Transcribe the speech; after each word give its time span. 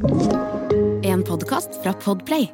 En 0.00 1.22
podkast 1.24 1.82
fra 1.82 1.92
Podplay. 1.92 2.52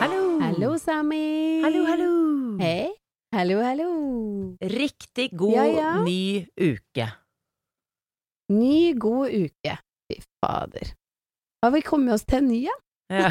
Hallo! 0.00 0.38
Hallo, 0.40 0.78
Sami. 0.78 1.60
Hallo, 1.64 1.84
hallo! 1.86 2.10
Hei. 2.60 2.92
Hallo, 3.34 3.58
hallo. 3.62 3.88
Riktig 4.60 5.30
god 5.36 5.54
Ja, 5.54 5.64
ja. 5.66 5.90
ny 6.04 6.46
uke. 6.56 7.06
Ny, 8.52 8.94
god 8.94 9.30
uke. 9.32 9.76
Fy 10.08 10.18
fader. 10.40 10.92
Har 11.62 11.70
vi 11.74 11.80
kommet 11.82 12.14
oss 12.14 12.24
til 12.28 12.38
en 12.42 12.48
ny, 12.52 12.60
ja? 12.68 12.76
Ja. 13.12 13.30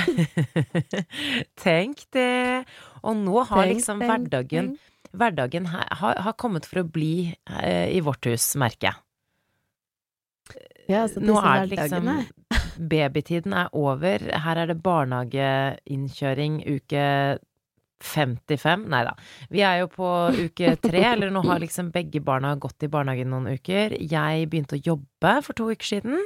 Tenk 1.66 2.06
det. 2.14 2.64
Og 3.02 3.18
nå 3.18 3.44
har 3.50 3.66
Tenk, 3.66 3.76
liksom 3.76 4.02
tenk, 4.04 4.12
hverdagen 4.12 4.74
tenk. 4.74 4.88
Hverdagen 5.12 5.66
her, 5.68 5.88
har, 6.00 6.20
har 6.24 6.36
kommet 6.40 6.68
for 6.70 6.84
å 6.84 6.88
bli 6.88 7.34
eh, 7.60 7.90
i 7.92 8.00
vårt 8.06 8.30
hus, 8.30 8.54
merker 8.56 8.92
jeg. 8.92 9.02
Ja, 10.88 11.02
altså 11.06 11.20
Nå 11.24 11.36
er 11.40 11.66
det 11.68 11.76
liksom. 11.76 12.08
Babytiden 12.92 13.54
er 13.56 13.74
over. 13.76 14.24
Her 14.46 14.62
er 14.64 14.72
det 14.72 14.78
barnehageinnkjøring 14.84 16.62
uke 16.64 17.04
55. 18.02 18.88
Nei 18.92 19.04
da. 19.06 19.14
Vi 19.54 19.62
er 19.66 19.82
jo 19.84 19.92
på 19.94 20.10
uke 20.34 20.76
tre, 20.82 21.04
eller 21.14 21.34
nå 21.34 21.44
har 21.48 21.62
liksom 21.62 21.92
begge 21.94 22.24
barna 22.26 22.56
gått 22.60 22.88
i 22.88 22.92
barnehagen 22.92 23.32
noen 23.34 23.52
uker. 23.60 23.96
Jeg 24.00 24.50
begynte 24.52 24.80
å 24.80 24.84
jobbe 24.92 25.38
for 25.46 25.58
to 25.58 25.70
uker 25.72 25.94
siden. 25.96 26.26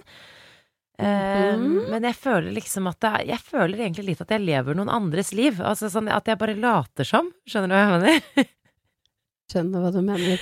Mhm. 0.99 1.90
Men 1.91 2.04
jeg 2.08 2.16
føler 2.16 2.54
liksom 2.55 2.88
at 2.88 2.99
det 3.03 3.27
Jeg 3.27 3.40
føler 3.44 3.81
egentlig 3.84 4.05
litt 4.05 4.22
at 4.23 4.30
jeg 4.31 4.45
lever 4.45 4.77
noen 4.77 4.90
andres 4.90 5.34
liv. 5.36 5.59
Altså 5.59 5.90
sånn 5.91 6.08
at 6.12 6.26
jeg 6.26 6.40
bare 6.40 6.55
later 6.55 7.03
som. 7.08 7.31
Skjønner 7.48 7.67
du 7.67 7.76
hva 7.76 7.81
jeg 7.84 7.91
mener? 7.99 8.49
Skjønner 9.52 9.84
hva 9.84 9.91
du 9.94 10.02
mener. 10.02 10.39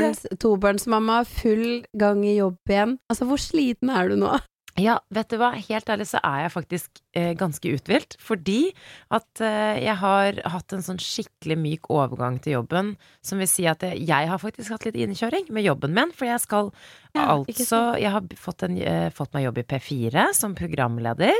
At 0.00 0.22
jeg, 0.24 0.38
tobarnsmamma, 0.40 1.24
full 1.28 1.84
gang 1.98 2.22
i 2.24 2.36
jobb 2.38 2.56
igjen. 2.70 2.98
Altså, 3.10 3.26
hvor 3.28 3.42
sliten 3.42 3.90
er 3.92 4.08
du 4.08 4.16
nå? 4.22 4.32
Ja, 4.80 4.96
vet 5.14 5.30
du 5.30 5.36
hva, 5.38 5.52
helt 5.54 5.90
ærlig 5.92 6.08
så 6.10 6.18
er 6.26 6.40
jeg 6.42 6.50
faktisk 6.50 7.02
eh, 7.14 7.30
ganske 7.38 7.70
uthvilt, 7.76 8.16
fordi 8.18 8.72
at 9.14 9.42
eh, 9.44 9.84
jeg 9.84 9.94
har 10.00 10.40
hatt 10.50 10.74
en 10.74 10.82
sånn 10.82 10.98
skikkelig 10.98 11.56
myk 11.62 11.90
overgang 11.94 12.40
til 12.42 12.56
jobben, 12.56 12.94
som 13.22 13.38
vil 13.38 13.50
si 13.50 13.68
at 13.70 13.84
jeg, 13.86 14.02
jeg 14.02 14.30
har 14.32 14.42
faktisk 14.42 14.74
hatt 14.74 14.86
litt 14.88 14.98
innkjøring 14.98 15.46
med 15.54 15.66
jobben 15.68 15.94
min, 15.94 16.10
for 16.16 16.26
jeg 16.26 16.42
skal 16.42 16.72
Ja, 17.14 17.28
altså 17.36 17.94
Jeg 18.02 18.10
har 18.10 18.26
fått, 18.34 18.64
en, 18.66 18.80
eh, 18.82 19.12
fått 19.14 19.30
meg 19.36 19.46
jobb 19.46 19.62
i 19.62 19.66
P4 19.70 20.26
som 20.34 20.58
programleder. 20.58 21.38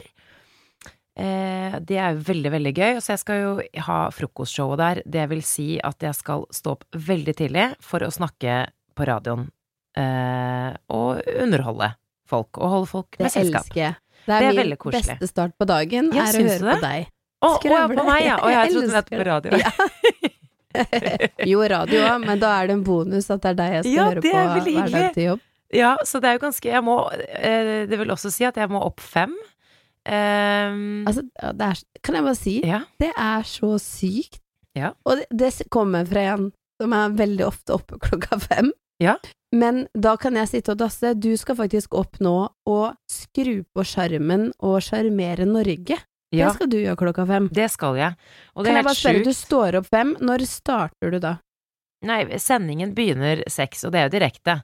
Eh, 1.19 1.75
det 1.83 1.99
er 1.99 2.15
jo 2.15 2.23
veldig, 2.31 2.55
veldig 2.55 2.75
gøy. 2.75 3.01
Så 3.03 3.15
jeg 3.15 3.23
skal 3.25 3.43
jo 3.43 3.51
ha 3.89 3.99
frokostshowet 4.15 4.79
der. 4.79 5.03
Det 5.07 5.27
vil 5.31 5.43
si 5.47 5.69
at 5.83 6.07
jeg 6.07 6.15
skal 6.15 6.47
stå 6.55 6.77
opp 6.79 6.87
veldig 6.95 7.35
tidlig 7.43 7.67
for 7.83 8.07
å 8.07 8.15
snakke 8.15 8.65
på 8.95 9.11
radioen 9.11 9.49
eh, 9.99 10.71
og 10.95 11.23
underholde 11.35 11.97
folk. 12.31 12.59
Og 12.59 12.71
holde 12.77 12.87
folk 12.91 13.11
Det 13.19 13.27
med 13.27 13.33
selskap. 13.35 13.65
elsker 13.67 13.81
jeg. 13.81 13.95
Det 14.25 14.27
Det 14.27 14.35
er, 14.35 14.43
er 14.43 14.49
min 14.55 14.61
veldig 14.63 14.79
koselig. 14.79 15.05
beste 15.19 15.27
start 15.29 15.53
på 15.61 15.67
dagen, 15.69 16.11
Ja, 16.15 16.23
er 16.25 16.39
å 16.39 16.45
høre 16.45 16.49
det? 16.49 16.61
på 16.61 16.81
det? 16.81 16.81
deg. 16.89 17.11
Å, 17.45 17.49
å 17.49 17.69
ja, 17.69 17.87
på 17.93 18.05
meg, 18.09 18.21
ja. 18.25 18.37
Å, 18.41 18.51
jeg 18.55 18.73
trodde 18.73 18.87
det 18.89 18.95
var 18.95 19.09
på 19.11 19.25
radio. 19.29 19.59
Ja. 19.61 19.73
jo, 21.53 21.61
radio 21.71 22.01
òg, 22.09 22.25
men 22.25 22.41
da 22.43 22.53
er 22.61 22.67
det 22.71 22.75
en 22.79 22.85
bonus 22.87 23.29
at 23.31 23.43
det 23.45 23.51
er 23.53 23.59
deg 23.61 23.75
jeg 23.77 23.83
skal 23.85 23.93
Ja, 23.95 24.07
høre 24.09 24.23
på 24.25 24.31
er 24.31 24.49
hver 24.65 24.95
dag 24.95 25.13
til 25.15 25.27
jobb. 25.29 25.43
Ja, 25.75 25.91
så 26.07 26.21
det 26.23 26.29
er 26.31 26.37
jo 26.37 26.43
ganske 26.45 26.69
Jeg 26.71 26.83
må 26.87 26.95
eh, 27.11 27.87
Det 27.91 27.97
vil 27.99 28.13
også 28.15 28.31
si 28.31 28.45
at 28.47 28.57
jeg 28.61 28.71
må 28.71 28.79
opp 28.87 29.01
fem. 29.03 29.33
Um, 30.05 31.05
Altså, 31.09 31.23
det 31.57 31.69
er, 31.71 31.81
kan 32.05 32.19
jeg 32.19 32.25
bare 32.27 32.39
si, 32.39 32.55
ja. 32.67 32.81
det 33.01 33.11
er 33.17 33.47
så 33.49 33.75
sykt. 33.83 34.41
Ja. 34.77 34.93
Og 35.09 35.21
det, 35.23 35.27
det 35.33 35.69
kommer 35.73 36.05
fra 36.09 36.25
en 36.35 36.51
som 36.81 36.93
er 36.97 37.15
veldig 37.17 37.47
ofte 37.47 37.77
oppe 37.77 37.99
klokka 38.03 38.39
fem. 38.43 38.73
Ja. 39.03 39.17
Men 39.55 39.85
da 39.95 40.17
kan 40.19 40.35
jeg 40.41 40.51
sitte 40.51 40.75
og 40.75 40.81
dasse. 40.83 41.13
Du 41.15 41.31
skal 41.39 41.57
faktisk 41.61 41.95
opp 41.95 42.19
nå 42.25 42.35
og 42.67 42.97
skru 43.11 43.61
på 43.75 43.85
skjermen 43.87 44.49
og 44.67 44.81
sjarmere 44.83 45.47
Norge. 45.47 46.01
ja. 46.35 46.49
Det 46.49 46.55
skal 46.57 46.71
du 46.73 46.79
gjøre 46.81 46.99
klokka 46.99 47.27
fem. 47.29 47.49
Det 47.55 47.69
skal 47.71 47.97
jeg. 48.01 48.17
Og 48.57 48.65
det 48.65 48.73
Kan 48.73 48.75
er 48.75 48.81
jeg 48.81 48.89
bare 48.89 48.99
spørre, 48.99 49.15
spørre, 49.15 49.25
du 49.25 49.39
står 49.39 49.79
opp 49.81 49.87
fem, 49.95 50.17
når 50.21 50.47
starter 50.51 51.11
du 51.15 51.19
da? 51.23 51.37
Nei, 52.05 52.19
sendingen 52.43 52.91
begynner 52.93 53.41
seks, 53.49 53.85
og 53.87 53.93
det 53.95 54.01
er 54.03 54.09
jo 54.11 54.13
direkte. 54.19 54.59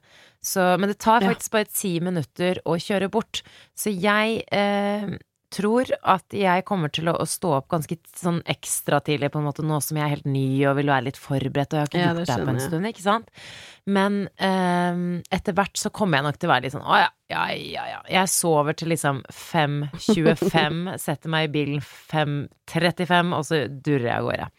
Så, 0.45 0.65
men 0.77 0.91
det 0.91 0.99
tar 1.01 1.21
Ja. 1.23 1.31
faktisk 1.31 1.51
bare 1.55 1.65
ti 1.71 1.95
minutter 1.99 2.59
å 2.69 2.75
kjøre 2.77 3.09
bort. 3.09 3.41
Så 3.73 3.89
jeg 3.89 4.43
eh, 4.51 5.07
tror 5.51 5.89
at 6.13 6.35
jeg 6.35 6.65
kommer 6.67 6.91
til 6.93 7.09
å, 7.11 7.15
å 7.19 7.25
stå 7.27 7.53
opp 7.57 7.67
ganske 7.73 7.97
sånn 8.17 8.39
ekstra 8.49 9.01
tidlig, 9.03 9.31
på 9.33 9.41
en 9.41 9.47
måte, 9.49 9.65
nå 9.67 9.79
som 9.83 9.99
jeg 9.99 10.05
er 10.05 10.13
helt 10.15 10.29
ny 10.29 10.45
og 10.69 10.77
vil 10.79 10.91
være 10.93 11.07
litt 11.09 11.19
forberedt, 11.19 11.73
og 11.73 11.77
jeg 11.77 11.83
har 11.83 11.91
ikke 11.91 11.99
Ja, 12.01 12.13
gjort 12.15 12.31
det 12.31 12.47
på 12.47 12.53
en 12.53 12.61
stund, 12.63 12.89
ikke 12.91 13.05
sant. 13.05 13.43
Men 13.91 14.19
um, 14.37 15.03
etter 15.33 15.57
hvert 15.57 15.79
så 15.81 15.91
kommer 15.93 16.19
jeg 16.19 16.27
nok 16.29 16.39
til 16.39 16.49
å 16.49 16.53
være 16.53 16.65
litt 16.67 16.75
sånn 16.75 16.85
å 16.85 17.01
ja, 17.01 17.09
ja, 17.33 17.43
ja, 17.55 17.85
ja. 17.95 17.99
Jeg 18.19 18.31
sover 18.31 18.77
til 18.77 18.91
liksom 18.93 19.23
5.25, 19.33 20.81
setter 21.05 21.33
meg 21.33 21.49
i 21.49 21.53
bilen 21.57 21.83
5.35, 21.83 23.35
og 23.37 23.45
så 23.47 23.65
durrer 23.71 24.09
jeg 24.11 24.17
av 24.19 24.29
gårde. 24.29 24.49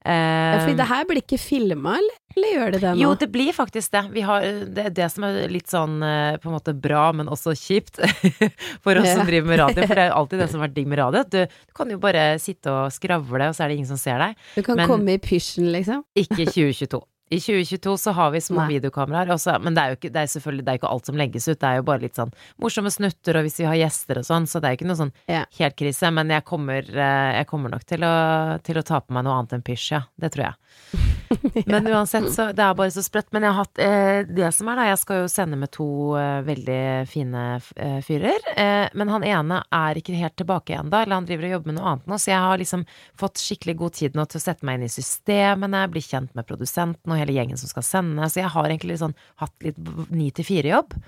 Ja, 0.00 0.60
fordi 0.62 0.72
Eh, 0.72 0.76
det 0.78 0.86
her 0.88 1.04
blir 1.04 1.20
ikke 1.20 1.38
filma, 1.38 1.98
eller? 2.00 2.16
Gjør 2.40 2.70
det 2.72 2.80
det 2.80 2.90
nå? 2.94 3.00
jo, 3.02 3.08
det 3.20 3.26
blir 3.34 3.52
faktisk 3.52 3.90
det. 3.92 4.02
Vi 4.14 4.22
har, 4.24 4.40
det 4.64 4.84
er 4.86 4.94
det 4.96 5.08
som 5.12 5.26
er 5.26 5.50
litt 5.52 5.68
sånn 5.68 5.98
eh, 6.02 6.38
på 6.40 6.48
en 6.48 6.54
måte 6.54 6.72
bra, 6.72 7.10
men 7.12 7.28
også 7.28 7.52
kjipt 7.58 8.00
for 8.84 8.96
oss 8.96 9.10
som 9.12 9.26
driver 9.28 9.50
med 9.50 9.60
radio. 9.60 9.84
For 9.84 9.98
det 9.98 10.06
er 10.06 10.14
alltid 10.16 10.40
det 10.40 10.48
som 10.52 10.60
har 10.62 10.68
vært 10.68 10.76
digg 10.78 10.88
med 10.88 11.02
radio. 11.02 11.24
Du, 11.28 11.40
du 11.44 11.76
kan 11.76 11.90
jo 11.92 11.98
bare 12.00 12.38
sitte 12.40 12.72
og 12.72 12.94
skravle, 12.94 13.50
og 13.50 13.56
så 13.58 13.66
er 13.66 13.72
det 13.74 13.80
ingen 13.80 13.90
som 13.90 14.00
ser 14.00 14.22
deg. 14.22 14.40
Du 14.56 14.62
kan 14.64 14.80
men- 14.80 14.88
komme 14.88 15.18
i 15.18 15.20
pysjen, 15.20 15.68
liksom. 15.74 16.04
Ikke 16.16 16.46
2022. 16.48 17.02
I 17.30 17.38
2022 17.38 17.92
så 18.02 18.10
har 18.16 18.30
vi 18.34 18.40
små 18.42 18.64
Nei. 18.64 18.72
videokameraer, 18.74 19.30
også, 19.30 19.54
men 19.62 19.76
det 19.76 19.82
er 19.84 19.92
jo 19.92 19.98
ikke, 20.00 20.10
det 20.16 20.22
er 20.24 20.30
selvfølgelig 20.32 20.64
det 20.66 20.72
er 20.72 20.78
ikke 20.80 20.90
alt 20.90 21.06
som 21.06 21.18
legges 21.20 21.46
ut. 21.46 21.60
Det 21.62 21.68
er 21.68 21.76
jo 21.78 21.84
bare 21.86 22.02
litt 22.02 22.18
sånn 22.18 22.32
morsomme 22.58 22.90
snutter, 22.90 23.38
og 23.38 23.46
hvis 23.46 23.60
vi 23.62 23.68
har 23.70 23.78
gjester 23.78 24.18
og 24.18 24.26
sånn, 24.26 24.48
så 24.50 24.58
det 24.58 24.66
er 24.66 24.74
jo 24.74 24.80
ikke 24.80 24.88
noe 24.90 24.98
sånn 24.98 25.12
Ja. 25.30 25.44
helt 25.60 25.76
krise. 25.78 26.10
Men 26.12 26.28
jeg 26.34 26.44
kommer, 26.44 26.82
eh, 26.82 27.32
jeg 27.38 27.46
kommer 27.46 27.70
nok 27.70 27.84
til 27.86 28.02
å, 28.02 28.58
til 28.66 28.76
å 28.82 28.82
ta 28.82 28.98
på 29.00 29.14
meg 29.14 29.24
noe 29.24 29.38
annet 29.38 29.52
enn 29.60 29.62
pysj, 29.62 29.92
ja. 29.94 30.02
Det 30.18 30.32
tror 30.34 30.50
jeg. 30.50 30.99
Men 31.66 31.86
uansett, 31.86 32.32
så 32.34 32.48
det 32.52 32.62
er 32.64 32.74
bare 32.74 32.90
så 32.90 33.02
sprøtt. 33.04 33.28
Men 33.34 33.46
jeg 33.46 33.54
har 33.54 33.64
hatt 33.64 33.80
eh, 33.82 34.20
det 34.26 34.50
som 34.54 34.70
er, 34.70 34.80
da. 34.80 34.86
Jeg 34.90 35.00
skal 35.02 35.22
jo 35.22 35.28
sende 35.30 35.58
med 35.60 35.70
to 35.74 35.88
eh, 36.18 36.40
veldig 36.46 36.80
fine 37.10 37.44
eh, 37.76 37.98
fyrer. 38.06 38.48
Eh, 38.56 38.86
men 38.98 39.12
han 39.12 39.26
ene 39.26 39.60
er 39.80 40.00
ikke 40.00 40.18
helt 40.18 40.36
tilbake 40.40 40.76
ennå, 40.80 40.92
eller 40.98 41.20
han 41.20 41.28
driver 41.28 41.46
og 41.46 41.54
jobber 41.56 41.70
med 41.70 41.78
noe 41.78 41.92
annet 41.92 42.10
nå. 42.10 42.18
Så 42.18 42.32
jeg 42.32 42.42
har 42.46 42.62
liksom 42.62 42.84
fått 43.20 43.42
skikkelig 43.42 43.76
god 43.84 43.98
tid 44.00 44.18
nå 44.18 44.26
til 44.26 44.40
å 44.40 44.44
sette 44.48 44.66
meg 44.66 44.80
inn 44.80 44.88
i 44.88 44.92
systemene, 44.92 45.86
bli 45.92 46.02
kjent 46.04 46.34
med 46.38 46.48
produsenten 46.48 47.14
og 47.14 47.22
hele 47.22 47.36
gjengen 47.36 47.60
som 47.60 47.70
skal 47.70 47.86
sende. 47.86 48.30
Så 48.30 48.42
jeg 48.42 48.54
har 48.56 48.66
egentlig 48.66 48.96
litt 48.96 49.04
sånn 49.04 49.18
hatt 49.42 49.54
litt 49.66 49.78
ni 50.10 50.32
til 50.34 50.48
fire-jobb. 50.50 50.98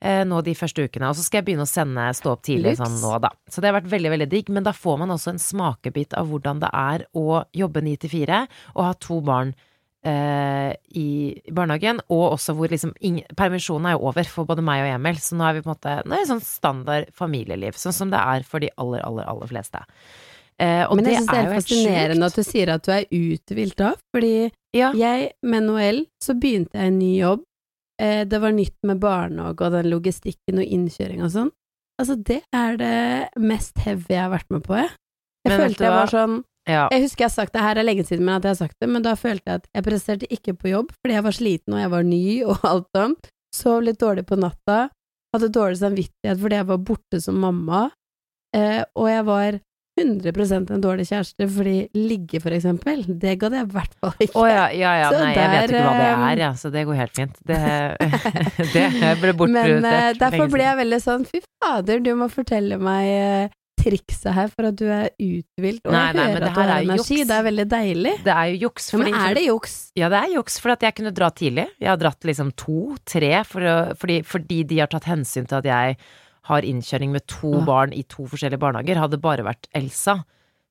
Eh, 0.00 0.22
nå 0.24 0.38
de 0.46 0.52
første 0.54 0.84
ukene, 0.86 1.08
og 1.10 1.16
så 1.18 1.24
skal 1.26 1.40
jeg 1.40 1.46
begynne 1.48 1.64
å 1.66 1.70
sende 1.70 2.04
stå 2.14 2.30
opp 2.36 2.42
tidlig 2.46 2.76
Lux. 2.76 2.78
sånn 2.78 3.00
nå, 3.02 3.16
da. 3.24 3.32
Så 3.50 3.58
det 3.60 3.72
har 3.72 3.80
vært 3.80 3.90
veldig, 3.90 4.10
veldig 4.14 4.28
digg, 4.30 4.48
men 4.54 4.62
da 4.62 4.70
får 4.70 4.98
man 5.00 5.10
også 5.10 5.32
en 5.34 5.40
smakebit 5.42 6.14
av 6.14 6.28
hvordan 6.30 6.60
det 6.62 6.70
er 6.72 7.06
å 7.18 7.40
jobbe 7.52 7.82
ni 7.82 7.96
til 7.98 8.10
fire 8.12 8.44
og 8.76 8.84
ha 8.84 8.92
to 9.02 9.18
barn 9.26 9.50
eh, 10.06 10.70
i 10.94 11.08
barnehagen, 11.50 11.98
og 12.14 12.36
også 12.36 12.54
hvor 12.54 12.70
liksom 12.70 12.92
Permisjonen 13.34 13.90
er 13.90 13.96
jo 13.96 14.06
over 14.06 14.30
for 14.30 14.46
både 14.46 14.62
meg 14.62 14.84
og 14.86 14.92
Emil, 14.94 15.18
så 15.18 15.34
nå 15.34 15.48
er 15.48 15.58
vi 15.58 15.64
på 15.66 15.72
en 15.72 15.74
måte 15.74 15.96
Nå 16.06 16.14
er 16.14 16.22
det 16.22 16.30
sånn 16.30 16.44
standard 16.46 17.10
familieliv, 17.18 17.74
sånn 17.74 17.96
som 17.96 18.14
det 18.14 18.22
er 18.22 18.46
for 18.46 18.62
de 18.62 18.70
aller, 18.78 19.02
aller, 19.02 19.26
aller 19.26 19.50
fleste. 19.50 19.82
Eh, 20.58 20.86
Men 20.94 21.04
det 21.04 21.12
jeg 21.16 21.24
syns 21.24 21.30
det 21.34 21.38
er 21.42 21.50
er 21.50 21.58
fascinerende 21.58 22.30
at 22.30 22.38
du 22.38 22.42
sier 22.46 22.70
at 22.74 22.86
du 22.86 22.92
er 22.94 23.04
uthvilt 23.10 23.76
da, 23.82 23.92
fordi 24.14 24.50
Ja. 24.74 24.92
jeg, 24.94 25.32
med 25.42 25.62
Noel, 25.66 26.04
så 26.22 26.34
begynte 26.38 26.74
jeg 26.78 26.86
en 26.94 26.98
ny 26.98 27.12
jobb. 27.18 27.42
Eh, 27.98 28.22
det 28.28 28.38
var 28.38 28.54
nytt 28.54 28.76
med 28.86 29.00
barnehage 29.02 29.64
og 29.66 29.74
den 29.74 29.88
logistikken 29.90 30.60
og 30.62 30.74
innkjøring 30.76 31.24
og 31.26 31.32
sånn. 31.34 31.50
Altså, 31.98 32.14
det 32.14 32.42
er 32.54 32.76
det 32.78 33.42
mest 33.42 33.78
heavy 33.82 34.14
jeg 34.14 34.22
har 34.22 34.30
vært 34.30 34.52
med 34.54 34.62
på, 34.66 34.76
jeg. 34.78 34.92
Jeg 35.46 35.50
Men 35.50 35.62
følte 35.64 35.84
jeg 35.86 35.94
var 35.94 36.12
sånn 36.12 36.36
Ja. 36.68 36.82
Jeg 36.92 37.06
husker 37.06 37.24
jeg 37.24 37.30
har 37.30 37.34
sagt 37.34 37.54
det 37.54 37.64
her 37.64 37.78
er 37.80 37.86
lenge 37.86 38.04
siden, 38.04 38.26
men 38.26 38.36
at 38.36 38.44
jeg 38.44 38.52
har 38.52 38.60
sagt 38.60 38.76
det, 38.82 38.88
men 38.92 39.02
da 39.02 39.14
følte 39.16 39.48
jeg 39.48 39.62
at 39.62 39.68
jeg 39.72 39.86
presterte 39.86 40.28
ikke 40.28 40.52
på 40.58 40.68
jobb 40.68 40.90
fordi 40.98 41.14
jeg 41.16 41.24
var 41.24 41.36
sliten 41.38 41.74
og 41.74 41.80
jeg 41.80 41.92
var 41.94 42.04
ny 42.04 42.24
og 42.50 42.66
alt 42.68 42.88
sånt. 42.96 43.30
Sov 43.56 43.80
litt 43.86 43.98
dårlig 43.98 44.26
på 44.28 44.36
natta, 44.36 44.90
hadde 45.34 45.48
dårlig 45.54 45.80
samvittighet 45.80 46.42
fordi 46.42 46.58
jeg 46.60 46.68
var 46.68 46.82
borte 46.90 47.22
som 47.24 47.40
mamma, 47.40 47.86
eh, 48.54 48.82
og 48.94 49.08
jeg 49.08 49.24
var 49.24 49.58
100% 49.98 50.72
en 50.74 50.82
dårlig 50.84 51.06
kjæreste 51.10 51.48
fordi 51.52 51.76
ligge, 51.98 52.40
for 52.44 52.54
eksempel, 52.56 53.04
det 53.08 53.36
gadd 53.42 53.56
jeg 53.58 53.68
i 53.68 53.72
hvert 53.74 53.94
fall 54.00 54.14
ikke. 54.26 54.38
Å 54.38 54.46
ja, 54.48 54.64
ja, 54.76 54.94
ja. 55.02 55.10
Så 55.12 55.20
Nei, 55.24 55.34
jeg 55.36 55.52
vet 55.54 55.74
ikke 55.74 55.84
hva 55.84 55.94
det 55.98 56.08
er, 56.30 56.42
ja, 56.46 56.50
så 56.62 56.72
det 56.74 56.86
går 56.88 57.00
helt 57.02 57.14
fint. 57.18 57.38
Det, 57.48 57.60
det 58.74 58.88
ble 59.20 59.32
Men 59.34 59.38
bortprioritert. 59.42 59.92
eh, 59.92 60.10
for 60.10 60.24
derfor 60.24 60.52
ble 60.56 60.66
jeg 60.68 60.80
veldig 60.82 61.00
sånn, 61.04 61.24
fy 61.28 61.40
fader, 61.62 62.02
du 62.04 62.12
må 62.18 62.28
fortelle 62.32 62.78
meg 62.80 63.08
eh, 63.12 63.56
trikset 63.78 64.32
her 64.34 64.48
for 64.50 64.66
at 64.72 64.76
du 64.78 64.86
er 64.90 65.10
uthvilt, 65.22 65.84
og 65.86 65.92
Nei, 65.94 66.06
nei, 66.10 66.24
men 66.26 66.32
hører 66.34 66.42
det 66.42 66.48
at 66.48 66.54
du 66.56 66.60
har 66.60 66.72
er 66.72 66.86
energi, 66.88 67.18
juks. 67.20 67.28
det 67.30 67.36
er 67.36 67.44
veldig 67.46 67.66
deilig. 67.70 68.14
Det 68.26 68.34
er 68.34 68.48
jo 68.52 68.56
juks. 68.66 68.88
Ja, 68.92 68.98
men 69.02 69.18
er 69.20 69.36
det 69.38 69.44
juks? 69.46 69.74
Ja, 69.98 70.08
det 70.12 70.22
er 70.24 70.32
juks, 70.34 70.56
for 70.64 70.74
at 70.74 70.86
jeg 70.88 70.96
kunne 70.98 71.12
dra 71.14 71.28
tidlig. 71.30 71.68
Jeg 71.78 71.92
har 71.92 72.00
dratt 72.00 72.26
liksom 72.26 72.50
to, 72.58 72.78
tre, 73.08 73.30
for 73.48 73.68
å, 73.70 73.76
fordi, 74.00 74.18
fordi 74.26 74.62
de 74.72 74.80
har 74.82 74.90
tatt 74.92 75.06
hensyn 75.10 75.46
til 75.48 75.60
at 75.60 75.70
jeg 75.70 75.98
har 76.48 76.62
innkjøring 76.66 77.12
med 77.14 77.26
to 77.28 77.52
Ja. 77.58 77.64
barn 77.66 77.92
i 77.92 78.02
to 78.08 78.24
forskjellige 78.26 78.58
barnehager. 78.62 78.96
Hadde 79.00 79.16
det 79.18 79.22
bare 79.24 79.44
vært 79.46 79.68
Elsa, 79.74 80.24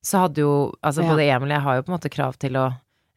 så 0.03 0.19
hadde 0.25 0.41
jo 0.43 0.73
Altså, 0.83 1.03
Ja. 1.03 1.09
både 1.13 1.25
Emil 1.29 1.51
og 1.51 1.55
jeg 1.57 1.61
har 1.61 1.75
jo 1.77 1.81
på 1.83 1.91
en 1.93 1.97
måte 1.99 2.09
krav 2.13 2.37
til 2.37 2.53
å 2.57 2.67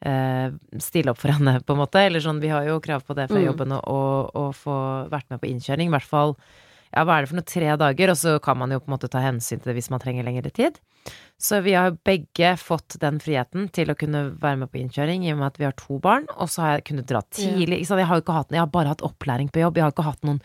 eh, 0.03 0.51
stille 0.81 1.11
opp 1.13 1.19
for 1.21 1.29
henne, 1.29 1.61
på 1.61 1.75
en 1.75 1.81
måte. 1.83 2.01
Eller 2.01 2.21
sånn, 2.25 2.41
vi 2.41 2.49
har 2.49 2.65
jo 2.65 2.81
krav 2.81 3.03
på 3.05 3.15
det 3.15 3.29
fra 3.29 3.37
Mm. 3.37 3.47
jobben 3.53 3.69
å, 3.77 3.81
å, 3.85 4.31
å 4.33 4.45
få 4.57 5.09
vært 5.11 5.29
med 5.29 5.41
på 5.43 5.51
innkjøring. 5.51 5.89
I 5.89 5.95
hvert 5.99 6.09
fall 6.09 6.37
ja, 6.97 7.05
hva 7.05 7.19
er 7.19 7.23
det 7.23 7.29
for 7.29 7.37
noe, 7.37 7.45
tre 7.47 7.77
dager, 7.79 8.11
og 8.11 8.17
så 8.17 8.41
kan 8.43 8.57
man 8.59 8.71
jo 8.73 8.81
på 8.81 8.89
en 8.89 8.97
måte 8.99 9.09
ta 9.13 9.21
hensyn 9.21 9.61
til 9.63 9.71
det 9.71 9.77
hvis 9.77 9.91
man 9.91 10.01
trenger 10.01 10.25
lengre 10.25 10.51
tid. 10.51 10.81
Så 11.39 11.63
vi 11.63 11.73
har 11.79 11.93
begge 12.03 12.57
fått 12.59 12.99
den 12.99 13.21
friheten 13.21 13.71
til 13.71 13.87
å 13.93 13.95
kunne 13.95 14.35
være 14.41 14.59
med 14.59 14.73
på 14.73 14.81
innkjøring, 14.83 15.23
i 15.25 15.31
og 15.33 15.39
med 15.39 15.47
at 15.53 15.59
vi 15.61 15.65
har 15.69 15.73
to 15.79 16.01
barn, 16.01 16.27
og 16.37 16.49
så 16.49 16.63
har 16.65 16.73
jeg 16.81 16.85
kunnet 16.91 17.07
dra 17.07 17.21
tidlig. 17.31 17.87
Sant? 17.87 18.01
Jeg 18.01 18.09
har 18.09 18.17
jo 18.19 18.25
ikke 18.25 18.35
hatt, 18.41 18.51
jeg 18.51 18.59
har 18.59 18.67
bare 18.67 18.89
hatt 18.89 19.03
opplæring 19.07 19.53
på 19.53 19.61
jobb, 19.63 19.77
jeg 19.77 19.85
har 19.85 19.93
ikke 19.93 20.09
hatt 20.11 20.23
noen 20.27 20.41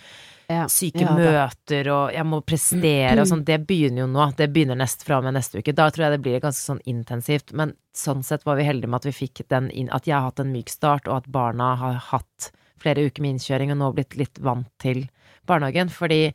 Ja. 0.48 0.66
syke 0.70 1.02
Ja, 1.02 1.14
møter, 1.18 1.90
og 1.94 2.14
jeg 2.14 2.26
må 2.30 2.42
prestere 2.46 3.22
og 3.22 3.28
sånn. 3.32 3.46
Det 3.48 3.60
begynner 3.68 4.06
jo 4.06 4.10
nå. 4.12 4.28
Det 4.38 4.50
begynner 4.54 4.78
nest 4.80 5.06
fra 5.08 5.20
og 5.20 5.26
med 5.28 5.38
neste 5.38 5.62
uke. 5.62 5.74
Da 5.76 5.90
tror 5.90 6.08
jeg 6.08 6.18
det 6.18 6.22
blir 6.26 6.44
ganske 6.44 6.62
sånn 6.62 6.84
intensivt. 6.90 7.56
Men 7.58 7.74
sånn 7.96 8.24
sett 8.26 8.46
var 8.46 8.60
vi 8.60 8.68
heldige 8.68 8.92
med 8.92 9.02
at 9.02 9.10
vi 9.10 9.16
fikk 9.16 9.46
den 9.52 9.72
inn, 9.72 9.90
at 9.96 10.10
jeg 10.10 10.18
har 10.18 10.30
hatt 10.30 10.44
en 10.44 10.54
myk 10.54 10.70
start, 10.74 11.10
og 11.10 11.24
at 11.24 11.32
barna 11.32 11.74
har 11.82 12.00
hatt 12.12 12.52
flere 12.82 13.08
uker 13.08 13.24
med 13.24 13.38
innkjøring 13.38 13.74
og 13.74 13.82
nå 13.82 13.92
blitt 13.98 14.18
litt 14.20 14.42
vant 14.44 14.70
til 14.84 15.08
barnehagen. 15.50 15.90
Fordi 15.94 16.30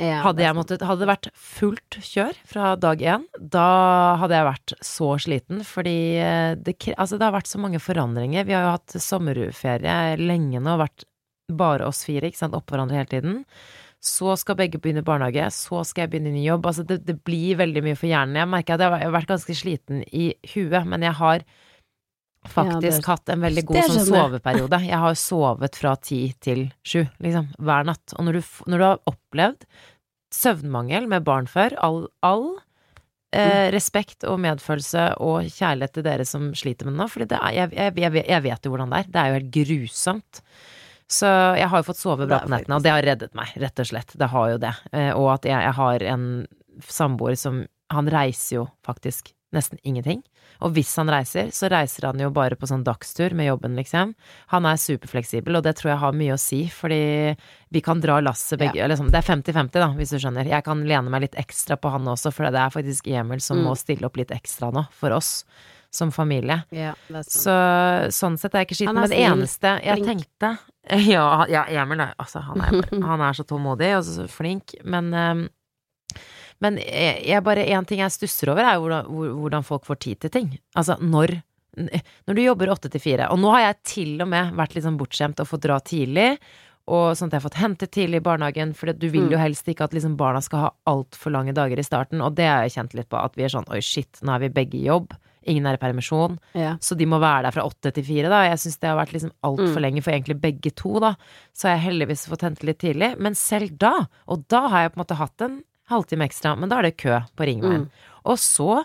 hadde, 0.00 0.40
jeg 0.40 0.56
måttet, 0.56 0.82
hadde 0.86 1.02
det 1.04 1.10
vært 1.10 1.28
fullt 1.36 1.98
kjør 2.00 2.38
fra 2.48 2.72
dag 2.80 3.02
én, 3.04 3.26
da 3.36 4.16
hadde 4.20 4.38
jeg 4.38 4.48
vært 4.48 4.74
så 4.86 5.10
sliten. 5.20 5.60
Fordi 5.66 5.98
eh, 6.20 6.52
det, 6.56 6.76
altså 6.96 7.18
det 7.20 7.28
har 7.28 7.36
vært 7.36 7.50
så 7.50 7.60
mange 7.60 7.82
forandringer. 7.82 8.46
Vi 8.48 8.56
har 8.56 8.64
jo 8.64 8.74
hatt 8.78 8.96
sommerferie 9.02 10.16
lenge 10.20 10.62
nå, 10.64 10.76
vært 10.80 11.04
bare 11.56 11.86
oss 11.88 12.04
fire, 12.06 12.28
ikke 12.30 12.40
sant, 12.42 12.54
oppå 12.56 12.74
hverandre 12.76 12.96
hele 13.00 13.10
tiden. 13.10 13.38
Så 14.00 14.32
skal 14.40 14.56
begge 14.56 14.78
begynne 14.80 15.04
barnehage, 15.04 15.50
så 15.52 15.82
skal 15.84 16.06
jeg 16.06 16.12
begynne 16.14 16.32
ny 16.32 16.46
jobb. 16.46 16.64
Altså 16.70 16.86
det, 16.88 17.02
det 17.04 17.18
blir 17.26 17.58
veldig 17.60 17.82
mye 17.84 17.98
for 18.00 18.08
hjernen. 18.08 18.38
Jeg 18.40 18.48
merker 18.48 18.78
at 18.78 18.84
jeg 18.86 19.04
har 19.04 19.12
vært 19.18 19.28
ganske 19.34 19.56
sliten 19.58 20.04
i 20.08 20.30
huet, 20.54 20.86
men 20.88 21.04
jeg 21.04 21.12
har 21.18 21.44
faktisk 22.48 23.02
det- 23.02 23.06
hatt 23.10 23.28
en 23.28 23.40
veldig 23.44 23.64
god 23.68 23.76
sånn 23.84 24.06
soveperiode. 24.08 24.80
Jeg 24.86 24.98
har 25.04 25.14
sovet 25.20 25.76
fra 25.76 25.94
ti 25.96 26.22
til 26.40 26.72
sju, 26.82 27.04
liksom, 27.20 27.50
hver 27.60 27.84
natt. 27.84 28.14
Og 28.16 28.24
når 28.24 28.32
du, 28.32 28.42
når 28.72 28.78
du 28.78 28.84
har 28.84 29.00
opplevd 29.12 29.66
søvnmangel 30.32 31.06
med 31.10 31.24
barn 31.26 31.46
før, 31.50 31.74
all, 31.82 32.08
all 32.22 32.56
eh, 33.34 33.68
respekt 33.74 34.24
og 34.24 34.40
medfølelse 34.40 35.16
og 35.20 35.44
kjærlighet 35.50 35.92
til 35.98 36.02
dere 36.06 36.24
som 36.24 36.52
sliter 36.54 36.86
med 36.88 36.94
det 36.96 37.02
nå, 37.02 37.08
for 37.10 37.26
jeg, 37.26 37.70
jeg, 37.76 37.94
jeg, 38.00 38.24
jeg 38.26 38.42
vet 38.48 38.64
jo 38.64 38.72
hvordan 38.72 38.90
det 38.94 39.02
er. 39.04 39.10
Det 39.10 39.20
er 39.20 39.28
jo 39.28 39.38
helt 39.40 39.52
grusomt. 39.58 40.40
Så 41.10 41.26
jeg 41.58 41.66
har 41.72 41.82
jo 41.82 41.88
fått 41.90 41.98
sove 41.98 42.26
bra 42.30 42.38
på 42.44 42.52
nettene, 42.54 42.76
og 42.78 42.82
det 42.86 42.92
har 42.94 43.02
reddet 43.02 43.34
meg, 43.34 43.50
rett 43.58 43.82
og 43.82 43.86
slett. 43.90 44.12
Det 44.14 44.28
har 44.30 44.50
jo 44.52 44.58
det. 44.62 44.74
Eh, 44.94 45.10
Og 45.18 45.26
at 45.34 45.42
jeg, 45.48 45.58
jeg 45.66 45.74
har 45.74 46.02
en 46.14 46.46
samboer 46.86 47.36
som 47.36 47.66
Han 47.90 48.06
reiser 48.06 48.54
jo 48.60 48.68
faktisk 48.86 49.32
nesten 49.52 49.80
ingenting. 49.82 50.20
Og 50.62 50.70
hvis 50.76 50.92
han 50.94 51.08
reiser, 51.10 51.48
så 51.50 51.66
reiser 51.72 52.04
han 52.06 52.20
jo 52.22 52.28
bare 52.30 52.54
på 52.54 52.68
sånn 52.70 52.84
dagstur 52.86 53.34
med 53.34 53.48
jobben, 53.48 53.74
liksom. 53.74 54.12
Han 54.52 54.64
er 54.70 54.76
superfleksibel, 54.78 55.56
og 55.58 55.64
det 55.66 55.72
tror 55.80 55.90
jeg 55.90 55.98
har 55.98 56.12
mye 56.14 56.36
å 56.36 56.38
si, 56.38 56.60
fordi 56.70 57.34
vi 57.74 57.80
kan 57.82 57.98
dra 57.98 58.20
lasset 58.22 58.60
begge 58.62 58.78
eller 58.84 58.94
sånn. 58.94 59.10
Det 59.10 59.18
er 59.18 59.26
50-50, 59.26 59.72
da, 59.82 59.88
hvis 59.98 60.14
du 60.14 60.20
skjønner. 60.22 60.46
Jeg 60.46 60.62
kan 60.68 60.84
lene 60.86 61.10
meg 61.10 61.22
litt 61.26 61.34
ekstra 61.34 61.74
på 61.82 61.90
han 61.90 62.06
også, 62.06 62.30
for 62.32 62.46
det 62.46 62.62
er 62.62 62.70
faktisk 62.70 63.10
Emil 63.10 63.40
som 63.42 63.58
Mm. 63.58 63.64
må 63.66 63.74
stille 63.76 64.06
opp 64.06 64.16
litt 64.16 64.30
ekstra 64.30 64.70
nå, 64.72 64.86
for 64.92 65.10
oss 65.18 65.42
som 65.90 66.12
familie. 66.14 66.60
Ja, 66.70 66.92
er. 67.10 67.22
Så 67.26 67.54
sånn 68.14 68.36
sett 68.38 68.54
er 68.54 68.62
jeg 68.62 68.68
ikke 68.70 68.78
skitten. 68.80 68.98
Men 69.00 69.10
det 69.10 69.22
eneste 69.26 69.72
jeg 69.84 69.98
flink. 70.00 70.10
tenkte 70.10 70.50
Ja, 71.14 71.24
ja 71.50 71.64
Emil 71.82 72.00
er 72.00 72.14
altså, 72.18 72.40
han 72.46 72.62
er, 72.62 72.84
han 73.04 73.20
er 73.26 73.36
så 73.36 73.44
tålmodig 73.46 73.90
og 73.98 74.04
så 74.06 74.26
flink, 74.30 74.76
men 74.84 75.10
ehm, 75.14 75.42
men 76.60 76.76
jeg, 76.76 77.22
jeg 77.24 77.40
bare 77.46 77.62
En 77.72 77.86
ting 77.88 78.02
jeg 78.02 78.12
stusser 78.12 78.50
over, 78.52 78.66
er 78.68 78.80
hvordan, 78.82 79.06
hvordan 79.40 79.64
folk 79.64 79.86
får 79.88 80.00
tid 80.04 80.18
til 80.20 80.32
ting. 80.34 80.48
Altså 80.76 80.98
når 81.00 81.38
Når 82.26 82.34
du 82.36 82.42
jobber 82.42 82.72
åtte 82.74 82.90
til 82.92 83.00
fire, 83.00 83.28
og 83.32 83.38
nå 83.40 83.52
har 83.54 83.62
jeg 83.68 83.76
til 83.86 84.20
og 84.24 84.28
med 84.28 84.50
vært 84.58 84.74
litt 84.74 84.84
sånn 84.84 84.98
bortskjemt 85.00 85.40
og 85.40 85.48
fått 85.48 85.62
dra 85.64 85.78
tidlig, 85.80 86.34
og 86.90 87.14
sånn 87.16 87.30
at 87.30 87.36
jeg 87.36 87.38
har 87.40 87.44
fått 87.46 87.60
hentet 87.62 87.92
tidlig 87.94 88.18
i 88.18 88.24
barnehagen, 88.26 88.72
for 88.74 88.90
du 88.92 89.06
vil 89.08 89.30
jo 89.30 89.38
Mm. 89.38 89.44
helst 89.44 89.68
ikke 89.70 89.84
at 89.86 89.94
liksom 89.94 90.16
barna 90.18 90.42
skal 90.42 90.58
ha 90.64 90.70
altfor 90.90 91.30
lange 91.30 91.54
dager 91.54 91.78
i 91.78 91.86
starten, 91.86 92.20
og 92.20 92.34
det 92.34 92.48
har 92.50 92.64
jeg 92.66 92.74
kjent 92.74 92.94
litt 92.98 93.08
på, 93.08 93.16
at 93.22 93.36
vi 93.38 93.44
er 93.46 93.54
sånn 93.54 93.68
oi, 93.70 93.78
shit, 93.80 94.18
nå 94.26 94.34
er 94.34 94.40
vi 94.40 94.48
begge 94.58 94.76
i 94.80 94.88
jobb, 94.88 95.14
ingen 95.46 95.66
er 95.66 95.74
i 95.78 95.80
permisjon, 95.80 96.38
ja. 96.54 96.76
så 96.80 96.96
de 96.96 97.06
må 97.06 97.18
være 97.22 97.44
der 97.48 97.54
fra 97.56 97.64
åtte 97.64 97.92
til 97.96 98.04
fire, 98.04 98.28
da. 98.28 98.42
Jeg 98.50 98.58
syns 98.58 98.78
det 98.80 98.88
har 98.90 98.98
vært 98.98 99.12
liksom 99.16 99.32
altfor 99.42 99.78
Mm. 99.78 99.82
lenge 99.82 100.02
for 100.02 100.12
egentlig 100.12 100.40
begge 100.40 100.70
to, 100.74 100.98
da. 101.00 101.14
Så 101.56 101.68
har 101.68 101.76
jeg 101.78 101.86
heldigvis 101.92 102.26
fått 102.28 102.42
hente 102.42 102.64
litt 102.66 102.78
tidlig. 102.78 103.18
Men 103.18 103.34
selv 103.34 103.76
da, 103.78 104.06
og 104.28 104.46
da 104.48 104.68
har 104.68 104.82
jeg 104.82 104.92
på 104.92 104.98
en 105.00 105.04
måte 105.04 105.16
hatt 105.16 105.40
en 105.46 105.62
halvtime 105.90 106.26
ekstra, 106.28 106.56
men 106.58 106.68
da 106.68 106.78
er 106.78 106.82
det 106.90 106.96
kø 106.98 107.20
på 107.36 107.46
ringveien. 107.48 107.86
Mm. 107.88 107.90
Og 108.26 108.36
så 108.38 108.84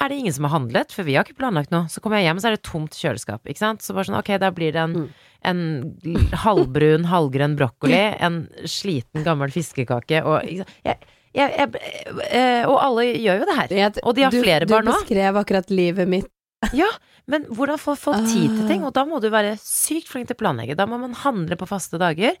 er 0.00 0.08
det 0.08 0.16
ingen 0.18 0.32
som 0.34 0.44
har 0.48 0.58
handlet, 0.58 0.90
for 0.90 1.04
vi 1.06 1.14
har 1.14 1.22
ikke 1.22 1.36
planlagt 1.38 1.70
noe. 1.70 1.86
Så 1.86 2.00
kommer 2.02 2.18
jeg 2.18 2.26
hjem, 2.26 2.40
så 2.42 2.48
er 2.48 2.56
det 2.56 2.64
tomt 2.66 2.90
kjøleskap, 2.98 3.44
ikke 3.46 3.58
sant. 3.62 3.80
Så 3.84 3.94
bare 3.94 4.08
sånn, 4.08 4.18
ok, 4.18 4.32
da 4.42 4.50
blir 4.50 4.72
det 4.72 4.80
en, 4.82 4.94
Mm. 4.94 5.10
en 5.44 6.26
halvbrun, 6.32 7.04
halvgrønn 7.06 7.54
brokkoli, 7.56 8.00
en 8.20 8.48
sliten, 8.66 9.22
gammel 9.22 9.52
fiskekake 9.54 10.24
og 10.24 10.42
ikke 10.42 10.64
sant? 10.64 10.74
Jeg, 10.84 10.98
jeg, 11.34 11.50
jeg, 11.58 11.70
eh, 12.30 12.62
Og 12.70 12.76
alle 12.78 13.08
gjør 13.10 13.40
jo 13.42 13.48
det 13.50 13.56
her. 13.58 13.98
Og 14.04 14.14
de 14.14 14.22
har 14.26 14.30
du, 14.34 14.40
flere 14.42 14.68
barn 14.70 14.86
Du 14.86 14.92
beskrev 14.92 15.36
akkurat 15.42 15.70
livet 15.70 16.08
mitt. 16.08 16.30
Ja, 16.72 16.86
men 17.28 17.42
hvordan 17.52 17.76
får 17.76 17.96
folk 18.00 18.22
tid 18.30 18.48
til 18.48 18.62
Ah. 18.64 18.68
ting? 18.70 18.84
Og 18.88 18.94
da 18.96 19.02
må 19.04 19.18
du 19.20 19.26
være 19.32 19.56
sykt 19.60 20.08
flink 20.08 20.30
til 20.30 20.36
å 20.38 20.40
planlegge. 20.40 20.76
Da 20.78 20.86
må 20.88 20.96
man 21.00 21.12
handle 21.12 21.58
på 21.60 21.66
faste 21.68 21.98
dager. 22.00 22.38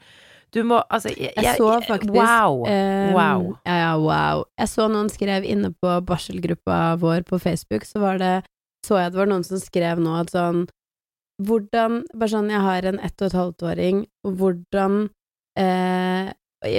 Du 0.54 0.62
må 0.64 0.78
Altså, 0.88 1.10
jeg, 1.12 1.32
Jeg 1.36 1.56
så 1.58 1.80
faktisk 1.84 2.14
Wow. 2.14 2.62
Um, 2.64 3.12
Wow. 3.16 3.58
Ja, 3.66 3.74
ja, 3.82 3.92
wow. 3.98 4.44
Jeg 4.58 4.68
så 4.72 4.86
noen 4.88 5.10
skrev 5.12 5.44
inne 5.44 5.74
på 5.82 5.98
barselgruppa 6.06 6.96
vår 7.02 7.26
på 7.28 7.40
Facebook, 7.42 7.84
så 7.84 8.00
var 8.00 8.18
det 8.22 8.44
Så 8.86 8.96
jeg 9.00 9.12
det 9.12 9.18
var 9.18 9.26
noen 9.26 9.44
som 9.44 9.58
skrev 9.60 9.98
nå 10.00 10.14
at 10.20 10.30
sånn 10.32 10.64
Hvordan 11.42 12.04
Bare 12.14 12.30
sånn, 12.30 12.50
jeg 12.52 12.60
har 12.62 12.86
en 12.86 13.00
ett 13.02 13.20
og 13.20 13.26
et 13.26 13.36
halvt 13.40 13.62
åring, 13.66 14.04
og 14.24 14.36
hvordan 14.38 14.98
eh, 15.58 16.32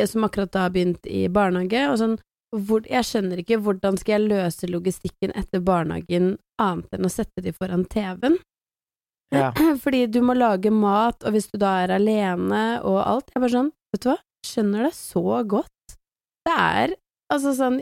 Som 0.10 0.26
akkurat 0.28 0.52
da 0.52 0.66
har 0.66 0.74
begynt 0.74 1.06
i 1.08 1.28
barnehage, 1.30 1.86
og 1.92 2.00
sånn 2.02 2.18
hvor, 2.56 2.86
Jeg 2.88 3.04
skjønner 3.04 3.42
ikke 3.42 3.58
hvordan 3.60 3.98
skal 4.00 4.16
jeg 4.16 4.30
løse 4.30 4.68
logistikken 4.70 5.34
etter 5.36 5.60
barnehagen 5.66 6.36
annet 6.62 6.94
enn 6.96 7.08
å 7.08 7.12
sette 7.12 7.44
de 7.44 7.52
foran 7.52 7.84
TV-en? 7.92 8.38
Ja. 9.34 9.52
Fordi 9.84 10.06
du 10.08 10.22
må 10.24 10.36
lage 10.38 10.72
mat, 10.72 11.24
og 11.26 11.36
hvis 11.36 11.50
du 11.52 11.58
da 11.60 11.82
er 11.84 11.96
alene 11.98 12.80
og 12.86 13.02
alt 13.02 13.32
Jeg 13.32 13.40
er 13.40 13.46
bare 13.46 13.56
sånn, 13.58 13.72
vet 13.92 14.06
du 14.06 14.10
hva, 14.12 14.18
skjønner 14.46 14.88
det 14.88 14.94
så 14.98 15.42
godt. 15.56 15.98
Det 16.46 16.56
er 16.56 16.96
altså 17.34 17.56
sånn 17.58 17.80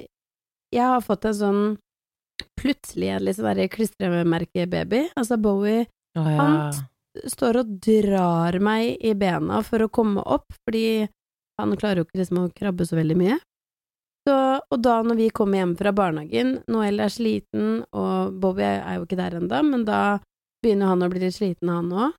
Jeg 0.73 0.85
har 0.87 1.03
fått 1.05 1.27
en 1.29 1.37
sånn 1.37 1.63
plutselig 2.57 3.11
en 3.13 3.25
litt 3.27 3.37
sånn 3.37 3.67
klistremerkebaby. 3.75 5.03
Altså 5.19 5.37
Bowie 5.41 5.83
oh, 6.17 6.27
ja. 6.27 6.37
Han 6.39 7.27
står 7.29 7.59
og 7.61 7.75
drar 7.83 8.57
meg 8.63 9.03
i 9.05 9.13
bena 9.17 9.61
for 9.65 9.85
å 9.85 9.91
komme 9.93 10.23
opp, 10.23 10.55
fordi 10.65 11.05
han 11.61 11.75
klarer 11.77 12.01
jo 12.01 12.07
ikke 12.07 12.21
liksom 12.21 12.41
å 12.41 12.51
krabbe 12.55 12.87
så 12.87 12.97
veldig 12.97 13.17
mye. 13.19 13.37
Så, 14.23 14.35
og 14.71 14.79
da 14.79 15.01
når 15.03 15.19
vi 15.19 15.29
kommer 15.35 15.59
hjem 15.59 15.73
fra 15.79 15.91
barnehagen, 15.95 16.55
Noel 16.71 17.01
er 17.03 17.11
sliten, 17.11 17.81
og 17.91 18.37
Bobby 18.39 18.63
er 18.63 18.97
jo 18.97 19.07
ikke 19.07 19.19
der 19.19 19.35
ennå, 19.41 19.59
men 19.67 19.83
da 19.87 20.19
begynner 20.63 20.93
han 20.93 21.03
å 21.03 21.09
bli 21.11 21.25
litt 21.25 21.35
sliten, 21.35 21.71
han 21.71 21.91
òg. 21.91 22.15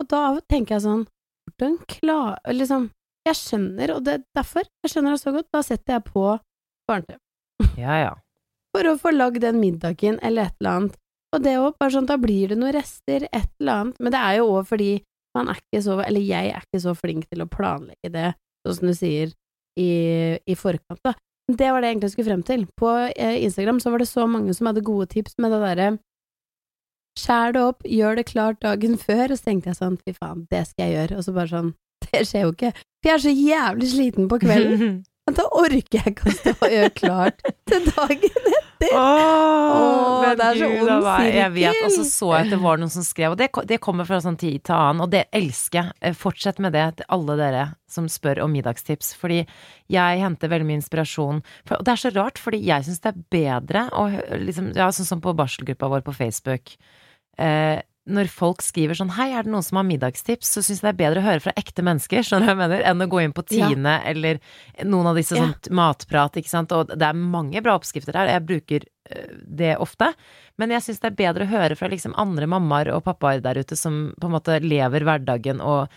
Og 0.00 0.08
da 0.08 0.22
tenker 0.48 0.78
jeg 0.78 0.86
sånn 0.86 1.02
Hvordan 1.50 1.74
klarer 1.90 2.54
Liksom, 2.56 2.86
jeg 3.26 3.36
skjønner, 3.36 3.92
og 3.92 4.04
det 4.06 4.12
er 4.16 4.22
derfor 4.36 4.64
jeg 4.64 4.92
skjønner 4.92 5.16
det 5.16 5.22
så 5.22 5.32
godt. 5.34 5.48
Da 5.52 5.62
setter 5.66 5.96
jeg 5.96 6.06
på 6.06 6.24
barne-TV 6.88 7.80
ja, 7.80 7.96
ja. 8.04 8.12
for 8.76 8.88
å 8.88 8.96
få 9.00 9.12
lagd 9.12 9.42
den 9.44 9.58
middagen 9.60 10.20
eller 10.24 10.48
et 10.48 10.60
eller 10.60 10.76
annet. 10.76 11.00
Og 11.34 11.42
det 11.44 11.56
òg, 11.60 11.74
bare 11.78 11.94
sånn, 11.94 12.08
da 12.10 12.16
blir 12.20 12.52
det 12.52 12.58
noen 12.58 12.74
rester, 12.74 13.26
et 13.28 13.50
eller 13.60 13.84
annet. 13.84 14.00
Men 14.02 14.14
det 14.14 14.22
er 14.22 14.38
jo 14.40 14.48
òg 14.54 14.70
fordi 14.70 14.92
man 15.36 15.50
er 15.50 15.60
ikke 15.60 15.82
så, 15.84 15.98
eller 16.02 16.24
jeg 16.26 16.52
er 16.54 16.64
ikke 16.64 16.82
så 16.82 16.94
flink 16.98 17.28
til 17.30 17.44
å 17.44 17.50
planlegge 17.50 18.10
det, 18.14 18.30
sånn 18.64 18.78
som 18.78 18.90
du 18.90 18.96
sier, 18.96 19.34
i, 19.78 19.90
i 20.46 20.56
forkant, 20.58 21.00
da. 21.06 21.14
Det 21.50 21.70
var 21.72 21.82
det 21.82 21.88
jeg 21.88 21.96
egentlig 21.96 22.12
skulle 22.12 22.30
frem 22.30 22.42
til. 22.46 22.62
På 22.78 22.92
eh, 23.10 23.40
Instagram 23.42 23.80
så 23.82 23.90
var 23.90 24.02
det 24.02 24.10
så 24.10 24.26
mange 24.30 24.54
som 24.54 24.68
hadde 24.70 24.86
gode 24.86 25.08
tips 25.10 25.38
med 25.42 25.54
det 25.54 25.60
derre 25.64 25.90
Skjær 27.18 27.54
det 27.56 27.62
opp, 27.66 27.80
gjør 27.84 28.20
det 28.20 28.28
klart 28.28 28.60
dagen 28.62 28.94
før, 29.00 29.32
og 29.32 29.38
så 29.38 29.48
tenkte 29.48 29.72
jeg 29.72 29.78
sånn, 29.80 29.96
fy 29.98 30.14
faen, 30.14 30.44
det 30.52 30.62
skal 30.68 30.86
jeg 30.86 30.94
gjøre, 30.94 31.18
og 31.18 31.26
så 31.26 31.34
bare 31.34 31.50
sånn, 31.50 31.72
det 32.06 32.22
skjer 32.28 32.46
jo 32.46 32.52
ikke, 32.54 32.70
for 32.78 33.10
jeg 33.10 33.16
er 33.16 33.24
så 33.24 33.34
jævlig 33.34 33.88
sliten 33.90 34.28
på 34.30 34.38
kvelden, 34.44 34.92
men 35.26 35.38
da 35.40 35.46
orker 35.58 35.98
jeg 35.98 36.14
ikke 36.14 36.30
å 36.30 36.36
stå 36.38 36.54
og 36.54 36.76
gjøre 36.76 36.92
klart 37.02 37.42
til 37.68 37.90
dagen 37.90 38.59
etter. 38.86 38.96
Åh, 38.96 40.20
men 40.22 40.36
det 40.38 40.46
er 40.46 40.54
så 40.60 40.68
ond 40.70 40.88
sirkel! 40.88 41.24
jeg- 41.24 41.34
Jeg 41.40 41.52
vet, 41.52 41.84
og 41.84 41.90
så 41.90 42.04
så 42.04 42.30
jeg 42.36 42.46
at 42.46 42.50
det 42.50 42.60
var 42.60 42.76
noen 42.78 42.90
som 42.90 43.02
skrev, 43.02 43.30
og 43.32 43.38
det, 43.38 43.48
det 43.66 43.80
kommer 43.80 44.06
fra 44.06 44.20
sånn 44.20 44.38
tid 44.38 44.62
til 44.64 44.74
annen, 44.74 45.00
og 45.02 45.10
det 45.10 45.26
elsker 45.32 45.82
jeg. 45.82 45.92
Eh, 46.02 46.12
Fortsett 46.14 46.58
med 46.58 46.72
det 46.72 46.96
til 46.96 47.06
alle 47.08 47.36
dere 47.36 47.64
som 47.88 48.06
spør 48.08 48.42
om 48.44 48.52
middagstips, 48.52 49.14
fordi 49.14 49.46
jeg 49.90 50.20
henter 50.20 50.48
veldig 50.48 50.66
mye 50.66 50.80
inspirasjon. 50.80 51.42
For, 51.66 51.76
og 51.76 51.84
det 51.84 51.92
er 51.92 52.02
så 52.10 52.14
rart, 52.14 52.38
fordi 52.38 52.62
jeg 52.64 52.84
syns 52.84 53.00
det 53.00 53.14
er 53.14 53.24
bedre 53.30 53.88
å 53.92 54.08
liksom, 54.38 54.72
ja, 54.76 54.88
sånn 54.90 55.06
som 55.06 55.20
på 55.20 55.34
barselgruppa 55.36 55.88
vår 55.88 56.02
på 56.02 56.14
Facebook. 56.14 56.76
Eh, 57.38 57.80
når 58.08 58.30
folk 58.32 58.62
skriver 58.64 58.96
sånn 58.96 59.12
'hei, 59.12 59.28
er 59.36 59.44
det 59.44 59.52
noen 59.52 59.62
som 59.62 59.76
har 59.76 59.84
middagstips', 59.84 60.48
så 60.48 60.62
syns 60.64 60.80
jeg 60.80 60.88
det 60.88 60.94
er 60.94 61.02
bedre 61.04 61.20
å 61.20 61.28
høre 61.28 61.40
fra 61.44 61.52
ekte 61.52 61.84
mennesker, 61.84 62.24
skjønner 62.24 62.46
du 62.46 62.48
hva 62.48 62.56
jeg 62.56 62.62
mener, 62.62 62.82
enn 62.88 63.02
å 63.04 63.08
gå 63.08 63.22
inn 63.22 63.32
på 63.32 63.44
Ja. 63.50 64.00
Eller 64.04 64.40
noen 64.84 65.06
av 65.06 65.16
disse 65.16 65.36
Ja. 65.36 65.42
sånn 65.42 65.54
matprat, 65.70 66.32
ikke 66.32 66.48
sant, 66.48 66.72
og 66.72 66.88
det 66.88 67.02
er 67.02 67.12
mange 67.12 67.62
bra 67.62 67.78
oppskrifter 67.78 68.12
der. 68.12 68.26
Jeg 68.40 68.46
bruker 68.46 68.84
eh, 69.10 69.26
det 69.44 69.76
ofte. 69.78 70.14
Men 70.58 70.70
jeg 70.70 70.82
syns 70.82 71.00
det 71.00 71.12
er 71.12 71.32
bedre 71.32 71.44
å 71.44 71.50
høre 71.50 71.76
fra 71.76 71.88
liksom 71.88 72.14
andre 72.16 72.46
mammaer 72.46 72.94
og 72.94 73.04
pappaer 73.04 73.42
der 73.42 73.54
ute 73.54 73.76
som 73.76 74.14
på 74.20 74.26
en 74.26 74.32
måte 74.32 74.60
lever 74.60 75.00
hverdagen 75.00 75.60
og 75.60 75.88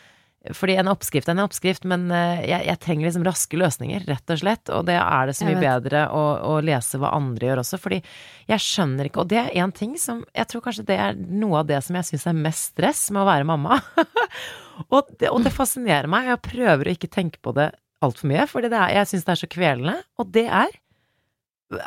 fordi 0.52 0.76
en 0.76 0.90
oppskrift 0.92 1.30
er 1.30 1.38
en 1.38 1.46
oppskrift, 1.46 1.86
men 1.88 2.10
eh, 2.12 2.42
jeg, 2.50 2.66
jeg, 2.68 2.80
trenger 2.84 3.08
liksom 3.08 3.24
raske 3.24 3.60
løsninger, 3.60 4.04
rett 4.10 4.34
og 4.34 4.42
slett. 4.42 4.72
Og 4.76 4.84
det 4.90 4.98
er 5.00 5.30
det 5.30 5.36
så 5.38 5.48
mye 5.48 5.62
bedre 5.62 6.02
å, 6.12 6.24
å, 6.50 6.58
lese 6.66 7.00
hva 7.00 7.14
andre 7.16 7.48
gjør 7.48 7.62
også, 7.62 7.80
fordi 7.80 8.02
jeg 8.50 8.66
skjønner 8.66 9.08
ikke 9.08 9.24
Og 9.24 9.30
det 9.32 9.40
er 9.40 9.54
én 9.64 9.72
ting 9.72 9.94
som 9.96 10.20
Jeg 10.36 10.50
tror 10.52 10.66
kanskje 10.66 10.84
det 10.90 10.98
er 11.00 11.16
noe 11.16 11.62
av 11.62 11.70
det 11.70 11.80
som 11.86 11.96
jeg 11.96 12.10
syns 12.10 12.28
er 12.28 12.36
mest 12.36 12.74
stress 12.74 13.06
med 13.16 13.24
å 13.24 13.30
være 13.30 13.48
mamma. 13.48 13.80
og, 14.94 15.14
det, 15.16 15.32
og, 15.32 15.40
det, 15.48 15.56
fascinerer 15.56 16.12
meg, 16.12 16.28
jeg 16.34 16.44
prøver 16.50 16.90
å 16.90 16.98
ikke 16.98 17.14
tenke 17.14 17.40
på 17.40 17.56
det 17.56 17.72
altfor 18.04 18.34
mye, 18.34 18.48
for 18.52 18.68
jeg 18.68 19.10
syns 19.10 19.24
det 19.24 19.36
er 19.38 19.44
så 19.46 19.52
kvelende. 19.56 19.98
Og 20.20 20.34
det 20.36 20.50
er 20.52 20.76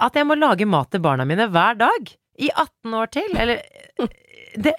at 0.01 0.17
jeg 0.17 0.27
må 0.27 0.35
lage 0.39 0.67
mat 0.67 0.89
til 0.91 1.05
barna 1.05 1.29
mine 1.29 1.51
hver 1.53 1.77
dag. 1.79 2.15
I 2.41 2.49
18 2.53 2.97
år 2.97 3.13
til. 3.13 3.37
Eller 3.37 3.61
det 4.57 4.73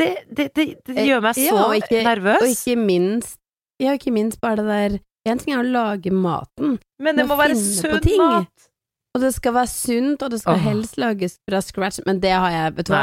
det, 0.00 0.08
det, 0.30 0.48
det, 0.56 0.66
det 0.88 0.96
eh, 0.96 1.06
gjør 1.10 1.22
meg 1.26 1.36
så 1.38 1.44
ja, 1.44 1.60
og 1.66 1.76
ikke, 1.76 2.02
nervøs. 2.06 2.40
Og 2.40 2.54
ikke 2.54 2.76
minst 2.80 3.38
Ja, 3.80 3.94
ikke 3.96 4.12
minst 4.14 4.40
bare 4.42 4.60
det 4.60 4.66
der 4.68 4.98
En 5.28 5.40
ting 5.40 5.54
er 5.54 5.62
å 5.62 5.68
lage 5.68 6.12
maten, 6.14 6.78
men 7.00 7.18
det 7.18 7.26
må 7.28 7.36
være 7.36 7.56
sunn 7.60 8.00
mat! 8.16 8.68
Og 9.10 9.24
det 9.24 9.32
skal 9.34 9.56
være 9.56 9.70
sunt, 9.72 10.22
og 10.22 10.30
det 10.32 10.38
skal 10.40 10.54
oh. 10.54 10.62
helst 10.62 10.96
lages 11.00 11.34
fra 11.48 11.60
scratch, 11.64 11.98
men 12.06 12.20
det 12.22 12.30
har 12.30 12.52
jeg, 12.54 12.76
vet 12.76 12.88
du 12.88 12.92
hva? 12.94 13.02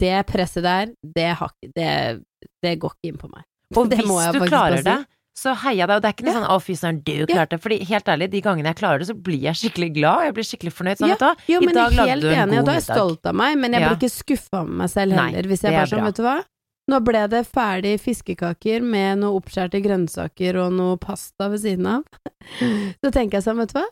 Det 0.00 0.14
presset 0.26 0.64
der, 0.64 0.94
det, 1.04 1.28
har, 1.36 1.52
det, 1.76 1.90
det 2.64 2.72
går 2.80 2.94
ikke 2.96 3.12
inn 3.12 3.20
på 3.20 3.28
meg. 3.28 3.44
Og 3.76 3.90
hvis 3.92 4.08
du 4.08 4.40
klarer 4.48 4.80
det, 4.82 4.96
så 5.38 5.54
jeg 5.54 5.86
deg. 5.86 5.94
Og 5.94 6.02
det 6.02 6.10
er 6.10 6.16
ikke 6.16 6.26
noe 6.26 6.34
ja. 6.34 6.40
sånn 6.40 6.50
'å, 6.50 6.58
fy 6.64 6.74
søren, 6.78 7.00
du 7.06 7.14
klarte 7.30 7.56
det'. 7.56 7.62
Fordi 7.62 7.78
helt 7.88 8.10
ærlig, 8.14 8.30
de 8.34 8.42
gangene 8.44 8.72
jeg 8.72 8.80
klarer 8.80 9.02
det, 9.02 9.08
så 9.08 9.14
blir 9.14 9.40
jeg 9.46 9.60
skikkelig 9.62 9.90
glad. 9.94 10.24
Jeg 10.26 10.36
blir 10.38 10.48
skikkelig 10.50 10.74
fornøyd. 10.74 11.00
Sånn, 11.00 11.14
ja. 11.14 11.32
Jo, 11.46 11.60
I 11.62 11.72
dag 11.72 11.96
lagde 11.96 12.20
du 12.20 12.28
en 12.28 12.34
enig, 12.34 12.38
god 12.38 12.54
middag. 12.54 12.68
Da 12.68 12.72
er 12.74 12.80
jeg 12.80 12.86
stolt 12.88 13.30
av 13.30 13.38
meg, 13.38 13.58
men 13.62 13.76
jeg 13.76 13.84
blir 13.86 13.98
ikke 14.00 14.14
skuffa 14.16 14.64
med 14.66 14.80
meg 14.82 14.90
selv 14.94 15.16
heller. 15.16 15.42
Nei, 15.42 15.50
hvis 15.52 15.62
jeg 15.62 15.76
bare 15.78 15.92
sånn, 15.92 16.06
vet 16.10 16.18
du 16.18 16.24
hva. 16.26 16.38
Nå 16.88 17.02
ble 17.04 17.26
det 17.28 17.42
ferdig 17.44 17.98
fiskekaker 18.00 18.80
med 18.80 19.20
noe 19.20 19.36
oppskjærte 19.36 19.82
grønnsaker 19.84 20.56
og 20.56 20.72
noe 20.72 20.96
pasta 20.96 21.50
ved 21.52 21.60
siden 21.60 21.86
av. 21.98 22.02
Så 23.04 23.12
tenker 23.12 23.38
jeg 23.38 23.44
sånn, 23.44 23.60
vet 23.60 23.74
du 23.74 23.78
hva. 23.78 23.86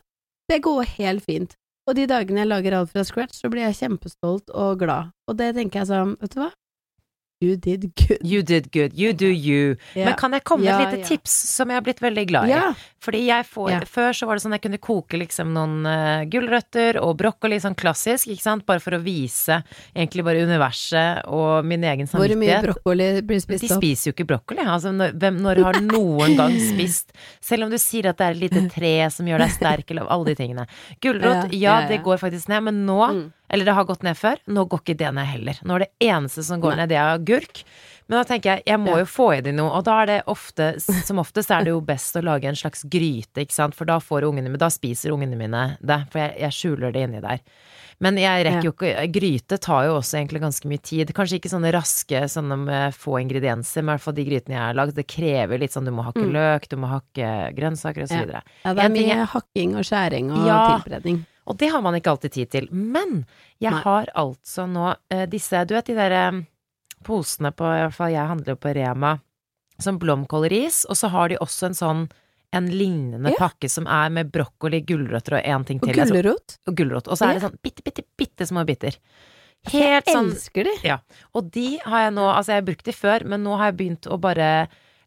Det 0.49 0.63
går 0.65 0.85
helt 0.97 1.25
fint. 1.27 1.57
Og 1.87 1.95
de 1.99 2.07
dagene 2.11 2.43
jeg 2.43 2.51
lager 2.51 2.75
alt 2.75 2.91
fra 2.91 3.05
scratch, 3.07 3.37
så 3.39 3.51
blir 3.51 3.63
jeg 3.69 3.79
kjempestolt 3.79 4.51
og 4.51 4.81
glad. 4.81 5.13
Og 5.31 5.37
det 5.39 5.53
tenker 5.55 5.85
jeg 5.85 5.91
sånn, 5.93 6.17
vet 6.23 6.33
du 6.35 6.41
hva. 6.41 6.49
You 7.39 7.57
did 7.57 7.93
good. 7.95 8.19
You 8.25 8.43
did 8.43 8.73
good. 8.73 8.95
You 8.99 9.13
do 9.13 9.27
you. 9.27 9.77
Yeah. 9.93 10.07
Men 10.09 10.15
kan 10.17 10.33
jeg 10.33 10.41
komme 10.49 10.65
med 10.65 10.71
ja, 10.71 10.77
et 10.81 10.95
lite 10.95 11.03
ja. 11.03 11.09
tips 11.11 11.35
som 11.51 11.69
jeg 11.69 11.77
har 11.77 11.85
blitt 11.85 12.01
veldig 12.01 12.23
glad 12.31 12.49
i? 12.49 12.61
Fordi 13.05 13.21
jeg 13.27 13.45
får 13.51 13.85
Før 13.93 14.17
så 14.17 14.29
var 14.29 14.39
det 14.39 14.45
sånn 14.47 14.55
jeg 14.57 14.63
kunne 14.65 14.81
koke 14.81 15.21
liksom 15.21 15.53
noen 15.53 15.85
uh, 15.85 16.25
gulrøtter 16.33 16.97
og 17.03 17.13
brokkoli, 17.21 17.59
sånn 17.61 17.77
klassisk, 17.77 18.31
ikke 18.33 18.41
sant? 18.47 18.65
Bare 18.65 18.81
for 18.81 18.97
å 18.97 19.03
vise 19.05 19.61
egentlig 19.93 20.25
bare 20.25 20.47
universet 20.49 21.29
og 21.29 21.69
min 21.69 21.85
egen 21.85 22.09
samvittighet. 22.09 22.41
Hvor 22.41 22.41
mye 22.41 22.65
brokkoli 22.65 23.11
blir 23.29 23.45
spist 23.45 23.69
opp? 23.69 23.69
De 23.69 23.81
spiser 23.85 24.09
jo 24.09 24.17
ikke 24.17 24.29
brokkoli. 24.33 24.65
Altså, 24.65 24.97
når, 24.97 25.13
hvem, 25.21 25.45
når 25.45 25.65
har 25.69 25.83
noen 25.93 26.41
gang 26.41 26.57
spist 26.57 27.13
Selv 27.45 27.69
om 27.69 27.73
du 27.73 27.77
sier 27.77 28.09
at 28.09 28.17
det 28.17 28.31
er 28.31 28.39
et 28.39 28.45
lite 28.47 28.65
tre 28.73 28.97
som 29.13 29.29
gjør 29.29 29.45
deg 29.45 29.53
sterk, 29.59 29.93
eller 29.93 30.09
alle 30.09 30.33
de 30.33 30.41
tingene. 30.41 30.65
Gulrot, 31.05 31.53
ja, 31.67 31.83
det 31.85 32.01
går 32.07 32.25
faktisk 32.25 32.49
ned, 32.49 32.65
men 32.71 32.87
nå 32.89 33.03
mm 33.05 33.27
eller 33.49 33.69
det 33.69 33.75
har 33.77 33.87
gått 33.89 34.07
ned 34.07 34.19
før. 34.19 34.41
Nå 34.47 34.65
går 34.71 34.83
ikke 34.83 34.99
det 35.03 35.13
ned 35.17 35.29
heller. 35.31 35.61
Nå 35.63 35.77
er 35.77 35.87
det 35.87 36.09
eneste 36.09 36.45
som 36.47 36.63
går 36.63 36.75
Nei. 36.75 36.81
ned, 36.83 36.93
det 36.93 36.99
er 37.01 37.13
agurk. 37.15 37.63
Men 38.07 38.21
da 38.21 38.25
tenker 38.29 38.53
jeg, 38.53 38.67
jeg 38.71 38.79
må 38.79 38.99
jo 39.01 39.07
få 39.11 39.31
i 39.35 39.41
det 39.43 39.53
noe, 39.57 39.73
og 39.75 39.87
da 39.87 39.97
er 40.05 40.11
det 40.11 40.19
ofte, 40.31 40.69
som 41.09 41.19
oftest 41.23 41.51
er 41.51 41.67
det 41.67 41.73
jo 41.75 41.81
best 41.85 42.19
å 42.19 42.23
lage 42.23 42.47
en 42.47 42.59
slags 42.59 42.85
gryte, 42.87 43.43
ikke 43.43 43.57
sant, 43.57 43.75
for 43.75 43.89
da 43.89 43.99
får 44.03 44.29
ungene 44.29 44.53
mine, 44.53 44.63
da 44.63 44.71
spiser 44.71 45.15
ungene 45.15 45.39
mine 45.39 45.65
det, 45.83 46.05
for 46.13 46.23
jeg, 46.23 46.37
jeg 46.45 46.55
skjuler 46.55 46.95
det 46.95 47.03
inni 47.09 47.25
der. 47.25 47.43
Men 48.05 48.19
jeg 48.21 48.45
rekker 48.45 48.67
jo 48.67 48.73
ikke 48.75 49.05
Gryte 49.15 49.57
tar 49.63 49.87
jo 49.89 49.95
også 49.97 50.19
egentlig 50.19 50.43
ganske 50.43 50.69
mye 50.69 50.83
tid. 50.85 51.13
Kanskje 51.17 51.39
ikke 51.39 51.49
sånne 51.49 51.71
raske, 51.73 52.21
sånne 52.29 52.59
med 52.61 52.97
få 52.97 53.17
ingredienser, 53.23 53.81
men 53.81 53.95
i 53.95 53.97
hvert 53.97 54.05
fall 54.05 54.17
de 54.19 54.27
grytene 54.27 54.57
jeg 54.59 54.63
har 54.63 54.77
lagd. 54.77 54.99
Det 54.99 55.07
krever 55.09 55.63
litt 55.63 55.73
sånn 55.73 55.89
du 55.89 55.95
må 55.97 56.05
hakke 56.05 56.27
mm. 56.27 56.35
løk, 56.35 56.69
du 56.69 56.77
må 56.83 56.91
hakke 56.93 57.31
grønnsaker 57.57 58.05
videre. 58.05 58.43
Ja. 58.45 58.59
ja, 58.67 58.75
det 58.77 58.85
er 58.85 58.93
mye 58.99 59.31
hakking 59.33 59.79
og 59.81 59.89
skjæring 59.89 60.29
og 60.35 60.45
ja, 60.45 60.61
tilberedning. 60.75 61.23
Og 61.47 61.59
det 61.61 61.71
har 61.73 61.83
man 61.85 61.97
ikke 61.99 62.13
alltid 62.15 62.35
tid 62.35 62.51
til. 62.53 62.69
Men 62.73 63.23
jeg 63.63 63.73
Nei. 63.73 63.83
har 63.87 64.11
altså 64.19 64.67
nå 64.71 64.91
uh, 64.93 65.25
disse 65.31 65.63
Du 65.69 65.77
vet 65.77 65.89
de 65.89 65.97
derre 65.97 66.27
um, 66.35 66.43
posene 67.07 67.53
på 67.55 67.67
I 67.71 67.85
hvert 67.85 67.97
fall 67.97 68.15
jeg 68.15 68.33
handler 68.33 68.57
jo 68.57 68.61
på 68.61 68.75
Rema 68.77 69.17
som 69.83 69.99
blomkålris, 70.01 70.87
og 70.89 70.97
så 70.97 71.11
har 71.13 71.29
de 71.29 71.37
også 71.45 71.69
en 71.69 71.77
sånn 71.77 72.07
en 72.57 72.69
lignende 72.71 73.35
ja. 73.35 73.37
pakke 73.37 73.69
som 73.69 73.89
er 73.91 74.13
med 74.15 74.31
brokkoli, 74.33 74.81
gulrøtter 74.87 75.37
og 75.37 75.49
én 75.51 75.65
ting 75.69 75.81
til. 75.83 75.99
Og 75.99 76.13
gulrot. 76.15 76.55
Og 76.71 76.77
gulrot. 76.79 77.11
Og 77.11 77.19
så 77.19 77.29
er 77.29 77.37
det 77.37 77.43
sånn 77.45 77.59
bitte, 77.61 77.85
bitte, 77.85 78.05
bitte 78.17 78.47
små 78.49 78.63
biter. 78.65 78.97
Helt 79.73 80.09
sånn 80.09 80.31
Jeg 80.31 80.37
elsker 80.37 80.69
de. 80.69 80.75
Ja. 80.87 81.01
Og 81.37 81.51
de 81.53 81.67
har 81.83 82.07
jeg 82.07 82.15
nå 82.15 82.27
Altså, 82.31 82.53
jeg 82.55 82.63
har 82.63 82.69
brukt 82.69 82.87
de 82.87 82.95
før, 82.95 83.27
men 83.29 83.43
nå 83.45 83.57
har 83.59 83.73
jeg 83.73 83.79
begynt 83.81 84.09
å 84.09 84.19
bare 84.23 84.51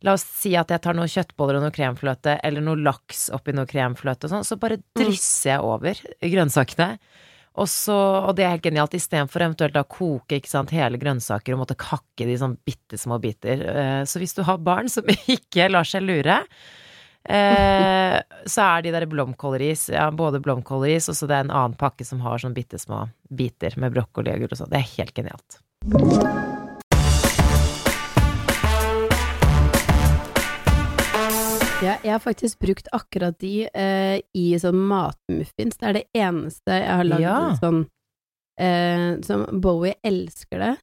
La 0.07 0.13
oss 0.15 0.23
si 0.23 0.53
at 0.55 0.69
jeg 0.71 0.79
tar 0.83 0.95
noen 0.95 1.11
kjøttboller 1.11 1.59
og 1.59 1.65
noe 1.65 1.75
kremfløte, 1.75 2.37
eller 2.45 2.63
noe 2.63 2.79
laks 2.79 3.27
oppi 3.35 3.55
noe 3.55 3.67
kremfløte 3.67 4.29
og 4.29 4.35
sånn, 4.35 4.47
så 4.47 4.59
bare 4.61 4.79
mm. 4.79 4.85
drysser 5.01 5.55
jeg 5.55 5.65
over 5.65 6.03
grønnsakene. 6.23 6.93
Og, 7.59 7.67
så, 7.67 7.95
og 7.95 8.35
det 8.37 8.45
er 8.45 8.53
helt 8.53 8.67
genialt, 8.67 8.95
istedenfor 8.95 9.43
eventuelt 9.43 9.79
å 9.79 9.87
koke 9.89 10.39
sant, 10.47 10.71
hele 10.75 10.99
grønnsaker 11.01 11.55
og 11.55 11.63
måtte 11.65 11.79
kakke 11.79 12.27
de 12.29 12.37
sånn 12.39 12.55
bitte 12.63 12.99
små 12.99 13.17
biter. 13.19 13.63
Eh, 13.73 14.03
så 14.07 14.21
hvis 14.21 14.37
du 14.37 14.43
har 14.47 14.61
barn 14.63 14.91
som 14.91 15.09
ikke 15.37 15.67
lar 15.71 15.87
seg 15.87 16.05
lure, 16.05 16.37
eh, 17.27 18.19
så 18.53 18.67
er 18.69 18.85
de 18.85 18.93
der 18.95 19.07
blomkålris, 19.11 19.89
ja, 19.95 20.07
både 20.11 20.39
blomkålris 20.45 21.11
og 21.11 21.19
så 21.19 21.27
det 21.27 21.39
er 21.39 21.49
en 21.49 21.57
annen 21.63 21.79
pakke 21.79 22.07
som 22.07 22.23
har 22.23 22.39
sånn 22.39 22.55
bitte 22.55 22.79
små 22.79 23.07
biter 23.27 23.75
med 23.81 23.97
brokkoli 23.97 24.37
og 24.37 24.45
gull 24.45 24.55
og 24.55 24.61
sånn. 24.61 24.71
Det 24.71 24.79
er 24.79 24.93
helt 24.95 25.19
genialt. 25.19 25.59
Ja, 31.79 31.93
jeg 32.03 32.11
har 32.11 32.19
faktisk 32.19 32.59
brukt 32.59 32.89
akkurat 32.91 33.37
de 33.39 33.69
eh, 33.71 34.19
i 34.35 34.47
sånn 34.59 34.81
matmuffins. 34.89 35.77
Det 35.79 35.85
er 35.87 35.95
det 35.95 36.01
eneste 36.11 36.75
jeg 36.75 36.91
har 36.91 37.07
lagd 37.07 37.23
ja. 37.23 37.37
sånn 37.61 37.85
eh, 38.59 39.13
som 39.23 39.45
Bowie 39.63 39.95
elsker 40.03 40.59
det. 40.59 40.73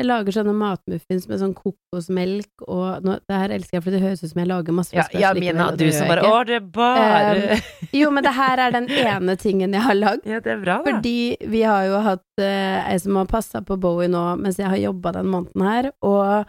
Jeg 0.00 0.08
lager 0.08 0.32
sånne 0.32 0.54
matmuffins 0.56 1.28
med 1.28 1.42
sånn 1.42 1.52
kokosmelk 1.52 2.64
og 2.64 3.04
nå, 3.04 3.18
Det 3.28 3.40
her 3.42 3.52
elsker 3.58 3.76
jeg, 3.76 3.84
for 3.84 3.92
det 3.92 4.00
høres 4.00 4.22
ut 4.24 4.30
som 4.30 4.40
jeg 4.40 4.48
lager 4.48 4.72
masse 4.78 4.96
Ja, 4.96 5.04
ja 5.12 5.34
Mina, 5.36 5.66
du 5.76 5.84
som 5.92 6.08
bare 6.08 6.24
Å, 6.24 6.38
det 6.48 6.56
er 6.56 6.70
bare 6.72 7.34
um, 7.36 7.66
Jo, 8.00 8.08
men 8.16 8.24
det 8.24 8.32
her 8.38 8.64
er 8.64 8.72
den 8.78 8.88
ene 8.88 9.36
tingen 9.36 9.76
jeg 9.76 9.84
har 9.84 9.98
lagd. 9.98 10.24
Ja, 10.24 10.40
det 10.40 10.54
er 10.54 10.62
bra, 10.64 10.78
da. 10.80 10.88
Fordi 10.88 11.18
vi 11.52 11.66
har 11.68 11.84
jo 11.90 12.00
hatt 12.06 12.24
uh, 12.40 12.88
ei 12.88 12.96
som 13.04 13.20
har 13.20 13.28
passa 13.28 13.60
på 13.60 13.76
Bowie 13.76 14.08
nå 14.08 14.24
mens 14.40 14.56
jeg 14.56 14.72
har 14.72 14.80
jobba 14.88 15.18
den 15.20 15.28
måneden 15.34 15.68
her, 15.68 15.92
og 16.00 16.48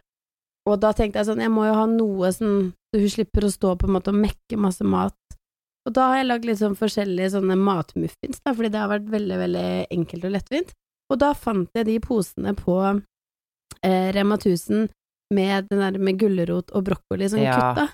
og 0.69 0.77
da 0.77 0.91
tenkte 0.93 1.19
jeg 1.19 1.25
sånn, 1.25 1.41
jeg 1.41 1.51
må 1.51 1.65
jo 1.65 1.73
ha 1.73 1.87
noe 1.89 2.29
sånn 2.35 2.69
så 2.91 2.99
hun 2.99 3.11
slipper 3.11 3.47
å 3.47 3.51
stå 3.51 3.75
på 3.79 3.87
en 3.87 3.95
måte 3.95 4.11
og 4.11 4.19
mekke 4.19 4.59
masse 4.59 4.85
mat. 4.85 5.17
Og 5.87 5.95
da 5.95 6.11
har 6.11 6.21
jeg 6.21 6.27
lagd 6.27 6.45
litt 6.45 6.59
sånn 6.59 6.77
forskjellige 6.77 7.31
sånne 7.37 7.57
matmuffins, 7.57 8.41
da, 8.43 8.53
fordi 8.53 8.69
det 8.73 8.81
har 8.81 8.91
vært 8.91 9.07
veldig, 9.09 9.37
veldig 9.41 9.69
enkelt 9.95 10.27
og 10.27 10.35
lettvint. 10.35 10.75
Og 11.11 11.19
da 11.19 11.31
fant 11.35 11.71
jeg 11.75 11.87
de 11.87 11.97
posene 12.03 12.53
på 12.55 12.77
eh, 12.91 14.11
Rema 14.15 14.37
1000 14.37 14.91
med 15.35 15.71
den 15.71 15.81
der 15.81 15.97
med 15.99 16.19
gulrot 16.19 16.71
og 16.75 16.85
brokkoli 16.87 17.29
som 17.31 17.41
ja. 17.41 17.55
kutta. 17.55 17.87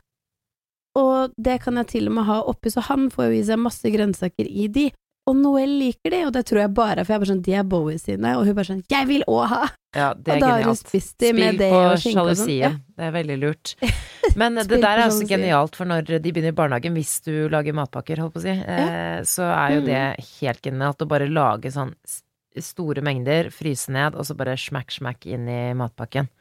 Og 0.97 1.33
det 1.37 1.59
kan 1.63 1.77
jeg 1.79 1.91
til 1.93 2.09
og 2.09 2.17
med 2.17 2.27
ha 2.27 2.39
oppi, 2.49 2.73
så 2.73 2.83
han 2.89 3.07
får 3.13 3.29
jo 3.29 3.37
i 3.37 3.45
seg 3.45 3.61
masse 3.61 3.91
grønnsaker 3.93 4.49
i 4.49 4.67
de. 4.73 4.87
Og 5.27 5.35
Noel 5.35 5.73
liker 5.81 6.13
de, 6.13 6.21
og 6.23 6.31
det 6.37 6.45
tror 6.47 6.61
jeg 6.61 6.71
bare 6.75 7.03
for 7.03 7.11
jeg 7.11 7.17
er 7.17 7.23
bare 7.23 7.31
sånn, 7.33 7.43
de 7.43 7.55
er 7.59 7.65
Bowie 7.67 7.99
sine, 7.99 8.31
og 8.39 8.45
hun 8.47 8.55
bare 8.55 8.69
sånn 8.69 8.83
'jeg 8.87 9.07
vil 9.09 9.23
òg 9.27 9.43
ha'! 9.51 9.67
Ja, 9.95 10.13
det 10.13 10.31
er 10.31 10.35
og 10.35 10.41
da 10.41 10.51
har 10.53 10.63
hun 10.63 10.77
spist 10.77 11.17
de 11.19 11.31
med 11.33 11.57
det 11.59 11.71
og 11.71 11.97
skinke 11.99 12.23
og 12.23 12.37
sånn. 12.37 12.51
Ja. 12.53 12.69
Det 12.95 13.03
er 13.07 13.11
veldig 13.11 13.37
lurt. 13.41 13.73
Men 14.39 14.55
det 14.55 14.67
der 14.69 15.01
er 15.01 15.07
også 15.07 15.27
genialt, 15.27 15.75
for 15.75 15.85
når 15.89 16.05
de 16.21 16.31
begynner 16.31 16.53
i 16.53 16.59
barnehagen, 16.59 16.93
hvis 16.93 17.19
du 17.25 17.49
lager 17.49 17.73
matpakker, 17.73 18.21
holdt 18.21 18.35
på 18.35 18.39
å 18.39 18.45
si, 18.45 18.55
ja. 18.55 18.77
eh, 18.77 19.19
så 19.27 19.49
er 19.51 19.75
jo 19.75 19.81
det 19.87 20.03
mm. 20.15 20.29
helt 20.39 20.61
genialt 20.61 21.03
å 21.03 21.09
bare 21.09 21.27
lage 21.27 21.71
sånn 21.73 21.91
store 22.57 23.03
mengder, 23.05 23.51
fryse 23.51 23.91
ned, 23.91 24.15
og 24.15 24.25
så 24.25 24.35
bare 24.37 24.55
smack, 24.57 24.91
smack 24.95 25.27
inn 25.27 25.47
i 25.51 25.73
matpakken. 25.77 26.31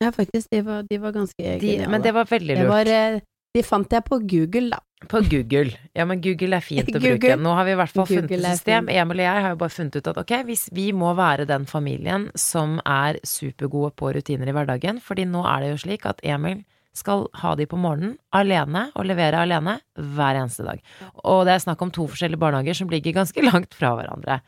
Ja, 0.00 0.10
faktisk, 0.16 0.48
de 0.50 0.62
var, 0.64 0.82
de 0.88 0.98
var 0.98 1.12
ganske 1.12 1.38
de, 1.38 1.58
geniale. 1.60 1.90
Men 1.92 2.02
det 2.02 2.14
var 2.16 2.26
veldig 2.26 2.56
lurt. 2.56 2.62
Det 2.62 2.70
var, 2.72 2.86
eh, 2.86 3.20
de 3.54 3.62
fant 3.66 3.92
jeg 3.92 4.06
på 4.06 4.18
Google, 4.26 4.70
da. 4.74 4.80
På 5.08 5.20
Google. 5.24 5.72
Ja, 5.96 6.04
men 6.04 6.20
Google 6.20 6.58
er 6.58 6.64
fint 6.64 6.90
å 6.92 7.00
bruke. 7.00 7.36
Nå 7.40 7.54
har 7.56 7.64
vi 7.64 7.72
i 7.72 7.78
hvert 7.78 7.94
fall 7.94 8.08
funnet 8.08 8.34
et 8.36 8.44
system. 8.44 8.90
Emil 8.92 9.22
og 9.22 9.24
jeg 9.24 9.44
har 9.46 9.54
jo 9.54 9.60
bare 9.62 9.72
funnet 9.72 9.96
ut 9.96 10.10
at 10.12 10.18
ok, 10.20 10.34
hvis 10.50 10.66
vi 10.76 10.90
må 10.92 11.14
være 11.16 11.46
den 11.48 11.64
familien 11.70 12.28
som 12.38 12.76
er 12.84 13.18
supergode 13.26 13.94
på 13.96 14.12
rutiner 14.16 14.50
i 14.50 14.54
hverdagen, 14.56 15.00
fordi 15.00 15.24
nå 15.30 15.46
er 15.48 15.64
det 15.64 15.72
jo 15.72 15.80
slik 15.86 16.04
at 16.10 16.20
Emil 16.26 16.60
skal 16.96 17.24
ha 17.40 17.54
de 17.56 17.64
på 17.70 17.78
morgenen 17.78 18.16
alene 18.34 18.88
og 18.98 19.06
levere 19.06 19.40
alene 19.44 19.78
hver 19.94 20.42
eneste 20.42 20.66
dag. 20.66 20.82
Og 21.22 21.44
det 21.48 21.54
er 21.54 21.64
snakk 21.64 21.82
om 21.86 21.92
to 21.94 22.06
forskjellige 22.10 22.42
barnehager 22.42 22.76
som 22.76 22.90
ligger 22.92 23.16
ganske 23.16 23.44
langt 23.46 23.74
fra 23.78 23.94
hverandre. 23.96 24.40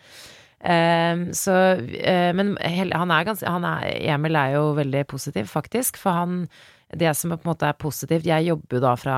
Um, 0.63 1.25
så, 1.35 1.57
uh, 1.81 2.31
men 2.39 2.55
han 2.61 3.11
er 3.11 3.25
ganske 3.27 3.51
han 3.51 3.65
er, 3.67 3.89
Emil 4.15 4.39
er 4.39 4.53
jo 4.59 4.69
veldig 4.77 5.03
positiv, 5.11 5.49
faktisk, 5.51 5.99
for 5.99 6.15
han 6.15 6.45
Det 6.93 7.17
som 7.17 7.33
på 7.33 7.41
en 7.41 7.49
måte 7.49 7.67
er 7.67 7.73
positivt 7.73 8.29
Jeg 8.29 8.47
jobber 8.47 8.77
jo 8.77 8.83
da 8.85 8.93
fra 9.01 9.17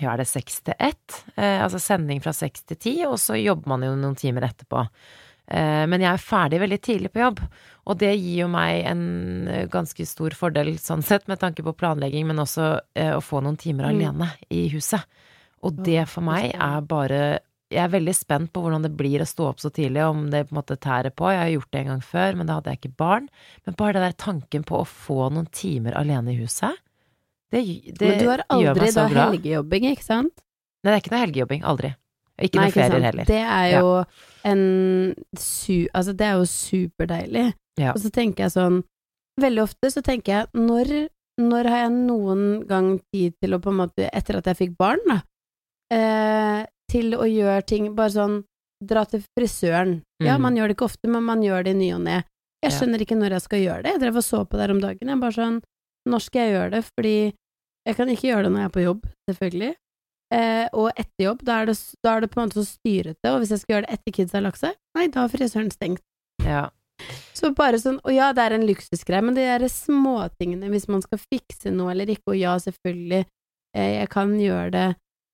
ja, 0.00 0.12
er 0.12 0.22
det 0.22 0.28
seks 0.30 0.60
til 0.66 0.74
ett? 0.78 1.22
Eh, 1.36 1.62
altså 1.64 1.80
sending 1.82 2.20
fra 2.24 2.32
seks 2.36 2.62
til 2.68 2.76
ti, 2.80 2.94
og 3.06 3.16
så 3.22 3.36
jobber 3.38 3.68
man 3.74 3.82
jo 3.86 3.94
noen 3.98 4.16
timer 4.18 4.46
etterpå. 4.48 4.84
Eh, 5.48 5.84
men 5.88 6.02
jeg 6.04 6.10
er 6.12 6.20
ferdig 6.20 6.60
veldig 6.60 6.78
tidlig 6.84 7.10
på 7.14 7.22
jobb, 7.22 7.40
og 7.88 7.98
det 8.02 8.10
gir 8.18 8.42
jo 8.42 8.48
meg 8.52 8.82
en 8.90 9.02
eh, 9.48 9.66
ganske 9.72 10.04
stor 10.06 10.34
fordel 10.36 10.74
sånn 10.82 11.02
sett, 11.02 11.24
med 11.28 11.40
tanke 11.40 11.64
på 11.64 11.72
planlegging, 11.72 12.26
men 12.28 12.42
også 12.44 12.80
eh, 12.94 13.14
å 13.16 13.22
få 13.24 13.40
noen 13.44 13.56
timer 13.56 13.88
Mm. 13.88 13.94
alene 13.94 14.30
i 14.52 14.66
huset. 14.74 15.04
Og 15.64 15.74
det 15.84 16.04
for 16.08 16.22
meg 16.22 16.52
er 16.54 16.80
bare 16.86 17.40
Jeg 17.70 17.82
er 17.84 17.90
veldig 17.92 18.14
spent 18.16 18.48
på 18.54 18.62
hvordan 18.62 18.80
det 18.86 18.94
blir 18.96 19.20
å 19.20 19.26
stå 19.28 19.48
opp 19.50 19.58
så 19.60 19.68
tidlig, 19.68 20.00
om 20.08 20.30
det 20.32 20.46
på 20.48 20.54
en 20.54 20.60
måte 20.62 20.78
tærer 20.80 21.12
på. 21.12 21.26
Jeg 21.28 21.38
har 21.42 21.50
gjort 21.52 21.70
det 21.74 21.80
en 21.82 21.90
gang 21.90 22.00
før, 22.00 22.36
men 22.38 22.46
da 22.48 22.54
hadde 22.56 22.70
jeg 22.72 22.78
ikke 22.80 22.96
barn. 22.96 23.26
Men 23.66 23.74
bare 23.76 23.92
det 23.92 24.04
der 24.06 24.24
tanken 24.24 24.64
på 24.64 24.78
å 24.78 24.86
få 24.88 25.26
noen 25.34 25.50
timer 25.52 25.92
alene 26.00 26.32
i 26.32 26.38
huset, 26.40 26.78
det, 27.50 27.62
det 27.98 28.08
Men 28.08 28.18
du 28.18 28.28
har 28.28 28.42
aldri 28.48 28.90
da 28.92 29.06
glad. 29.08 29.32
helgejobbing, 29.32 29.84
ikke 29.94 30.04
sant? 30.04 30.42
Nei, 30.84 30.92
det 30.92 30.96
er 30.96 31.00
ikke 31.02 31.12
noe 31.14 31.22
helgejobbing. 31.26 31.62
Aldri. 31.64 31.94
Ikke 32.40 32.60
Nei, 32.60 32.66
noe 32.68 32.72
ferier 32.76 33.02
heller. 33.08 33.24
Det 33.26 33.40
er 33.42 33.70
jo 33.80 34.04
en 34.44 34.60
su... 35.36 35.88
Altså, 35.94 36.12
det 36.14 36.26
er 36.28 36.36
jo 36.38 36.44
superdeilig. 36.46 37.46
Ja. 37.80 37.92
Og 37.94 38.00
så 38.02 38.10
tenker 38.14 38.44
jeg 38.46 38.54
sånn 38.54 38.82
Veldig 39.38 39.62
ofte 39.62 39.90
så 39.94 40.02
tenker 40.02 40.32
jeg 40.32 40.46
når, 40.58 40.88
når 41.38 41.68
har 41.70 41.82
jeg 41.84 41.90
noen 41.94 42.40
gang 42.66 42.88
tid 43.14 43.36
til 43.42 43.54
å 43.54 43.60
på 43.62 43.70
en 43.70 43.76
måte 43.84 44.08
Etter 44.12 44.38
at 44.40 44.48
jeg 44.50 44.58
fikk 44.58 44.72
barn, 44.78 44.98
da. 45.06 45.20
Eh, 45.94 46.64
til 46.90 47.14
å 47.16 47.26
gjøre 47.28 47.62
ting 47.66 47.92
Bare 47.96 48.10
sånn 48.14 48.40
Dra 48.84 49.02
til 49.10 49.24
frisøren. 49.34 50.02
Ja, 50.22 50.36
Mm. 50.36 50.42
man 50.42 50.54
gjør 50.56 50.68
det 50.68 50.76
ikke 50.76 50.86
ofte, 50.86 51.08
men 51.10 51.24
man 51.26 51.40
gjør 51.42 51.64
det 51.64 51.72
i 51.74 51.78
ny 51.80 51.88
og 51.96 52.00
ne. 52.04 52.22
Jeg 52.62 52.70
Ja. 52.72 52.78
skjønner 52.78 53.00
ikke 53.02 53.16
når 53.18 53.30
jeg 53.34 53.42
skal 53.42 53.58
gjøre 53.58 53.82
det. 53.82 53.90
Jeg 53.94 54.00
drev 54.00 54.16
og 54.16 54.22
så 54.22 54.44
på 54.46 54.50
det 54.54 54.60
her 54.60 54.70
om 54.70 54.80
dagen. 54.80 55.08
Jeg 55.08 55.18
bare 55.20 55.32
sånn 55.34 55.62
Når 56.08 56.24
skal 56.24 56.42
jeg 56.46 56.54
gjøre 56.56 56.70
det? 56.76 56.80
Fordi 56.92 57.14
jeg 57.88 57.96
kan 57.98 58.08
ikke 58.12 58.28
gjøre 58.30 58.42
det 58.48 58.52
når 58.54 58.60
jeg 58.64 58.70
er 58.70 58.74
på 58.78 58.84
jobb, 58.86 59.06
selvfølgelig. 59.30 59.70
Eh, 60.34 60.66
og 60.76 60.88
etter 60.92 61.24
jobb, 61.24 61.44
da 61.48 61.60
er, 61.62 61.70
det, 61.70 61.76
da 62.04 62.16
er 62.16 62.20
det 62.24 62.28
på 62.34 62.40
en 62.40 62.48
måte 62.48 62.60
så 62.60 62.66
styrete, 62.68 63.30
og 63.32 63.38
hvis 63.40 63.52
jeg 63.54 63.62
skal 63.62 63.74
gjøre 63.74 63.86
det 63.86 63.94
etter 63.96 64.12
kids 64.18 64.34
har 64.36 64.42
lagt 64.44 64.60
seg, 64.60 64.74
nei, 64.98 65.06
da 65.14 65.22
har 65.24 65.30
frisøren 65.32 65.70
stengt. 65.72 66.02
Ja. 66.44 66.66
Så 67.32 67.52
bare 67.56 67.78
sånn, 67.80 67.96
og 68.04 68.12
ja, 68.12 68.32
det 68.36 68.42
er 68.44 68.56
en 68.58 68.66
luksusgreie, 68.68 69.22
men 69.24 69.36
de 69.38 69.46
der 69.46 69.64
småtingene, 69.72 70.68
hvis 70.74 70.88
man 70.90 71.00
skal 71.04 71.20
fikse 71.22 71.72
noe 71.72 71.94
eller 71.94 72.10
ikke, 72.12 72.34
og 72.34 72.36
ja, 72.40 72.56
selvfølgelig, 72.60 73.22
eh, 73.78 73.90
jeg 74.02 74.10
kan 74.12 74.34
gjøre 74.42 74.70
det 74.74 74.86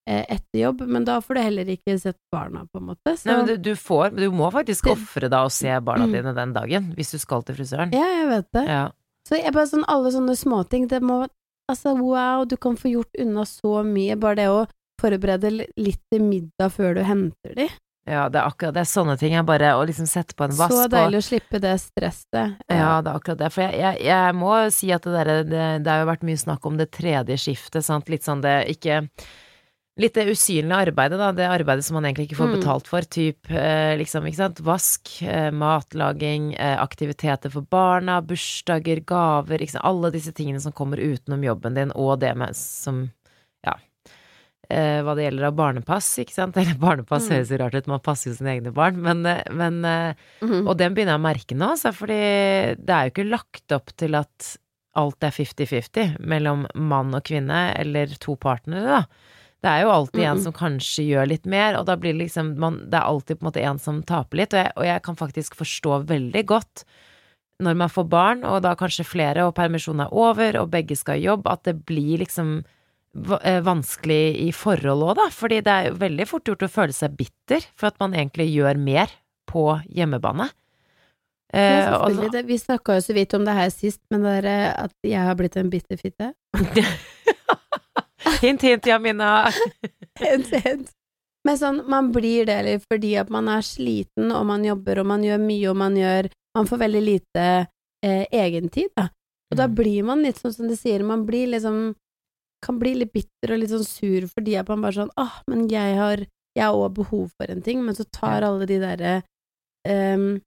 eh, 0.06 0.24
etter 0.36 0.60
jobb, 0.62 0.84
men 0.86 1.06
da 1.08 1.18
får 1.24 1.38
du 1.38 1.42
heller 1.42 1.70
ikke 1.74 1.96
sett 1.98 2.20
barna, 2.30 2.62
på 2.70 2.78
en 2.82 2.90
måte. 2.92 3.16
Så, 3.18 3.30
Nei, 3.32 3.38
men 3.40 3.48
du, 3.50 3.56
du 3.64 3.72
får 3.80 4.14
Du 4.14 4.26
må 4.36 4.50
faktisk 4.54 4.92
ofre 4.94 5.30
da 5.32 5.42
å 5.48 5.50
se 5.50 5.72
barna 5.80 6.06
Mm. 6.06 6.12
dine 6.20 6.34
den 6.36 6.52
dagen, 6.54 6.92
hvis 6.94 7.10
du 7.16 7.18
skal 7.18 7.42
til 7.42 7.56
frisøren. 7.58 7.90
ja, 7.96 8.04
jeg 8.20 8.28
vet 8.30 8.52
det. 8.60 8.66
Ja. 8.68 8.84
Så 9.28 9.40
jeg 9.40 9.54
bare 9.56 9.70
sånn, 9.70 9.86
alle 9.88 10.12
sånne 10.12 10.36
småting, 10.36 10.88
det 10.90 11.02
må 11.04 11.24
Altså, 11.64 11.94
wow, 11.96 12.42
du 12.44 12.58
kan 12.60 12.74
få 12.76 12.90
gjort 12.90 13.16
unna 13.16 13.46
så 13.48 13.78
mye. 13.88 14.18
Bare 14.20 14.36
det 14.36 14.50
å 14.52 14.66
forberede 15.00 15.48
litt 15.80 16.02
til 16.12 16.20
middag 16.20 16.74
før 16.74 16.98
du 16.98 17.00
henter 17.08 17.54
de. 17.56 17.70
Ja, 18.04 18.26
det 18.28 18.36
er 18.36 18.50
akkurat 18.50 18.74
det. 18.76 18.82
er 18.84 18.90
Sånne 18.90 19.14
ting 19.16 19.32
er 19.32 19.46
bare 19.48 19.70
å 19.78 19.84
liksom 19.88 20.04
sette 20.08 20.36
på 20.36 20.44
en 20.44 20.52
vask 20.58 20.74
Så 20.74 20.88
deilig 20.92 21.22
å 21.22 21.24
slippe 21.24 21.60
det 21.62 21.72
stresset. 21.80 22.58
Ja, 22.68 22.98
det 23.00 23.14
er 23.14 23.16
akkurat 23.16 23.40
det. 23.40 23.48
For 23.54 23.64
jeg, 23.64 23.78
jeg, 23.80 24.02
jeg 24.10 24.36
må 24.36 24.52
si 24.76 24.92
at 24.92 25.08
det 25.08 25.14
derre 25.16 25.38
det, 25.48 25.64
det 25.86 25.92
har 25.94 26.04
jo 26.04 26.10
vært 26.12 26.28
mye 26.28 26.42
snakk 26.44 26.68
om 26.68 26.76
det 26.80 26.90
tredje 26.92 27.40
skiftet, 27.40 27.86
sant. 27.86 28.12
Litt 28.12 28.28
sånn 28.28 28.44
det 28.44 28.58
ikke 28.74 29.06
Litt 29.96 30.16
det 30.18 30.24
usynlige 30.26 30.88
arbeidet, 30.88 31.18
da. 31.20 31.28
Det 31.30 31.44
arbeidet 31.46 31.84
som 31.86 31.94
man 31.94 32.04
egentlig 32.08 32.24
ikke 32.28 32.38
får 32.40 32.48
Mm. 32.50 32.54
betalt 32.60 32.88
for. 32.90 33.00
Typ 33.06 33.48
eh, 33.50 33.94
liksom, 33.96 34.24
ikke 34.26 34.40
sant. 34.40 34.58
Vask, 34.66 35.22
eh, 35.22 35.50
matlaging, 35.54 36.54
eh, 36.58 36.76
aktiviteter 36.82 37.48
for 37.52 37.62
barna, 37.62 38.20
bursdager, 38.20 39.04
gaver, 39.06 39.58
ikke 39.62 39.70
sant. 39.76 39.84
Alle 39.86 40.10
disse 40.10 40.32
tingene 40.34 40.60
som 40.60 40.72
kommer 40.72 40.96
utenom 40.98 41.44
jobben 41.46 41.74
din, 41.78 41.92
og 41.94 42.18
det 42.20 42.36
med 42.36 42.56
som 42.56 43.10
Ja. 43.64 43.74
Hva 44.68 45.14
det 45.14 45.30
gjelder 45.30 45.44
av 45.46 45.54
barnepass, 45.54 46.18
ikke 46.18 46.32
sant. 46.32 46.56
Eller 46.60 46.74
barnepass 46.74 47.28
Mm. 47.28 47.36
høres 47.36 47.50
jo 47.50 47.58
rart 47.58 47.74
ut, 47.74 47.86
man 47.86 48.00
passer 48.00 48.30
jo 48.32 48.36
sine 48.36 48.58
egne 48.58 48.72
barn, 48.74 48.96
men, 49.00 49.22
men 49.22 49.80
Mhm. 50.42 50.66
og 50.66 50.76
den 50.76 50.94
begynner 50.94 51.14
jeg 51.14 51.20
å 51.20 51.28
merke 51.28 51.54
nå, 51.56 51.76
så 51.78 51.92
fordi 51.94 52.74
det 52.84 52.90
er 52.90 53.04
jo 53.04 53.12
ikke 53.12 53.30
lagt 53.30 53.70
opp 53.72 53.92
til 53.96 54.14
at 54.16 54.56
alt 54.96 55.22
er 55.22 55.30
50-50 55.30 56.18
mellom 56.18 56.66
mann 56.74 57.14
og 57.14 57.22
kvinne, 57.24 57.76
eller 57.78 58.06
to 58.18 58.34
partnere, 58.36 58.82
da. 58.84 59.04
Det 59.64 59.70
er 59.70 59.86
jo 59.86 59.92
alltid 59.94 60.20
en 60.20 60.26
-mm. 60.26 60.36
en 60.36 60.42
som 60.42 60.52
kanskje 60.52 61.06
gjør 61.08 61.28
litt 61.28 61.46
mer, 61.46 61.78
og 61.78 61.86
da 61.86 61.96
blir 61.96 62.12
det 62.12 62.26
liksom 62.26 62.58
man, 62.58 62.90
Det 62.90 62.98
er 62.98 63.08
alltid 63.08 63.38
på 63.38 63.46
en 63.46 63.48
måte 63.50 63.64
en 63.64 63.78
som 63.78 64.02
taper 64.02 64.36
litt, 64.36 64.52
og 64.52 64.60
jeg, 64.60 64.72
og 64.76 64.84
jeg 64.84 65.02
kan 65.02 65.16
faktisk 65.16 65.54
forstå 65.56 66.04
veldig 66.06 66.46
godt 66.46 66.84
når 67.62 67.74
man 67.74 67.88
får 67.88 68.04
barn, 68.04 68.44
og 68.44 68.62
da 68.62 68.74
kanskje 68.74 69.04
flere, 69.06 69.46
og 69.46 69.54
permisjonen 69.54 70.00
er 70.00 70.12
over, 70.12 70.56
og 70.60 70.70
begge 70.70 70.96
skal 70.96 71.16
i 71.16 71.24
jobb, 71.24 71.46
at 71.46 71.62
det 71.64 71.86
blir 71.86 72.18
liksom 72.18 72.64
eh, 73.42 73.60
vanskelig 73.62 74.36
i 74.40 74.50
forhold 74.52 75.02
òg, 75.02 75.14
da. 75.16 75.28
Fordi 75.30 75.60
det 75.60 75.72
er 75.72 75.92
veldig 75.92 76.26
fort 76.26 76.44
gjort 76.44 76.62
å 76.62 76.68
føle 76.68 76.92
seg 76.92 77.16
bitter 77.16 77.60
for 77.76 77.86
at 77.86 78.00
man 78.00 78.12
egentlig 78.12 78.50
gjør 78.50 78.76
mer 78.76 79.08
på 79.46 79.80
hjemmebane. 79.88 80.50
Ja, 80.50 80.64
Eh, 81.54 81.84
selvfølgelig. 81.84 82.32
Det, 82.32 82.42
vi 82.48 82.58
snakka 82.58 82.96
jo 82.98 83.02
så 83.04 83.14
vidt 83.14 83.34
om 83.36 83.44
det 83.46 83.54
her 83.54 83.68
sist, 83.70 84.00
men 84.10 84.24
det 84.26 84.32
er 84.42 84.72
at 84.74 84.94
jeg 85.06 85.22
har 85.22 85.36
blitt 85.38 85.56
en 85.60 85.70
bitter 85.70 86.00
fitte. 86.00 86.32
hint, 88.42 88.62
hint, 88.62 88.86
Jamina. 88.86 89.50
hint, 90.20 90.50
hint. 90.64 90.90
Men 91.44 91.58
sånn, 91.60 91.82
man 91.92 92.08
blir 92.14 92.46
det 92.48 92.56
litt 92.64 92.84
fordi 92.88 93.14
at 93.20 93.28
man 93.32 93.48
er 93.52 93.60
sliten, 93.66 94.30
og 94.32 94.46
man 94.48 94.62
jobber, 94.64 95.02
og 95.02 95.06
man 95.10 95.24
gjør 95.26 95.42
mye, 95.42 95.66
og 95.72 95.76
man 95.76 95.98
gjør 96.00 96.30
Man 96.56 96.68
får 96.70 96.78
veldig 96.84 97.00
lite 97.02 97.44
eh, 98.06 98.24
egentid, 98.30 98.92
da. 98.96 99.08
Og 99.50 99.56
da 99.58 99.64
Mm. 99.66 99.74
blir 99.74 100.04
man 100.06 100.22
litt 100.22 100.38
sånn 100.38 100.52
som 100.54 100.68
du 100.70 100.76
sier, 100.78 101.02
man 101.02 101.24
blir 101.26 101.48
liksom 101.50 101.94
Kan 102.64 102.78
bli 102.78 102.94
litt 102.94 103.10
bitter 103.12 103.52
og 103.52 103.58
litt 103.60 103.70
sånn 103.74 103.84
sur 103.84 104.26
fordi 104.30 104.54
at 104.56 104.68
man 104.70 104.80
bare 104.86 104.94
sånn 105.00 105.10
Åh, 105.18 105.34
men 105.50 105.66
jeg 105.68 105.96
har 105.98 106.22
Jeg 106.56 106.62
har 106.64 106.78
òg 106.78 106.94
behov 106.94 107.30
for 107.36 107.50
en 107.50 107.60
ting, 107.66 107.82
men 107.84 107.94
så 107.98 108.04
tar 108.14 108.46
alle 108.46 108.66
de 108.70 108.78
derre 108.78 109.14
um, 109.90 110.40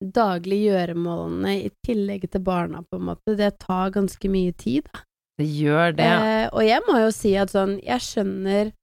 daglige 0.00 0.70
gjøremålene 0.70 1.54
i 1.64 1.70
tillegg 1.84 2.28
til 2.30 2.40
barna, 2.44 2.82
på 2.84 2.96
en 3.00 3.06
måte, 3.08 3.34
det 3.36 3.50
tar 3.64 3.90
ganske 3.96 4.28
mye 4.32 4.52
tid, 4.56 4.84
da. 4.92 5.00
Det 5.40 5.48
gjør 5.48 5.96
det. 5.96 6.06
Eh, 6.06 6.46
og 6.52 6.64
jeg 6.66 6.84
må 6.88 6.98
jo 7.00 7.10
si 7.14 7.34
at 7.40 7.52
sånn, 7.54 7.78
jeg 7.84 8.04
skjønner 8.04 8.74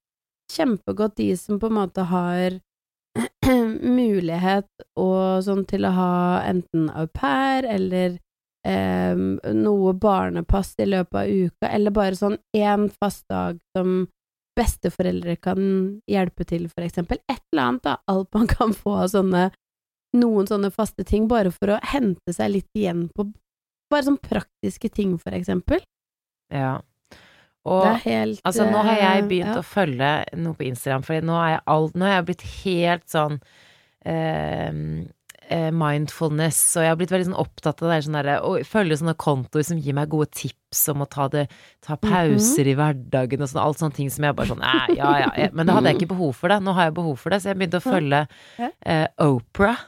kjempegodt 0.54 1.18
de 1.20 1.32
som 1.38 1.60
på 1.62 1.70
en 1.70 1.78
måte 1.78 2.08
har 2.10 2.60
mulighet 4.00 4.70
og 5.00 5.44
sånn 5.46 5.66
til 5.70 5.88
å 5.88 5.94
ha 5.96 6.16
enten 6.48 6.88
au 6.94 7.08
pair 7.14 7.68
eller 7.68 8.18
eh, 8.68 9.18
noe 9.58 9.96
barnepass 9.98 10.76
i 10.82 10.88
løpet 10.90 11.20
av 11.22 11.32
uka, 11.48 11.70
eller 11.70 11.96
bare 11.96 12.20
sånn 12.20 12.38
én 12.58 12.88
fast 12.94 13.26
dag 13.32 13.60
som 13.76 14.06
besteforeldre 14.58 15.36
kan 15.38 15.62
hjelpe 16.10 16.46
til, 16.50 16.66
for 16.72 16.86
eksempel. 16.86 17.20
Et 17.30 17.42
eller 17.54 17.64
annet, 17.64 17.84
da. 17.86 17.98
Alt 18.10 18.32
man 18.34 18.48
kan 18.50 18.74
få 18.74 18.96
av 19.04 19.12
sånne 19.14 19.52
noen 20.18 20.48
sånne 20.50 20.72
faste 20.74 21.06
ting, 21.06 21.28
bare 21.30 21.52
for 21.54 21.76
å 21.76 21.82
hente 21.92 22.34
seg 22.34 22.56
litt 22.56 22.80
igjen 22.80 23.06
på 23.14 23.28
bare 23.92 24.08
sånn 24.08 24.20
praktiske 24.24 24.90
ting, 24.92 25.16
for 25.22 25.36
eksempel. 25.38 25.84
Ja. 26.54 26.78
Og 27.68 27.88
helt 28.06 28.40
Altså, 28.48 28.68
nå 28.70 28.80
har 28.88 29.02
jeg 29.02 29.24
eh, 29.24 29.28
begynt 29.28 29.56
ja. 29.58 29.60
å 29.60 29.66
følge 29.66 30.12
noe 30.40 30.56
på 30.58 30.68
Instagram, 30.70 31.04
for 31.04 31.28
nå 31.28 31.36
nå 31.36 32.08
er 32.08 32.14
jeg 32.16 32.28
blitt 32.30 32.46
helt 32.64 33.08
sånn 33.12 33.40
eh, 34.08 34.72
eh, 35.50 35.70
mindfulness, 35.76 36.60
og 36.78 36.86
jeg 36.86 36.94
har 36.94 37.00
blitt 37.00 37.14
veldig 37.14 37.30
sånn 37.30 37.42
opptatt 37.42 37.82
av 37.82 37.88
det 37.90 37.94
der 37.96 38.06
sånn 38.08 38.18
derre 38.20 38.38
Å 38.46 38.54
følge 38.68 39.00
sånne 39.02 39.18
kontoer 39.20 39.68
som 39.68 39.82
gir 39.82 39.98
meg 39.98 40.12
gode 40.12 40.30
tips 40.36 40.86
om 40.94 41.04
å 41.04 41.10
ta, 41.12 41.28
det, 41.34 41.48
ta 41.86 41.98
pauser 42.02 42.72
i 42.72 42.78
hverdagen 42.78 43.44
og 43.44 43.52
sånn, 43.52 43.64
alt 43.64 43.84
sånne 43.84 44.00
ting 44.00 44.12
som 44.14 44.28
jeg 44.28 44.38
bare 44.38 44.52
sånn 44.54 44.64
Æ, 44.64 44.98
ja, 45.00 45.12
ja. 45.26 45.52
Men 45.52 45.68
det 45.68 45.78
hadde 45.78 45.94
jeg 45.94 46.02
ikke 46.02 46.14
behov 46.16 46.34
for 46.40 46.54
det. 46.54 46.62
Nå 46.64 46.76
har 46.78 46.90
jeg 46.90 46.98
behov 47.00 47.20
for 47.22 47.34
det, 47.34 47.42
så 47.44 47.52
jeg 47.52 47.62
begynte 47.62 47.82
å 47.82 47.88
følge 47.88 48.26
eh, 48.60 49.06
Oprah. 49.24 49.88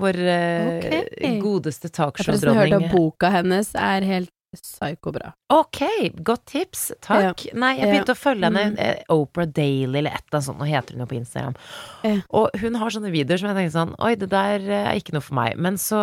Vår 0.00 0.16
eh, 0.18 0.70
okay. 0.80 1.36
godeste 1.38 1.86
Jeg 1.86 1.94
har 2.00 2.10
hørt 2.10 2.16
talkshow-dronning. 2.16 2.88
at 2.88 2.94
boka 2.94 3.30
hennes 3.30 3.68
er 3.78 4.06
helt 4.08 4.32
psyko-bra. 4.62 5.32
Ok, 5.50 5.80
godt 6.22 6.44
tips. 6.46 6.92
Takk. 7.00 7.46
Nei, 7.54 7.74
jeg 7.78 7.86
Ja. 7.88 7.92
begynte 7.92 8.14
å 8.14 8.18
følge 8.18 8.44
henne. 8.50 8.64
Mm. 8.76 9.04
Opera 9.08 9.44
Oprah 9.44 9.46
Daily 9.46 9.98
eller 9.98 10.10
et 10.10 10.22
eller 10.30 10.38
annet 10.38 10.44
sånt, 10.48 10.58
nå 10.58 10.66
heter 10.68 10.92
hun 10.94 11.00
jo 11.00 11.06
på 11.06 11.18
Instagram. 11.18 11.56
Ja. 12.04 12.14
Og 12.30 12.50
hun 12.60 12.74
har 12.74 12.90
sånne 12.90 13.10
videoer 13.12 13.38
som 13.38 13.48
jeg 13.50 13.56
tenkte 13.56 13.78
sånn 13.78 13.94
Oi, 13.98 14.14
det 14.14 14.30
der 14.30 14.60
eh, 14.60 14.90
er 14.92 15.00
ikke 15.00 15.12
noe 15.16 15.24
for 15.24 15.34
meg. 15.34 15.56
Men 15.56 15.74
så 15.80 15.98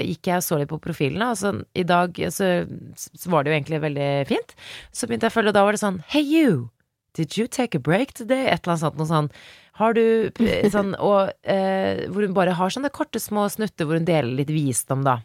gikk 0.00 0.30
jeg 0.30 0.36
og 0.36 0.46
så 0.46 0.58
litt 0.60 0.68
på 0.68 0.80
profilen, 0.80 1.22
og 1.22 1.36
så 1.36 1.64
i 1.74 1.82
dag 1.82 2.14
så, 2.30 2.66
så 2.96 3.30
var 3.30 3.44
det 3.44 3.52
jo 3.52 3.58
egentlig 3.58 3.80
veldig 3.82 4.26
fint. 4.30 4.54
Så 4.92 5.06
begynte 5.08 5.26
jeg 5.28 5.32
å 5.34 5.38
følge, 5.40 5.48
og 5.48 5.58
da 5.58 5.64
var 5.64 5.72
det 5.72 5.80
sånn 5.82 6.02
Hey 6.08 6.22
you, 6.22 6.70
did 7.14 7.36
you 7.36 7.46
take 7.46 7.74
a 7.74 7.80
break 7.80 8.12
today? 8.14 8.46
Et 8.46 8.62
eller 8.64 8.74
annet 8.74 8.84
sånt, 8.86 8.96
noe 8.98 9.06
sånn. 9.10 9.30
Har 9.74 9.92
du 9.96 10.30
eh, 10.38 10.68
sånn 10.70 10.94
Og 11.02 11.32
eh, 11.42 12.04
hvor 12.06 12.22
hun 12.22 12.34
bare 12.36 12.54
har 12.54 12.70
sånne 12.70 12.92
korte, 12.94 13.18
små 13.18 13.48
snutter 13.50 13.86
hvor 13.88 13.98
hun 13.98 14.06
deler 14.06 14.30
litt 14.30 14.52
visdom, 14.54 15.02
da. 15.06 15.18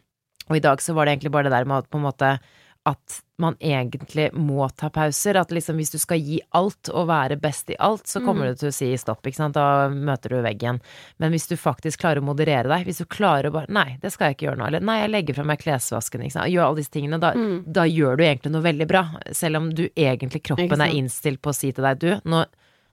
Og 0.50 0.58
i 0.58 0.64
dag 0.66 0.82
så 0.82 0.94
var 0.98 1.06
det 1.06 1.18
egentlig 1.18 1.32
bare 1.32 1.50
det 1.50 1.54
der 1.58 1.66
med 1.70 1.84
at 1.84 1.90
på 1.90 1.98
en 2.02 2.08
måte 2.10 2.40
at 2.88 3.18
man 3.38 3.56
egentlig 3.62 4.30
må 4.34 4.64
ta 4.80 4.88
pauser. 4.90 5.36
At 5.38 5.52
liksom 5.54 5.76
hvis 5.78 5.92
du 5.92 5.98
skal 6.02 6.18
gi 6.24 6.40
alt 6.58 6.90
og 6.90 7.10
være 7.10 7.36
best 7.40 7.70
i 7.70 7.76
alt, 7.80 8.08
så 8.08 8.22
kommer 8.24 8.48
Mm. 8.48 8.54
du 8.56 8.56
til 8.64 8.70
å 8.70 8.74
si 8.74 8.88
stopp, 8.98 9.22
ikke 9.28 9.36
sant. 9.36 9.54
Da 9.54 9.90
møter 9.90 10.30
du 10.30 10.42
veggen. 10.42 10.80
Men 11.20 11.32
hvis 11.32 11.46
du 11.48 11.56
faktisk 11.60 12.00
klarer 12.00 12.22
å 12.24 12.26
moderere 12.26 12.68
deg, 12.72 12.86
hvis 12.88 12.98
du 13.04 13.06
klarer 13.06 13.50
å 13.52 13.54
bare 13.54 13.68
Nei, 13.70 13.98
det 14.02 14.12
skal 14.14 14.30
jeg 14.32 14.38
ikke 14.38 14.48
gjøre 14.48 14.58
nå. 14.58 14.68
Eller 14.68 14.80
nei, 14.80 14.98
jeg 15.02 15.12
legger 15.12 15.36
fra 15.36 15.44
meg 15.44 15.60
klesvasken, 15.60 16.24
ikke 16.24 16.32
sant. 16.40 16.50
Gjør 16.52 16.66
alle 16.70 16.76
disse 16.82 16.92
tingene. 16.96 17.20
Da, 17.20 17.34
Mm. 17.36 17.64
da 17.72 17.84
gjør 17.84 18.18
du 18.18 18.24
egentlig 18.24 18.52
noe 18.52 18.62
veldig 18.64 18.88
bra. 18.88 19.04
Selv 19.34 19.58
om 19.58 19.70
du 19.70 19.90
egentlig, 19.96 20.42
kroppen 20.44 20.82
er 20.82 20.96
innstilt 20.96 21.42
på 21.42 21.50
å 21.52 21.56
si 21.56 21.72
til 21.72 21.84
deg, 21.84 22.00
du, 22.00 22.22
nå, 22.26 22.46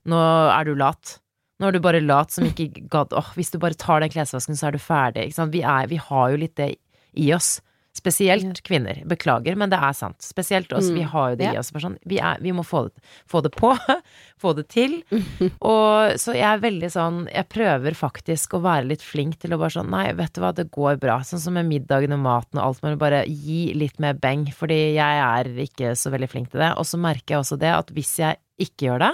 nå 0.05 0.19
er 0.59 0.63
du 0.65 0.75
lat. 0.75 1.19
Nå 1.59 1.67
er 1.69 1.71
du 1.71 1.79
bare 1.79 2.01
lat 2.05 2.29
som 2.29 2.43
ikke 2.45 2.87
gadd 2.87 3.13
Åh, 3.17 3.31
hvis 3.33 3.49
du 3.51 3.57
bare 3.57 3.73
tar 3.73 4.01
den 4.01 4.09
klesvasken, 4.13 4.53
så 4.55 4.67
er 4.67 4.71
du 4.73 4.77
ferdig. 4.77 5.25
Ikke 5.31 5.33
sant? 5.39 5.51
Vi, 5.51 5.63
er, 5.63 5.87
vi 5.87 5.95
har 5.97 6.29
jo 6.29 6.37
litt 6.37 6.55
det 6.55 6.75
i 7.17 7.33
oss. 7.35 7.57
Spesielt 7.97 8.61
kvinner. 8.61 8.99
Beklager, 9.09 9.55
men 9.57 9.71
det 9.71 9.77
er 9.81 9.95
sant. 9.97 10.21
Spesielt 10.21 10.73
oss. 10.75 10.91
Mm. 10.91 10.97
Vi 10.99 11.05
har 11.13 11.31
jo 11.31 11.37
det 11.39 11.47
i 11.49 11.57
oss. 11.57 11.71
Sånn, 11.73 11.97
vi, 12.05 12.19
er, 12.21 12.37
vi 12.43 12.53
må 12.53 12.61
få 12.67 12.83
det, 12.87 13.01
få 13.29 13.41
det 13.41 13.51
på. 13.55 13.71
få 14.43 14.53
det 14.57 14.67
til. 14.73 14.99
Og 15.71 16.19
så 16.21 16.35
jeg 16.37 16.45
er 16.45 16.61
veldig 16.61 16.91
sånn 16.93 17.23
Jeg 17.31 17.49
prøver 17.49 17.97
faktisk 17.97 18.53
å 18.53 18.61
være 18.61 18.89
litt 18.91 19.05
flink 19.05 19.39
til 19.41 19.55
å 19.55 19.59
bare 19.61 19.73
sånn 19.79 19.89
Nei, 19.93 20.05
vet 20.17 20.35
du 20.35 20.43
hva, 20.43 20.53
det 20.53 20.67
går 20.73 20.99
bra. 21.01 21.19
Sånn 21.25 21.41
som 21.41 21.57
med 21.57 21.69
middagen 21.69 22.13
og 22.13 22.21
maten 22.21 22.61
og 22.61 22.67
alt. 22.67 22.83
Men 22.85 23.01
bare 23.01 23.23
gi 23.25 23.71
litt 23.77 23.97
mer 24.03 24.19
beng. 24.21 24.45
Fordi 24.53 24.77
jeg 24.99 25.23
er 25.23 25.49
ikke 25.65 25.95
så 25.97 26.13
veldig 26.13 26.29
flink 26.31 26.53
til 26.53 26.61
det. 26.61 26.75
Og 26.77 26.85
så 26.85 27.01
merker 27.01 27.35
jeg 27.35 27.45
også 27.45 27.61
det 27.61 27.73
at 27.73 27.93
hvis 27.97 28.13
jeg 28.21 28.41
ikke 28.61 28.91
gjør 28.91 29.07
det, 29.07 29.13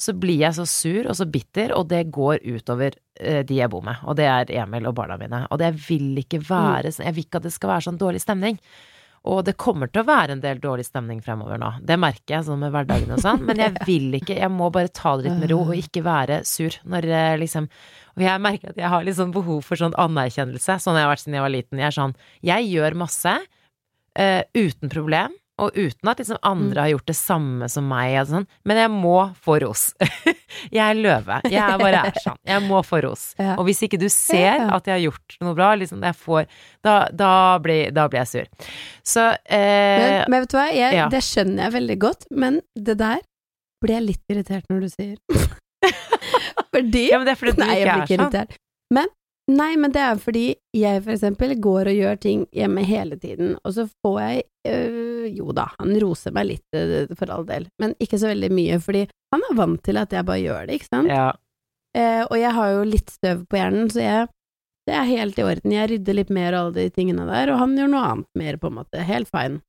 så 0.00 0.14
blir 0.18 0.40
jeg 0.40 0.56
så 0.56 0.66
sur 0.68 1.08
og 1.08 1.16
så 1.18 1.26
bitter, 1.30 1.74
og 1.76 1.88
det 1.92 2.06
går 2.14 2.40
utover 2.44 2.96
eh, 3.20 3.42
de 3.46 3.58
jeg 3.60 3.70
bor 3.72 3.84
med. 3.86 4.00
Og 4.08 4.16
det 4.18 4.26
er 4.28 4.54
Emil 4.62 4.88
og 4.90 4.96
barna 4.98 5.18
mine. 5.20 5.44
Og 5.50 5.60
det 5.62 5.74
vil 5.88 6.16
ikke 6.22 6.42
være 6.48 6.92
sånn 6.92 7.06
Jeg 7.08 7.18
vil 7.18 7.26
ikke 7.26 7.42
at 7.42 7.46
det 7.46 7.54
skal 7.54 7.74
være 7.74 7.86
sånn 7.88 8.00
dårlig 8.00 8.22
stemning. 8.24 8.58
Og 9.22 9.44
det 9.46 9.54
kommer 9.60 9.86
til 9.86 10.02
å 10.02 10.08
være 10.08 10.34
en 10.34 10.42
del 10.42 10.58
dårlig 10.58 10.88
stemning 10.88 11.20
fremover 11.22 11.60
nå. 11.62 11.68
Det 11.86 11.94
merker 12.00 12.34
jeg 12.34 12.46
sånn 12.48 12.58
med 12.64 12.72
hverdagen 12.74 13.12
og 13.14 13.20
sånn. 13.22 13.44
Men 13.46 13.60
jeg 13.62 13.76
vil 13.88 14.18
ikke 14.18 14.34
Jeg 14.40 14.50
må 14.50 14.70
bare 14.74 14.90
ta 14.90 15.14
det 15.16 15.28
litt 15.28 15.44
med 15.44 15.52
ro 15.52 15.60
og 15.68 15.76
ikke 15.78 16.02
være 16.06 16.40
sur 16.48 16.74
når 16.82 17.06
eh, 17.06 17.36
liksom 17.44 17.68
Og 18.16 18.24
jeg 18.24 18.42
merker 18.42 18.72
at 18.72 18.80
jeg 18.82 18.90
har 18.90 19.06
litt 19.06 19.20
sånn 19.20 19.34
behov 19.34 19.62
for 19.66 19.78
sånn 19.78 19.94
anerkjennelse. 20.00 20.80
Sånn 20.82 20.98
jeg 20.98 21.06
har 21.06 21.12
vært 21.12 21.22
siden 21.22 21.38
jeg 21.38 21.46
var 21.46 21.54
liten. 21.54 21.82
Jeg 21.84 21.90
er 21.92 21.98
sånn 22.00 22.16
Jeg 22.42 22.66
gjør 22.72 22.98
masse 23.04 23.36
eh, 24.18 24.42
uten 24.58 24.90
problem. 24.90 25.38
Og 25.62 25.76
uten 25.76 26.10
at 26.10 26.20
liksom 26.22 26.40
andre 26.42 26.84
har 26.84 26.92
gjort 26.94 27.10
det 27.12 27.16
samme 27.18 27.68
som 27.70 27.86
meg, 27.86 28.16
og 28.22 28.30
sånn. 28.32 28.46
men 28.68 28.80
jeg 28.82 28.90
må 28.94 29.16
få 29.44 29.58
ros. 29.62 29.84
jeg 30.76 30.82
er 30.82 30.98
løve. 30.98 31.40
Jeg 31.52 31.78
bare 31.82 32.04
er 32.10 32.20
sånn. 32.24 32.38
Jeg 32.48 32.64
må 32.66 32.82
få 32.86 33.02
ros. 33.04 33.28
Ja. 33.38 33.54
Og 33.56 33.68
hvis 33.68 33.82
ikke 33.86 34.00
du 34.02 34.08
ser 34.12 34.66
at 34.66 34.88
jeg 34.90 34.96
har 34.96 35.04
gjort 35.06 35.36
noe 35.44 35.54
bra, 35.58 35.72
liksom, 35.78 36.02
får, 36.18 36.48
da, 36.84 36.96
da, 37.14 37.32
blir, 37.62 37.92
da 37.94 38.08
blir 38.10 38.24
jeg 38.24 38.32
sur. 38.32 38.70
Så 39.06 39.28
eh, 39.46 40.02
Men, 40.02 40.16
men 40.32 40.44
vet 40.44 40.52
du 40.52 40.58
hva, 40.58 40.66
jeg, 40.74 40.98
ja. 40.98 41.08
det 41.12 41.22
skjønner 41.26 41.66
jeg 41.68 41.76
veldig 41.78 41.98
godt, 42.02 42.26
men 42.34 42.60
det 42.74 42.98
der 43.00 43.22
blir 43.82 43.98
jeg 43.98 44.06
litt 44.10 44.34
irritert 44.34 44.68
når 44.70 44.84
du 44.84 44.92
sier. 44.92 45.16
fordi 46.74 47.08
Ja, 47.10 47.18
men 47.18 47.26
det 47.28 47.34
er 47.34 47.40
fordi 47.40 47.56
du 47.56 47.62
Nei, 47.64 47.72
jeg 47.80 47.86
ikke 47.86 47.92
blir 47.92 48.02
er 48.02 48.06
ikke 48.06 48.14
sånn. 48.14 48.26
irritert. 48.26 48.58
Men, 48.92 49.12
nei, 49.50 49.70
men 49.80 49.94
det 49.94 50.02
er 50.04 50.20
fordi 50.22 50.44
jeg 50.76 51.02
for 51.02 51.14
eksempel 51.16 51.54
går 51.64 51.90
og 51.92 52.00
gjør 52.02 52.20
ting 52.22 52.44
hjemme 52.54 52.84
hele 52.86 53.18
tiden, 53.20 53.56
og 53.64 53.74
så 53.76 53.86
får 54.04 54.18
jeg 54.22 54.42
øh, 54.70 55.11
Jo 55.30 55.52
da, 55.56 55.68
han 55.78 55.94
roser 56.02 56.32
meg 56.34 56.46
litt 56.50 56.76
øh, 56.78 57.12
for 57.18 57.30
all 57.30 57.44
del, 57.48 57.66
men 57.82 57.94
ikke 58.02 58.18
så 58.20 58.30
veldig 58.32 58.50
mye, 58.52 58.78
fordi 58.82 59.06
han 59.34 59.46
er 59.50 59.56
vant 59.58 59.82
til 59.86 59.96
at 60.00 60.12
jeg 60.12 60.26
bare 60.28 60.42
gjør 60.42 60.66
det, 60.68 60.78
ikke 60.80 60.90
sant? 60.90 61.08
Ja. 61.12 61.30
Eh, 61.96 62.22
og 62.24 62.36
jeg 62.40 62.52
har 62.56 62.70
jo 62.72 62.84
litt 62.88 63.10
støv 63.12 63.44
på 63.50 63.56
hjernen, 63.60 63.90
så 63.92 64.00
jeg 64.04 64.28
det 64.82 64.96
er 64.98 65.04
helt 65.06 65.36
i 65.38 65.44
orden. 65.46 65.70
Jeg 65.76 65.90
rydder 65.92 66.16
litt 66.18 66.30
mer 66.34 66.56
og 66.56 66.58
alle 66.64 66.72
de 66.80 66.88
tingene 66.90 67.22
der, 67.28 67.52
og 67.54 67.60
han 67.60 67.76
gjør 67.78 67.92
noe 67.92 68.02
annet 68.02 68.30
mer, 68.40 68.56
på 68.58 68.66
en 68.72 68.80
måte. 68.80 69.04
Helt 69.06 69.30
fine. 69.30 69.60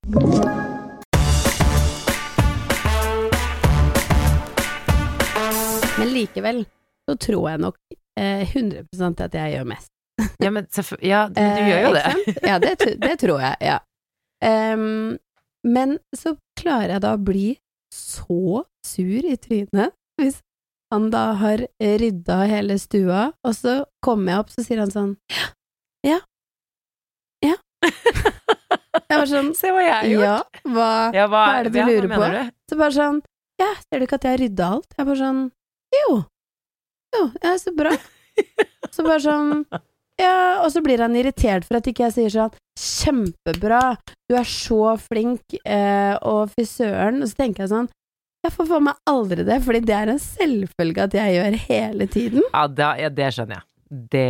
Men 5.99 6.09
likevel 6.13 6.63
så 7.09 7.15
tror 7.19 7.49
jeg 7.51 7.61
nok 7.61 7.77
eh, 8.19 8.43
100% 8.55 9.21
at 9.25 9.35
jeg 9.37 9.53
gjør 9.57 9.67
mest. 9.69 9.89
ja, 10.41 10.49
men 10.53 10.67
ja, 11.01 11.21
du 11.29 11.39
Eh, 11.41 11.67
gjør 11.69 11.81
jo 11.87 11.91
det. 11.95 12.05
Eh, 12.05 12.49
Ja, 12.49 12.59
det, 12.61 12.73
det 13.01 13.15
tror 13.21 13.41
jeg, 13.43 13.57
ja. 13.61 13.79
Em, 14.43 15.17
men 15.63 15.97
så 16.15 16.35
klarer 16.59 16.95
jeg 16.97 17.03
da 17.05 17.13
å 17.17 17.21
bli 17.23 17.47
så 17.93 18.63
sur 18.85 19.25
i 19.29 19.35
trynet 19.37 19.93
hvis 20.19 20.39
han 20.93 21.07
da 21.13 21.33
har 21.39 21.63
rydda 21.81 22.43
hele 22.51 22.75
stua, 22.81 23.31
og 23.45 23.53
så 23.57 23.79
kommer 24.05 24.33
jeg 24.33 24.43
opp, 24.43 24.51
så 24.53 24.65
sier 24.65 24.81
han 24.83 24.91
sånn 24.93 25.13
Ja. 26.05 26.19
Ja. 27.43 27.57
Jeg 29.09 29.19
var 29.19 29.27
sånn 29.29 29.49
Se 29.57 29.69
hva 29.73 29.81
jeg 29.83 29.93
har 29.93 30.05
gjort. 30.09 30.23
Ja, 30.23 30.71
hva 30.73 30.89
Ja, 31.13 31.25
hva, 31.27 31.39
hva 31.47 31.55
er 31.59 31.67
det 31.67 31.71
du 31.73 31.79
ja, 31.81 31.85
lurer 31.89 32.07
på? 32.13 32.27
du? 32.33 32.51
Så 32.69 32.77
bare 32.79 32.95
sånn 32.95 33.17
Ja, 33.61 33.69
ser 33.81 33.99
du 34.01 34.05
ikke 34.07 34.17
at 34.19 34.27
jeg 34.27 34.35
har 34.35 34.41
rydda 34.43 34.67
alt? 34.77 34.93
Jeg 34.97 35.07
bare 35.09 35.19
sånn 35.19 35.41
Jo. 35.97 36.13
Jo, 37.13 37.23
ja, 37.43 37.51
så 37.61 37.73
bra. 37.77 37.91
Så 38.93 39.03
bare 39.05 39.19
sånn 39.21 39.51
Ja, 40.21 40.61
og 40.61 40.69
så 40.71 40.83
blir 40.85 41.01
han 41.01 41.15
irritert 41.17 41.65
for 41.65 41.79
at 41.79 41.87
ikke 41.89 42.05
jeg 42.07 42.15
sier 42.17 42.33
sånn 42.35 42.53
Kjempebra, 42.77 43.81
du 44.29 44.35
er 44.37 44.47
så 44.49 44.95
flink, 45.01 45.41
eh, 45.65 46.13
og 46.25 46.49
fy 46.53 46.65
søren. 46.65 47.21
Og 47.21 47.29
så 47.29 47.37
tenker 47.43 47.63
jeg 47.65 47.71
sånn 47.73 47.89
Jeg 48.43 48.51
får 48.55 48.67
for 48.71 48.83
meg 48.83 48.97
aldri 49.09 49.45
det, 49.47 49.59
fordi 49.63 49.83
det 49.87 49.93
er 49.95 50.11
en 50.13 50.19
selvfølge 50.21 51.05
at 51.05 51.13
jeg 51.15 51.35
gjør 51.37 51.59
hele 51.67 52.07
tiden. 52.11 52.41
Ja, 52.49 52.65
da, 52.67 52.89
ja, 52.99 53.09
det 53.13 53.29
skjønner 53.35 53.59
jeg. 53.59 53.67
Det 53.93 54.23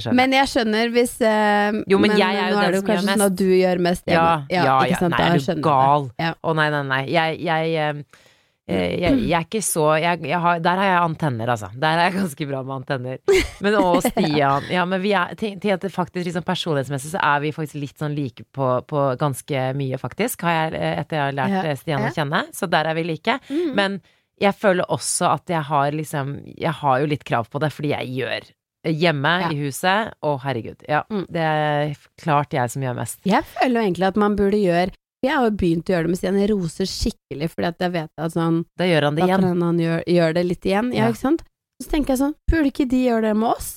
skjønner 0.00 0.08
jeg. 0.08 0.16
Men 0.22 0.34
jeg 0.38 0.48
skjønner 0.48 0.92
hvis 0.94 1.14
eh, 1.28 1.80
Jo, 1.92 1.98
men 2.00 2.14
jeg 2.16 2.38
er 2.42 2.48
jo 2.48 2.56
nå 2.56 2.62
er 2.64 2.72
det 2.72 2.80
som 2.80 2.88
kanskje 2.88 3.08
sånn 3.12 3.24
at 3.26 3.36
du 3.38 3.48
gjør 3.52 3.82
mest 3.84 4.08
Ja, 4.08 4.26
ja, 4.48 4.64
ja. 4.88 5.00
sant? 5.00 5.16
Nei, 5.18 5.26
er 5.36 5.42
du 5.60 5.64
gal? 5.66 6.06
Å, 6.08 6.22
Ja. 6.22 6.30
Å 6.40 6.54
nei, 6.56 6.68
nei, 6.72 6.82
nei. 6.88 7.02
Jeg, 7.12 7.40
jeg, 7.44 7.74
eh, 7.76 8.22
jeg, 8.70 9.16
jeg 9.26 9.34
er 9.34 9.44
ikke 9.46 9.60
så 9.66 9.84
jeg, 9.98 10.20
jeg 10.30 10.38
har, 10.38 10.60
Der 10.62 10.76
har 10.78 10.86
jeg 10.86 11.00
antenner, 11.02 11.50
altså. 11.50 11.68
Der 11.82 11.98
er 11.98 12.04
jeg 12.10 12.14
ganske 12.20 12.46
bra 12.46 12.60
med 12.62 12.74
antenner. 12.76 13.18
Men 13.60 13.74
å, 13.80 14.00
Stian 14.06 14.68
Ja, 14.70 14.84
men 14.86 15.02
vi 15.02 15.12
er 15.18 15.34
til, 15.40 15.58
til 15.60 15.74
at 15.74 15.82
faktisk 15.90 16.28
liksom 16.28 16.44
personlighetsmessig 16.46 17.10
så 17.16 17.22
er 17.26 17.42
vi 17.42 17.50
faktisk 17.56 17.80
litt 17.82 17.98
sånn 17.98 18.14
like 18.14 18.46
på, 18.54 18.68
på 18.86 19.04
ganske 19.20 19.66
mye, 19.74 19.98
faktisk. 19.98 20.46
Har 20.46 20.54
jeg, 20.70 20.74
eh, 20.78 20.96
etter 21.02 21.18
jeg 21.18 21.24
har 21.26 21.38
lært 21.40 21.58
eh, 21.72 21.76
Stian 21.82 22.06
å 22.06 22.14
kjenne. 22.14 22.44
Så 22.54 22.70
der 22.70 22.86
er 22.92 22.94
vi 22.94 23.04
like. 23.10 23.38
Mm. 23.50 23.74
Men 23.74 23.98
jeg 24.42 24.54
føler 24.58 24.86
også 24.90 25.28
at 25.34 25.50
jeg 25.52 25.62
har 25.68 25.92
liksom 25.94 26.32
Jeg 26.56 26.72
har 26.80 27.02
jo 27.02 27.06
litt 27.10 27.22
krav 27.28 27.50
på 27.52 27.60
det, 27.62 27.68
fordi 27.74 27.92
jeg 27.96 28.14
gjør 28.22 28.48
hjemme 28.82 29.30
Ja. 29.44 29.50
i 29.54 29.58
huset. 29.60 30.14
Å, 30.22 30.30
herregud. 30.42 30.80
Ja, 30.88 31.02
Mm. 31.10 31.26
det 31.30 31.42
er 31.42 31.92
klart 32.18 32.50
jeg 32.54 32.70
som 32.72 32.82
gjør 32.82 32.96
mest. 32.98 33.20
Jeg 33.26 33.44
føler 33.46 33.78
jo 33.78 33.84
egentlig 33.90 34.08
at 34.08 34.16
man 34.18 34.34
burde 34.38 34.58
gjøre 34.58 34.90
Jeg 35.22 35.36
har 35.38 35.44
jo 35.46 35.52
begynt 35.54 35.86
å 35.86 35.94
gjøre 35.94 36.02
det 36.08 36.10
med 36.10 36.18
Stian. 36.18 36.38
Jeg 36.42 36.50
roser 36.50 36.88
skikkelig, 36.90 37.46
fordi 37.52 37.68
at 37.70 37.78
jeg 37.86 37.92
vet 37.94 38.10
at 38.18 38.32
sånn 38.34 38.64
Da 38.78 38.88
gjør 38.90 39.04
han 39.06 39.14
det 39.14 39.22
Da 39.22 39.28
igjen. 39.30 39.44
kan 39.46 39.62
han 39.68 39.78
gjør, 39.78 40.02
gjør 40.16 40.34
det 40.34 40.42
litt 40.48 40.66
igjen. 40.66 40.90
Ja, 40.92 41.04
Ja. 41.06 41.12
ikke 41.12 41.22
sant? 41.22 41.44
Så 41.82 41.90
tenker 41.90 42.14
jeg 42.16 42.18
sånn 42.24 42.34
Burde 42.50 42.66
ikke 42.72 42.88
de 42.90 43.04
gjøre 43.06 43.22
det 43.28 43.36
med 43.38 43.48
oss? 43.54 43.70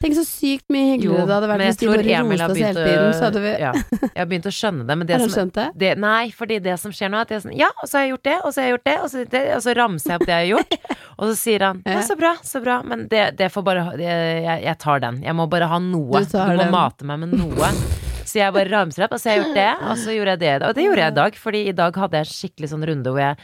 Tenk 0.00 0.14
så 0.14 0.22
sykt 0.22 0.62
mye 0.70 0.92
hyggeligere 0.94 1.26
det 1.26 1.34
hadde 1.34 1.46
vært 1.50 1.62
hvis 1.66 1.78
de 1.80 1.86
bare 1.88 2.18
roste 2.22 2.46
oss 2.52 2.58
hele 2.62 2.82
tiden. 2.86 3.14
Så 3.18 3.22
hadde 3.26 3.40
vi 3.42 3.50
ja, 3.58 3.72
Jeg 3.74 4.20
har 4.22 4.28
begynt 4.30 4.46
å 4.46 4.52
skjønne 4.54 4.86
det, 4.86 4.96
men 4.96 5.06
det 5.08 5.16
Har 5.18 5.26
du 5.26 5.34
skjønt 5.34 5.54
det? 5.58 5.64
det, 5.74 5.90
Nei, 5.98 6.30
fordi 6.30 6.58
det 6.62 6.76
som 6.78 6.92
skjer 6.94 7.10
nå, 7.10 7.18
er 7.18 7.26
at 7.26 7.28
jeg 7.34 7.36
er 7.40 7.44
sånn 7.48 7.58
Ja, 7.58 7.68
og 7.82 7.88
så 7.90 7.98
har 7.98 8.04
jeg 8.06 8.12
gjort 8.14 8.24
det, 8.30 8.36
og 8.44 8.52
så 8.54 8.60
har 8.62 8.64
jeg 8.68 8.72
gjort 8.76 8.84
det, 8.88 8.96
og 9.02 9.08
så, 9.10 9.24
det, 9.34 9.42
og 9.56 9.62
så 9.66 9.74
ramser 9.76 10.08
jeg 10.14 10.20
opp 10.20 10.26
det 10.30 10.36
jeg 10.38 10.44
har 10.46 10.50
gjort. 10.54 10.78
Og 11.18 11.24
så 11.26 11.34
sier 11.34 11.60
han 11.66 11.82
Ja, 11.84 12.00
så 12.06 12.14
bra, 12.16 12.36
så 12.46 12.60
bra. 12.62 12.76
Men 12.86 13.08
det, 13.10 13.24
det 13.36 13.50
får 13.50 13.64
bare 13.66 13.88
jeg, 13.98 14.62
jeg 14.62 14.78
tar 14.78 15.00
den. 15.02 15.18
Jeg 15.26 15.34
må 15.34 15.48
bare 15.50 15.66
ha 15.66 15.80
noe. 15.82 16.22
Du 16.22 16.30
du 16.30 16.38
må 16.38 16.62
den. 16.62 16.70
mate 16.70 17.02
meg 17.04 17.18
med 17.26 17.34
noe. 17.34 17.72
Så 18.28 18.38
jeg 18.42 18.52
bare 18.54 18.68
ramser 18.70 19.06
opp, 19.06 19.16
og 19.16 19.22
så 19.22 19.30
har 19.30 19.38
jeg 19.38 19.44
gjort 19.46 19.58
det, 19.58 19.70
og 19.88 19.96
så 20.04 20.14
gjorde 20.14 20.34
jeg 20.36 20.40
det. 20.44 20.52
Og 20.68 20.76
det 20.76 20.84
gjorde 20.86 21.02
jeg 21.06 21.12
i 21.14 21.18
dag, 21.22 21.40
fordi 21.46 21.64
i 21.72 21.74
dag 21.80 21.98
hadde 22.04 22.20
jeg 22.20 22.28
en 22.28 22.36
skikkelig 22.36 22.70
sånn 22.74 22.86
runde 22.92 23.14
hvor 23.14 23.22
jeg 23.24 23.36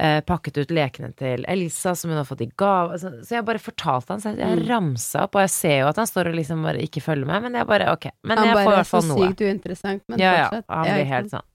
eh, 0.00 0.20
pakket 0.26 0.56
ut 0.64 0.72
lekene 0.74 1.12
til 1.14 1.44
Elsa, 1.46 1.92
som 1.94 2.10
hun 2.10 2.18
har 2.18 2.26
fått 2.26 2.40
i 2.42 2.48
gave. 2.58 2.96
Så, 2.98 3.12
så 3.22 3.36
jeg 3.36 3.44
bare 3.46 3.60
fortalte 3.62 4.10
han, 4.16 4.20
så 4.24 4.32
jeg, 4.32 4.40
jeg 4.42 4.58
Mm. 4.58 4.66
ramsa 4.72 5.22
opp, 5.28 5.36
og 5.38 5.44
jeg 5.44 5.52
ser 5.54 5.76
jo 5.84 5.88
at 5.92 6.00
han 6.02 6.08
står 6.10 6.32
og 6.32 6.38
liksom 6.40 6.62
bare 6.66 6.82
ikke 6.82 7.02
følger 7.04 7.28
med, 7.30 7.42
men 7.46 7.54
jeg 7.60 7.66
bare 7.70 7.92
ok. 7.94 8.08
Men 8.24 8.38
Han 8.42 8.48
jeg 8.48 8.54
får 8.56 8.62
i 8.62 8.64
bare 8.64 8.74
er 8.74 8.80
hvert 8.82 8.90
så 8.90 8.96
fall 8.98 9.10
noe. 9.12 9.28
sykt 9.28 9.44
uinteressant, 9.46 10.02
men 10.08 10.18
Ja, 10.24 10.32
ja. 10.40 10.62
Han 10.68 10.88
blir 10.88 11.10
helt 11.12 11.30
sånn. 11.36 11.46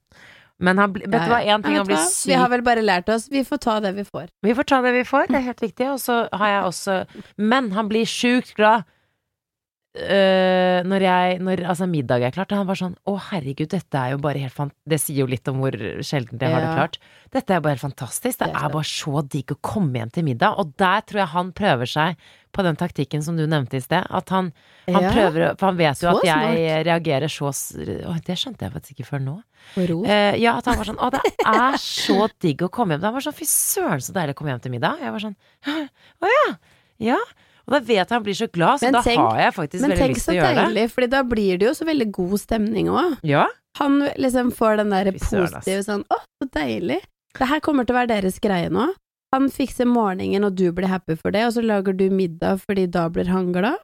Men 0.60 0.76
han, 0.78 0.92
vet 0.92 1.08
du 1.08 1.18
hva, 1.32 1.38
én 1.40 1.62
ting 1.64 1.76
han 1.80 1.86
blir 1.88 2.02
syk 2.04 2.28
Vi 2.28 2.36
har 2.36 2.50
vel 2.52 2.62
bare 2.68 2.82
lært 2.84 3.08
oss 3.14 3.30
Vi 3.32 3.46
får 3.48 3.62
ta 3.64 3.78
det 3.80 3.94
vi 3.96 4.04
får. 4.04 4.26
Vi 4.44 4.52
får 4.58 4.66
ta 4.68 4.82
det 4.84 4.92
vi 4.92 5.04
får, 5.08 5.30
det 5.32 5.38
er 5.40 5.46
helt 5.46 5.62
viktig. 5.64 5.86
Og 5.94 6.00
så 6.04 6.18
har 6.36 6.50
jeg 6.52 6.64
også 6.68 6.98
Men 7.38 7.70
han 7.72 7.88
blir 7.88 8.04
sjukt 8.04 8.52
glad 8.60 8.84
øh, 10.00 10.80
når 10.88 11.04
jeg 11.06 11.40
Når 11.44 11.62
altså 11.72 11.88
middag 11.90 12.24
er 12.24 12.32
klart. 12.36 12.52
Han 12.56 12.68
var 12.70 12.76
sånn 12.80 12.96
Å, 13.08 13.14
herregud, 13.30 13.70
dette 13.72 13.98
er 14.00 14.12
jo 14.16 14.20
bare 14.24 14.40
helt 14.42 14.54
fant... 14.56 14.74
Det 14.90 15.00
sier 15.02 15.22
jo 15.24 15.30
litt 15.30 15.48
om 15.52 15.60
hvor 15.62 15.76
sjelden 16.06 16.40
jeg 16.42 16.54
har 16.54 16.62
det 16.64 16.74
klart. 16.76 16.98
Dette 17.36 17.54
er 17.54 17.62
bare 17.62 17.76
helt 17.78 17.84
fantastisk. 17.86 18.40
Det 18.40 18.48
Det 18.50 18.56
er 18.56 18.66
er 18.66 18.74
bare 18.74 18.90
så 18.90 19.22
digg 19.30 19.52
å 19.54 19.58
komme 19.62 20.00
hjem 20.02 20.12
til 20.16 20.26
middag. 20.26 20.58
Og 20.62 20.72
der 20.82 21.02
tror 21.06 21.22
jeg 21.24 21.32
han 21.36 21.52
prøver 21.54 21.86
seg 21.92 22.16
på 22.56 22.64
den 22.66 22.76
taktikken 22.80 23.22
som 23.22 23.38
du 23.38 23.44
nevnte 23.46 23.78
i 23.78 23.84
sted. 23.84 24.08
At 24.10 24.30
han, 24.34 24.52
han 24.90 25.04
Ja. 25.04 25.12
prøver 25.14 25.56
For 25.60 25.68
han 25.70 25.78
vet 25.78 26.00
jo 26.02 26.08
Så 26.10 26.16
at 26.18 26.26
jeg 26.26 26.56
smart. 26.58 26.86
reagerer 26.90 27.30
så 27.30 27.52
Å, 28.10 28.16
det 28.26 28.38
skjønte 28.42 28.66
jeg 28.66 28.74
faktisk 28.74 28.96
ikke 28.98 29.10
før 29.12 29.22
nå. 29.28 29.36
Eh, 29.78 30.36
ja, 30.42 30.56
at 30.58 30.66
han 30.66 30.78
var 30.80 30.86
sånn 30.90 30.98
Å, 30.98 31.12
det 31.14 31.22
er 31.46 31.78
så 31.78 32.28
digg 32.42 32.64
å 32.66 32.70
komme 32.74 32.96
hjem. 32.98 33.04
Han 33.06 33.14
var 33.20 33.22
sånn 33.28 33.38
Fy 33.38 33.46
søren, 33.46 34.02
så 34.02 34.16
deilig 34.16 34.34
å 34.34 34.40
komme 34.42 34.56
hjem 34.56 34.64
til 34.66 34.72
middag. 34.74 34.98
Jeg 35.04 35.12
var 35.14 35.20
sånn 35.28 35.38
Å 36.24 36.34
ja. 36.34 36.48
Ja. 37.14 37.20
Og 37.70 37.76
da 37.76 37.80
vet 37.86 38.00
jeg 38.02 38.10
han 38.16 38.24
blir 38.26 38.34
så 38.40 38.48
glad, 38.52 38.80
så 38.82 38.88
Men 38.90 38.94
da 38.98 39.02
tenk- 39.06 39.22
har 39.22 39.40
jeg 39.44 39.54
faktisk 39.54 39.84
veldig 39.86 40.08
lyst 40.10 40.26
til 40.26 40.34
å 40.34 40.38
gjøre 40.40 40.48
det. 40.50 40.56
Men 40.56 40.66
tenk 40.66 40.66
så 40.66 40.74
deilig, 40.74 40.86
for 40.92 41.08
da 41.08 41.20
blir 41.24 41.60
det 41.62 41.68
jo 41.68 41.74
så 41.78 41.86
veldig 41.86 42.08
god 42.18 42.40
stemning 42.42 42.88
òg. 42.90 43.18
Ja. 43.30 43.44
Han 43.78 44.00
liksom 44.18 44.50
får 44.58 44.78
den 44.82 44.90
der 44.90 45.12
positive 45.14 45.84
sånn 45.86 46.02
Å, 46.10 46.18
så 46.42 46.50
deilig. 46.58 46.98
Det 47.38 47.48
her 47.48 47.60
kommer 47.62 47.86
til 47.86 47.94
å 47.94 48.00
være 48.00 48.08
deres 48.16 48.40
greie 48.42 48.70
nå. 48.74 48.88
Han 49.32 49.46
fikser 49.54 49.86
morgenen, 49.86 50.44
og 50.44 50.56
du 50.58 50.72
blir 50.74 50.88
happy 50.90 51.14
for 51.16 51.30
det, 51.30 51.44
og 51.46 51.54
så 51.54 51.62
lager 51.62 51.94
du 51.94 52.10
middag 52.10 52.64
fordi 52.66 52.88
da 52.90 53.08
blir 53.14 53.30
han 53.30 53.52
glad. 53.54 53.78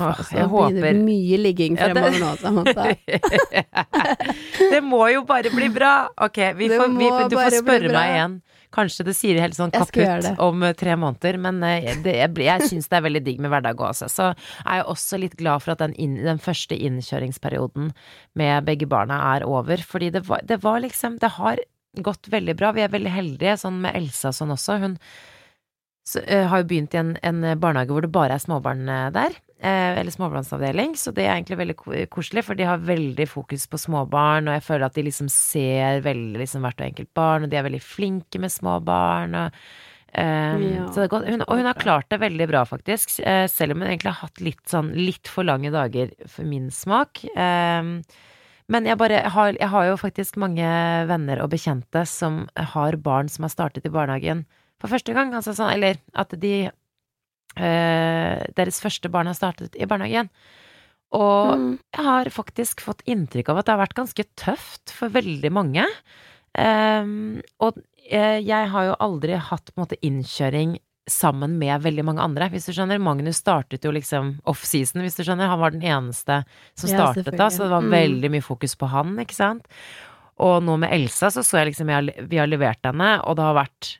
Åh, 0.00 0.16
så 0.24 0.36
jeg 0.36 0.48
håper- 0.48 0.94
mye 1.04 1.36
ligging 1.40 1.76
Ja, 1.76 1.88
det- 1.88 1.96
fremover 1.96 2.20
nå, 2.20 2.36
Samantha. 2.40 2.96
det 4.72 4.80
må 4.84 5.02
jo 5.12 5.22
bare 5.28 5.50
bli 5.52 5.68
bra! 5.72 6.08
Ok, 6.16 6.38
vi 6.56 6.68
får, 6.68 6.88
vi, 6.98 7.08
du 7.28 7.36
får 7.36 7.56
spørre 7.62 7.88
bra. 7.88 7.98
meg 7.98 8.14
igjen. 8.16 8.36
Kanskje 8.72 9.06
det 9.08 9.16
sier 9.18 9.40
helt 9.42 9.56
sånn 9.58 9.72
kaputt 9.74 10.28
om 10.42 10.62
eh, 10.66 10.74
tre 10.78 10.96
måneder, 10.98 11.38
men 11.42 11.60
eh, 11.66 11.90
det, 12.04 12.16
jeg, 12.18 12.32
jeg 12.46 12.70
syns 12.70 12.88
det 12.90 12.98
er 12.98 13.06
veldig 13.08 13.24
digg 13.26 13.42
med 13.42 13.52
hverdag 13.52 13.82
altså. 13.88 14.08
Så 14.12 14.30
er 14.32 14.80
jeg 14.80 14.88
også 14.94 15.20
litt 15.20 15.36
glad 15.40 15.64
for 15.64 15.74
at 15.74 15.82
den, 15.84 15.96
inn, 16.00 16.16
den 16.24 16.40
første 16.42 16.78
innkjøringsperioden 16.78 17.92
med 18.38 18.68
begge 18.68 18.88
barna 18.90 19.20
er 19.34 19.46
over, 19.48 19.84
fordi 19.86 20.12
det 20.14 20.24
var, 20.28 20.44
det 20.48 20.62
var 20.64 20.80
liksom 20.84 21.20
Det 21.22 21.34
har 21.36 21.60
gått 22.00 22.28
veldig 22.32 22.56
bra. 22.56 22.72
Vi 22.72 22.84
er 22.84 22.92
veldig 22.92 23.12
heldige, 23.12 23.58
sånn 23.60 23.82
med 23.84 23.96
Elsa 23.98 24.30
og 24.30 24.38
sånn 24.38 24.54
også. 24.54 24.78
Hun 24.82 24.96
så, 26.08 26.22
uh, 26.24 26.48
har 26.50 26.62
jo 26.62 26.68
begynt 26.70 26.96
i 26.96 27.00
en, 27.02 27.14
en 27.22 27.44
barnehage 27.60 27.94
hvor 27.94 28.04
det 28.04 28.12
bare 28.14 28.36
er 28.36 28.42
småbarn 28.42 28.88
eh, 28.90 29.08
der. 29.14 29.36
Eh, 29.62 29.98
eller 29.98 30.10
småbarnsavdeling, 30.10 30.96
så 30.98 31.12
det 31.14 31.22
er 31.22 31.36
egentlig 31.36 31.60
veldig 31.60 32.06
koselig, 32.10 32.42
for 32.42 32.58
de 32.58 32.64
har 32.66 32.80
veldig 32.82 33.28
fokus 33.30 33.68
på 33.70 33.78
småbarn, 33.78 34.48
og 34.50 34.56
jeg 34.56 34.64
føler 34.66 34.88
at 34.88 34.96
de 34.98 35.04
liksom 35.06 35.28
ser 35.30 36.00
veldig 36.02 36.40
liksom 36.40 36.66
hvert 36.66 36.82
og 36.82 36.86
enkelt 36.88 37.10
barn, 37.14 37.46
og 37.46 37.52
de 37.52 37.60
er 37.60 37.66
veldig 37.68 37.82
flinke 37.86 38.40
med 38.42 38.50
små 38.50 38.80
barn, 38.82 39.36
og 39.38 39.60
um, 40.18 40.64
Ja, 40.66 40.88
så 40.90 41.06
det. 41.06 41.20
Hun, 41.30 41.46
og 41.46 41.60
hun 41.60 41.70
har 41.70 41.78
klart 41.78 42.10
det 42.10 42.18
veldig 42.24 42.50
bra, 42.50 42.64
faktisk, 42.66 43.14
uh, 43.22 43.46
selv 43.46 43.76
om 43.76 43.84
hun 43.84 43.92
egentlig 43.92 44.10
har 44.10 44.24
hatt 44.24 44.42
litt 44.42 44.64
sånn 44.66 44.90
litt 44.98 45.30
for 45.30 45.46
lange 45.46 45.70
dager 45.70 46.10
for 46.26 46.48
min 46.48 46.66
smak. 46.74 47.22
Um, 47.38 48.00
men 48.66 48.90
jeg 48.90 48.98
bare 48.98 49.22
har, 49.30 49.54
jeg 49.54 49.70
har 49.76 49.88
jo 49.92 50.00
faktisk 50.00 50.42
mange 50.42 50.66
venner 51.06 51.38
og 51.44 51.54
bekjente 51.54 52.02
som 52.10 52.48
har 52.74 52.98
barn 52.98 53.30
som 53.30 53.46
har 53.46 53.54
startet 53.54 53.86
i 53.86 53.94
barnehagen 53.94 54.42
for 54.82 54.90
første 54.90 55.14
gang, 55.14 55.30
altså 55.38 55.54
sånn, 55.54 55.70
eller 55.76 56.02
at 56.18 56.34
de 56.42 56.66
Deres 57.56 58.80
første 58.82 59.10
barn 59.12 59.26
har 59.30 59.34
startet 59.38 59.76
i 59.76 59.86
barnehagen. 59.86 60.30
Og 61.12 61.58
Mm. 61.58 61.78
jeg 61.94 62.04
har 62.04 62.24
faktisk 62.32 62.80
fått 62.80 63.02
inntrykk 63.04 63.50
av 63.50 63.58
at 63.58 63.66
det 63.66 63.72
har 63.76 63.86
vært 63.86 63.98
ganske 63.98 64.24
tøft 64.36 64.90
for 64.90 65.08
veldig 65.12 65.50
mange. 65.52 65.84
Um, 66.56 67.40
og 67.60 67.78
eh, 68.10 68.40
jeg 68.40 68.68
har 68.72 68.84
jo 68.90 68.96
aldri 69.00 69.36
hatt 69.36 69.70
på 69.72 69.76
en 69.80 69.84
måte 69.86 70.00
innkjøring 70.04 70.78
sammen 71.08 71.58
med 71.58 71.82
veldig 71.82 72.04
mange 72.04 72.22
andre, 72.22 72.48
hvis 72.52 72.66
du 72.68 72.72
skjønner. 72.72 73.00
Magnus 73.02 73.40
startet 73.42 73.82
jo 73.84 73.90
liksom 73.92 74.38
off-season, 74.46 75.02
hvis 75.02 75.16
du 75.18 75.24
skjønner. 75.24 75.48
Han 75.50 75.60
var 75.60 75.70
den 75.74 75.82
eneste 75.82 76.44
som 76.78 76.88
Ja, 76.90 77.12
startet 77.12 77.36
da, 77.36 77.48
så 77.50 77.64
det 77.66 77.70
var. 77.74 77.82
Mm. 77.82 77.90
veldig 77.90 78.30
mye 78.30 78.42
fokus 78.44 78.74
på 78.78 78.88
han, 78.88 79.16
ikke 79.18 79.34
sant. 79.34 79.66
Og 80.38 80.62
nå 80.62 80.78
med 80.78 80.92
Elsa 80.92 81.28
så 81.28 81.42
så 81.44 81.58
jeg 81.60 81.72
liksom 81.74 81.88
jeg, 81.92 82.28
Vi 82.28 82.36
har 82.38 82.46
levert 82.46 82.80
henne, 82.84 83.20
og 83.26 83.36
det 83.36 83.44
har 83.44 83.54
vært 83.54 83.98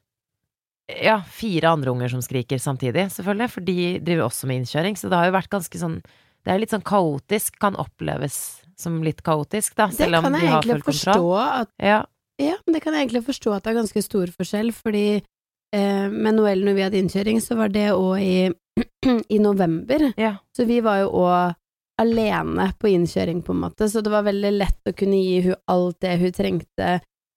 ja, 1.02 1.20
fire 1.28 1.72
andre 1.72 1.92
unger 1.94 2.12
som 2.12 2.22
skriker 2.24 2.60
samtidig, 2.60 3.08
selvfølgelig, 3.14 3.50
for 3.54 3.64
de 3.66 3.76
driver 4.04 4.26
også 4.26 4.48
med 4.50 4.62
innkjøring, 4.62 4.98
så 4.98 5.10
det 5.10 5.18
har 5.18 5.30
jo 5.30 5.36
vært 5.38 5.52
ganske 5.52 5.80
sånn 5.80 6.00
Det 6.42 6.50
er 6.50 6.58
litt 6.58 6.72
sånn 6.74 6.82
kaotisk, 6.82 7.54
kan 7.62 7.76
oppleves 7.78 8.36
som 8.74 8.96
litt 9.06 9.20
kaotisk, 9.22 9.76
da, 9.78 9.86
selv 9.94 10.18
om 10.18 10.24
kan 10.26 10.34
de 10.34 10.48
har 10.50 10.66
full 10.66 10.82
kontroll. 10.82 11.36
at 11.38 11.70
Ja. 11.78 12.00
Ja, 12.40 12.56
men 12.66 12.74
det 12.74 12.80
kan 12.82 12.96
jeg 12.96 13.04
egentlig 13.06 13.22
forstå 13.28 13.52
at 13.54 13.62
det 13.62 13.70
er 13.70 13.78
ganske 13.78 14.02
stor 14.02 14.32
forskjell, 14.34 14.72
fordi 14.74 15.06
eh, 15.20 16.08
med 16.10 16.34
Noel 16.34 16.64
når 16.66 16.74
vi 16.74 16.82
hadde 16.82 16.98
innkjøring, 16.98 17.38
så 17.44 17.54
var 17.60 17.70
det 17.70 17.92
òg 17.94 18.18
i, 18.18 18.50
i 19.36 19.38
november. 19.38 20.08
ja. 20.18 20.36
Så 20.56 20.66
vi 20.66 20.80
var 20.82 21.04
jo 21.04 21.12
òg 21.22 21.54
alene 22.02 22.72
på 22.80 22.90
innkjøring, 22.90 23.44
på 23.46 23.54
en 23.54 23.62
måte, 23.68 23.86
så 23.86 24.02
det 24.02 24.10
var 24.10 24.26
veldig 24.26 24.52
lett 24.56 24.90
å 24.90 24.96
kunne 24.96 25.20
gi 25.20 25.40
hun 25.46 25.60
alt 25.70 26.00
det 26.02 26.16
hun 26.18 26.34
trengte 26.34 26.90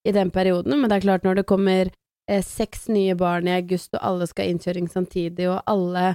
i 0.05 0.13
den 0.15 0.31
perioden, 0.33 0.79
men 0.79 0.89
det 0.89 0.97
er 0.97 1.05
klart, 1.05 1.25
når 1.27 1.41
det 1.41 1.47
kommer 1.49 1.91
eh, 2.29 2.43
seks 2.45 2.87
nye 2.91 3.15
barn 3.19 3.49
i 3.49 3.55
august, 3.57 3.93
og 3.95 4.03
alle 4.05 4.27
skal 4.29 4.45
ha 4.47 4.53
innkjøring 4.53 4.87
samtidig, 4.91 5.49
og 5.51 5.61
alle 5.69 6.13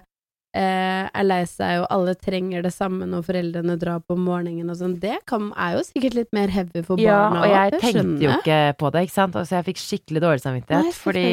eh, 0.57 1.07
er 1.07 1.27
lei 1.27 1.41
seg, 1.49 1.83
og 1.83 1.89
alle 1.95 2.15
trenger 2.19 2.65
det 2.67 2.73
samme 2.75 3.09
når 3.09 3.25
foreldrene 3.29 3.77
drar 3.81 4.03
på 4.05 4.17
morgenen 4.19 4.73
og 4.73 4.79
sånn, 4.81 4.97
det 5.03 5.21
kan, 5.31 5.51
er 5.55 5.79
jo 5.79 5.85
sikkert 5.87 6.19
litt 6.19 6.33
mer 6.37 6.53
heavy 6.53 6.85
for 6.87 7.01
ja, 7.01 7.19
barna 7.29 7.43
og 7.45 7.55
jeg 7.55 7.83
tenkte 7.87 8.25
jo 8.27 8.37
ikke 8.39 8.61
på 8.81 8.93
det, 8.95 9.05
ikke 9.07 9.17
sant, 9.17 9.39
så 9.41 9.61
jeg 9.61 9.69
fikk 9.71 9.83
skikkelig 9.85 10.25
dårlig 10.27 10.45
samvittighet, 10.47 10.89
Nei, 10.89 10.97
fordi 10.97 11.27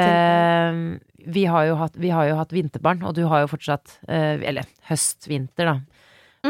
eh, 0.00 0.80
vi, 1.26 1.46
har 1.50 1.74
hatt, 1.82 2.00
vi 2.00 2.14
har 2.14 2.30
jo 2.30 2.40
hatt 2.40 2.54
vinterbarn, 2.54 3.04
og 3.06 3.14
du 3.18 3.24
har 3.30 3.44
jo 3.44 3.52
fortsatt 3.54 3.98
eh, 4.06 4.42
Eller 4.46 4.66
høst-vinter, 4.90 5.70
da. 5.70 5.78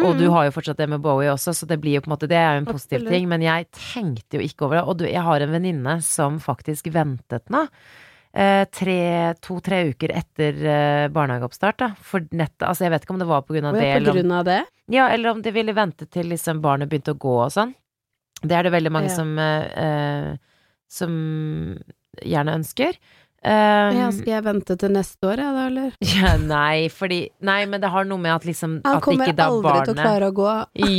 Og 0.02 0.14
Mm. 0.14 0.18
du 0.18 0.26
har 0.30 0.44
jo 0.46 0.50
fortsatt 0.50 0.76
det 0.76 0.88
med 0.88 1.00
Bowie 1.00 1.28
også, 1.32 1.54
så 1.54 1.66
det 1.66 1.80
blir 1.80 1.94
jo 1.96 2.00
på 2.00 2.10
en 2.10 2.16
måte 2.16 2.28
Det 2.28 2.36
er 2.36 2.54
jo 2.56 2.62
en 2.64 2.66
positiv 2.66 2.98
Absolutt. 3.00 3.12
ting, 3.12 3.28
men 3.28 3.40
jeg 3.42 3.66
tenkte 3.72 4.36
jo 4.38 4.40
ikke 4.40 4.66
over 4.66 4.76
det. 4.80 4.84
Og 4.88 4.96
du, 4.98 5.04
jeg 5.06 5.22
har 5.22 5.40
en 5.40 5.50
venninne 5.54 6.02
som 6.02 6.38
faktisk 6.40 6.90
ventet 6.92 7.48
nå. 7.50 7.66
Eh, 8.36 8.64
tre, 8.68 9.34
to-tre 9.40 9.78
uker 9.94 10.12
etter 10.12 10.52
eh, 10.66 11.08
barnehageoppstart, 11.08 11.78
da. 11.78 11.88
For 12.04 12.20
nett, 12.32 12.52
altså 12.60 12.84
jeg 12.84 12.90
vet 12.92 13.06
ikke 13.06 13.14
om 13.14 13.18
det 13.22 13.28
var 13.30 13.42
på 13.48 13.54
grunn 13.56 13.64
av 13.70 13.74
det, 13.78 13.86
på 14.02 14.10
om, 14.10 14.16
grunn 14.18 14.32
av 14.32 14.44
det? 14.44 14.58
ja, 14.92 15.08
eller 15.08 15.30
om 15.30 15.40
de 15.42 15.50
ville 15.56 15.72
vente 15.72 16.04
til 16.10 16.26
liksom 16.28 16.60
barnet 16.60 16.88
begynte 16.90 17.14
å 17.14 17.18
gå 17.18 17.36
og 17.46 17.50
sånn. 17.54 17.72
Det 18.42 18.52
er 18.52 18.64
det 18.64 18.72
veldig 18.72 18.92
mange 18.92 19.08
Ja. 19.08 19.14
som 19.16 19.38
eh, 19.38 19.64
eh, 19.80 20.36
Som 20.88 21.78
gjerne 22.22 22.54
ønsker. 22.60 22.94
Eh, 23.44 23.96
Ja, 23.98 24.06
skal 24.14 24.32
jeg 24.32 24.44
vente 24.46 24.76
til 24.80 24.90
neste 24.94 25.28
år, 25.28 25.42
jeg 25.42 25.56
da, 25.56 25.66
eller? 25.70 25.90
ja, 26.16 26.32
nei, 26.40 26.88
fordi 26.90 27.18
Nei, 27.46 27.60
men 27.70 27.82
det 27.84 27.90
har 27.92 28.06
noe 28.08 28.18
med 28.18 28.32
at 28.34 28.46
liksom 28.48 28.78
Han 28.84 28.96
At 28.98 29.04
kommer 29.04 29.28
ikke 29.28 29.36
da 29.38 29.50
aldri 29.52 29.74
til 29.84 29.92
å 29.94 30.00
klare 30.00 30.30
å 30.30 30.34
gå. 30.34 30.54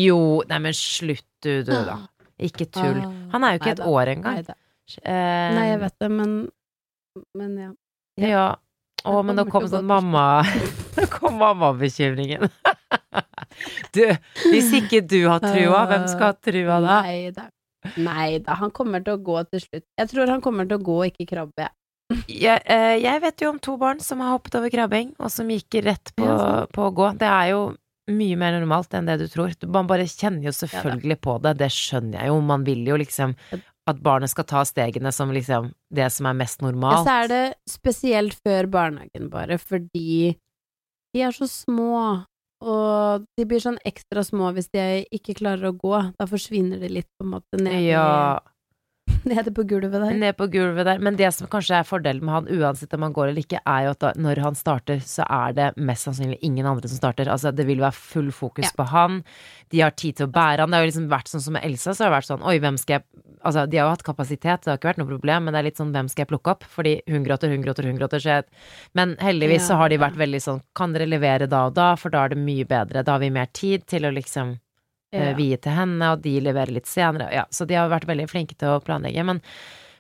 Jo, 0.06 0.20
nei, 0.52 0.60
men 0.68 0.78
slutt 0.78 1.26
du, 1.44 1.52
du, 1.68 1.74
da. 1.74 1.98
Ikke 2.38 2.68
tull. 2.70 3.02
Han 3.34 3.44
er 3.48 3.56
jo 3.56 3.62
ikke 3.64 3.74
et 3.74 3.82
Neida, 3.82 3.90
år 3.98 4.14
engang. 4.14 4.38
neida. 4.40 4.56
Eh, 5.02 5.50
Nei, 5.58 5.66
jeg 5.74 5.80
vet 5.82 5.98
det, 6.00 6.10
men 6.14 6.38
Men 7.36 7.58
ja. 7.58 7.72
ja. 8.22 8.30
Ja. 8.30 8.46
Å, 9.08 9.22
men 9.24 9.38
nå 9.40 9.46
kom 9.50 9.66
sånn 9.70 9.86
mamma 9.88 10.24
Nå 10.98 11.06
kom 11.18 11.38
mammabekymringen. 11.42 12.48
Du, 13.96 14.04
hvis 14.52 14.68
ikke 14.78 15.00
du 15.02 15.24
har 15.26 15.40
trua, 15.42 15.80
hvem 15.90 16.04
skal 16.12 16.30
ha 16.30 16.36
trua 16.46 16.76
da? 16.84 16.98
Nei 17.08 17.32
da. 17.34 17.48
Nei 17.98 18.38
da, 18.44 18.58
han 18.60 18.70
kommer 18.76 19.02
til 19.06 19.16
å 19.16 19.22
gå 19.24 19.38
til 19.50 19.64
slutt. 19.64 19.86
Jeg 19.98 20.10
tror 20.12 20.30
han 20.30 20.44
kommer 20.46 20.68
til 20.70 20.78
å 20.78 20.84
gå, 20.86 20.98
ikke 21.10 21.26
krabbe. 21.32 21.70
Jeg, 22.28 22.62
eh, 22.72 22.96
jeg 23.04 23.22
vet 23.24 23.42
jo 23.44 23.50
om 23.52 23.60
to 23.60 23.76
barn 23.80 24.00
som 24.04 24.22
har 24.24 24.32
hoppet 24.38 24.56
over 24.60 24.72
krabbing, 24.72 25.10
og 25.20 25.32
som 25.34 25.50
gikk 25.52 25.82
rett 25.84 26.14
på, 26.16 26.24
Ja, 26.24 26.66
på 26.72 26.86
å 26.88 26.94
gå. 26.96 27.10
Det 27.20 27.28
er 27.28 27.50
jo 27.52 27.62
mye 28.08 28.38
mer 28.40 28.56
normalt 28.56 28.94
enn 28.96 29.06
det 29.10 29.18
du 29.20 29.26
tror. 29.28 29.52
Man 29.68 29.88
bare 29.90 30.06
kjenner 30.08 30.48
jo 30.48 30.54
selvfølgelig 30.56 31.18
på 31.20 31.36
det, 31.44 31.58
det 31.60 31.68
skjønner 31.76 32.22
jeg 32.22 32.32
jo. 32.32 32.38
Man 32.48 32.64
vil 32.64 32.86
jo 32.88 32.96
liksom 32.96 33.36
at 33.88 34.00
barnet 34.04 34.32
skal 34.32 34.48
ta 34.48 34.64
stegene 34.68 35.12
som 35.16 35.32
liksom 35.36 35.70
det 35.96 36.08
som 36.12 36.28
er 36.28 36.36
mest 36.40 36.62
Ja, 36.62 36.68
normalt. 36.70 37.04
så 37.08 37.14
er 37.24 37.28
det 37.32 37.44
spesielt 37.72 38.40
før 38.44 38.68
barnehagen, 38.72 39.30
bare, 39.32 39.58
fordi 39.60 40.38
de 41.14 41.22
er 41.24 41.32
så 41.36 41.48
små. 41.48 42.24
Og 42.64 43.26
de 43.38 43.46
blir 43.46 43.60
sånn 43.62 43.78
ekstra 43.86 44.24
små 44.26 44.50
hvis 44.56 44.72
de 44.74 45.06
ikke 45.14 45.36
klarer 45.38 45.70
å 45.70 45.76
gå. 45.78 46.00
Da 46.18 46.26
forsvinner 46.26 46.80
de 46.82 46.90
litt, 46.90 47.08
på 47.20 47.28
en 47.28 47.36
måte, 47.36 47.60
nede, 47.60 47.84
Ja, 47.92 48.40
nede 49.32 49.52
på 49.56 49.64
gulvet 49.68 49.94
der. 49.96 50.14
Nede 50.14 50.34
på 50.38 50.48
gulvet 50.52 50.86
der. 50.88 51.00
Men 51.04 51.18
det 51.20 51.30
som 51.36 51.50
kanskje 51.52 51.80
er 51.80 51.88
fordelen 51.88 52.26
med 52.26 52.34
han, 52.34 52.50
uansett 52.60 52.94
om 52.94 53.06
han 53.08 53.16
går 53.16 53.32
eller 53.32 53.44
ikke, 53.44 53.62
er 53.66 53.88
jo 53.88 53.94
at 53.96 54.04
da, 54.04 54.12
når 54.18 54.42
han 54.46 54.58
starter, 54.60 55.00
så 55.04 55.26
er 55.26 55.56
det 55.58 55.70
mest 55.78 56.08
sannsynlig 56.08 56.40
ingen 56.46 56.68
andre 56.70 56.90
som 56.92 57.00
starter. 57.02 57.30
Altså, 57.34 57.52
det 57.56 57.68
vil 57.68 57.82
være 57.84 57.98
full 57.98 58.32
fokus 58.32 58.70
Ja. 58.70 58.76
på 58.78 58.88
han. 58.92 59.24
De 59.74 59.82
har 59.82 59.92
tid 59.92 60.18
til 60.18 60.28
å 60.28 60.32
bære 60.32 60.64
han. 60.64 60.72
Det 60.72 60.78
har 60.80 60.86
jo 60.86 60.92
liksom 60.92 61.10
vært 61.12 61.28
sånn 61.32 61.42
som 61.44 61.54
med 61.58 61.66
Elsa, 61.68 61.94
så 61.94 62.06
har 62.06 62.12
det 62.12 62.18
vært 62.18 62.32
sånn 62.32 62.46
oi, 62.48 62.60
hvem 62.60 62.78
skal 62.78 63.00
jeg 63.00 63.04
Altså, 63.48 63.68
de 63.70 63.78
har 63.78 63.86
jo 63.86 63.92
hatt 63.94 64.04
kapasitet, 64.04 64.64
det 64.66 64.72
har 64.72 64.80
ikke 64.80 64.90
vært 64.90 64.98
noe 64.98 65.08
problem, 65.08 65.44
men 65.46 65.54
det 65.54 65.60
er 65.60 65.66
litt 65.68 65.78
sånn 65.78 65.92
hvem 65.94 66.08
skal 66.10 66.24
jeg 66.24 66.30
plukke 66.32 66.50
opp? 66.56 66.64
Fordi 66.74 66.96
hun 67.08 67.24
gråter, 67.24 67.52
hun 67.54 67.62
gråter, 67.62 67.86
hun 67.86 67.96
gråter, 68.00 68.20
så 68.20 68.32
jeg 68.34 68.44
Men 68.98 69.16
heldigvis 69.22 69.68
så 69.70 69.78
har 69.78 69.90
de 69.90 69.96
ja. 69.96 70.02
vært 70.02 70.18
veldig 70.18 70.42
sånn 70.42 70.62
kan 70.76 70.92
dere 70.92 71.06
levere 71.06 71.48
da 71.48 71.68
og 71.70 71.76
da, 71.78 71.92
for 71.96 72.10
da 72.10 72.26
er 72.26 72.34
det 72.34 72.40
mye 72.42 72.66
bedre. 72.66 73.04
Da 73.06 73.14
har 73.14 73.22
vi 73.22 73.30
mer 73.30 73.46
tid 73.54 73.86
til 73.88 74.10
å 74.10 74.12
liksom 74.12 74.58
Ja. 75.16 75.34
vie 75.38 75.56
til 75.56 75.72
henne, 75.72 76.12
og 76.12 76.24
de 76.26 76.34
leverer 76.44 76.74
litt 76.76 76.90
senere. 76.90 77.30
Ja, 77.32 77.46
så 77.50 77.64
de 77.68 77.78
har 77.80 77.88
vært 77.88 78.10
veldig 78.10 78.26
flinke 78.28 78.58
til 78.60 78.74
å 78.74 78.82
planlegge. 78.84 79.24
Men, 79.24 79.40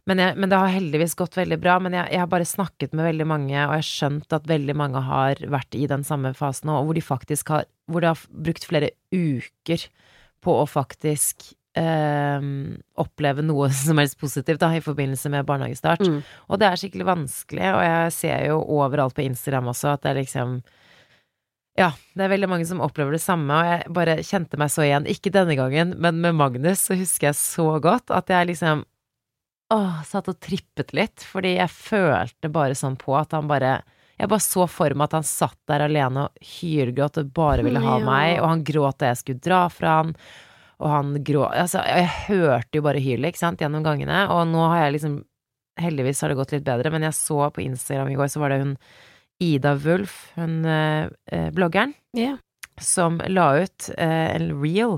men, 0.09 0.19
jeg, 0.19 0.35
men 0.35 0.51
det 0.51 0.59
har 0.59 0.73
heldigvis 0.73 1.15
gått 1.19 1.37
veldig 1.39 1.59
bra. 1.63 1.77
Men 1.83 1.95
jeg, 1.95 2.11
jeg 2.11 2.23
har 2.25 2.31
bare 2.31 2.47
snakket 2.47 2.95
med 2.97 3.07
veldig 3.07 3.27
mange, 3.29 3.55
og 3.55 3.77
jeg 3.77 3.85
har 3.85 3.87
skjønt 3.87 4.35
at 4.35 4.49
veldig 4.51 4.75
mange 4.75 5.03
har 5.07 5.39
vært 5.53 5.79
i 5.79 5.85
den 5.87 6.03
samme 6.07 6.33
fasen 6.35 6.67
nå, 6.67 6.81
hvor 6.83 6.97
de 6.97 7.05
faktisk 7.05 7.53
har 7.55 7.69
Hvor 7.87 8.03
de 8.03 8.11
har 8.11 8.25
brukt 8.27 8.67
flere 8.67 8.91
uker 9.15 9.87
på 10.43 10.57
å 10.59 10.65
faktisk 10.67 11.53
eh, 11.77 12.49
oppleve 12.99 13.45
noe 13.45 13.69
som 13.85 14.01
helst 14.01 14.19
positivt 14.19 14.61
da, 14.63 14.73
i 14.75 14.83
forbindelse 14.83 15.31
med 15.33 15.47
barnehagestart. 15.47 16.03
Mm. 16.03 16.19
Og 16.49 16.59
det 16.59 16.67
er 16.67 16.81
skikkelig 16.81 17.07
vanskelig, 17.07 17.69
og 17.71 17.85
jeg 17.85 18.17
ser 18.17 18.43
jo 18.49 18.59
overalt 18.79 19.15
på 19.17 19.25
Instagram 19.27 19.71
også 19.73 19.93
at 19.95 20.03
det 20.03 20.11
er 20.11 20.21
liksom 20.23 20.59
ja, 21.77 21.91
det 22.17 22.25
er 22.25 22.31
veldig 22.33 22.49
mange 22.49 22.65
som 22.65 22.79
opplever 22.81 23.13
det 23.13 23.21
samme, 23.21 23.53
og 23.53 23.67
jeg 23.69 23.93
bare 23.93 24.15
kjente 24.25 24.57
meg 24.57 24.71
så 24.73 24.81
igjen. 24.87 25.05
Ikke 25.11 25.29
denne 25.33 25.53
gangen, 25.59 25.93
men 26.01 26.21
med 26.23 26.33
Magnus 26.39 26.87
så 26.87 26.97
husker 26.97 27.29
jeg 27.29 27.37
så 27.37 27.67
godt 27.83 28.09
at 28.15 28.31
jeg 28.33 28.49
liksom 28.49 28.81
åh, 29.75 29.99
satt 30.07 30.29
og 30.31 30.39
trippet 30.41 30.93
litt, 30.95 31.21
fordi 31.27 31.57
jeg 31.57 31.69
følte 31.73 32.49
bare 32.53 32.75
sånn 32.77 32.95
på 32.99 33.13
at 33.19 33.35
han 33.37 33.49
bare 33.51 33.81
Jeg 34.17 34.29
bare 34.31 34.41
så 34.41 34.65
for 34.65 34.89
meg 34.97 35.11
at 35.11 35.17
han 35.19 35.25
satt 35.29 35.59
der 35.69 35.83
alene 35.85 36.23
og 36.25 36.39
hylgråt 36.41 37.19
og 37.21 37.27
bare 37.37 37.61
ville 37.61 37.77
ha 37.83 37.99
Ja. 37.99 38.05
meg, 38.05 38.39
og 38.41 38.47
han 38.49 38.63
gråt 38.65 38.97
da 38.97 39.11
jeg 39.11 39.17
skulle 39.19 39.43
dra 39.45 39.67
fra 39.69 39.97
han. 40.01 40.15
og 40.79 40.89
han 40.89 41.11
gråt 41.23 41.53
Altså, 41.53 41.83
jeg 41.85 42.07
hørte 42.27 42.79
jo 42.79 42.81
bare 42.81 42.97
hylet, 43.03 43.29
ikke 43.35 43.43
sant, 43.43 43.59
gjennom 43.61 43.83
gangene, 43.85 44.23
og 44.33 44.47
nå 44.49 44.63
har 44.71 44.85
jeg 44.87 44.93
liksom 44.97 45.23
Heldigvis 45.77 46.21
har 46.21 46.29
det 46.29 46.37
gått 46.39 46.51
litt 46.55 46.63
bedre, 46.65 46.89
men 46.89 47.03
jeg 47.05 47.13
så 47.13 47.51
på 47.53 47.61
Instagram 47.61 48.09
i 48.09 48.15
går, 48.17 48.25
så 48.33 48.39
var 48.41 48.49
det 48.49 48.61
hun 48.63 48.77
Ida 49.43 49.75
Wulf, 49.77 50.19
hun 50.35 50.65
eh, 50.65 51.09
eh 51.31 51.49
bloggeren, 51.53 51.93
yeah. 52.17 52.37
som 52.81 53.21
la 53.27 53.51
ut 53.61 53.89
eh, 53.97 54.35
en 54.35 54.53
reel 54.61 54.97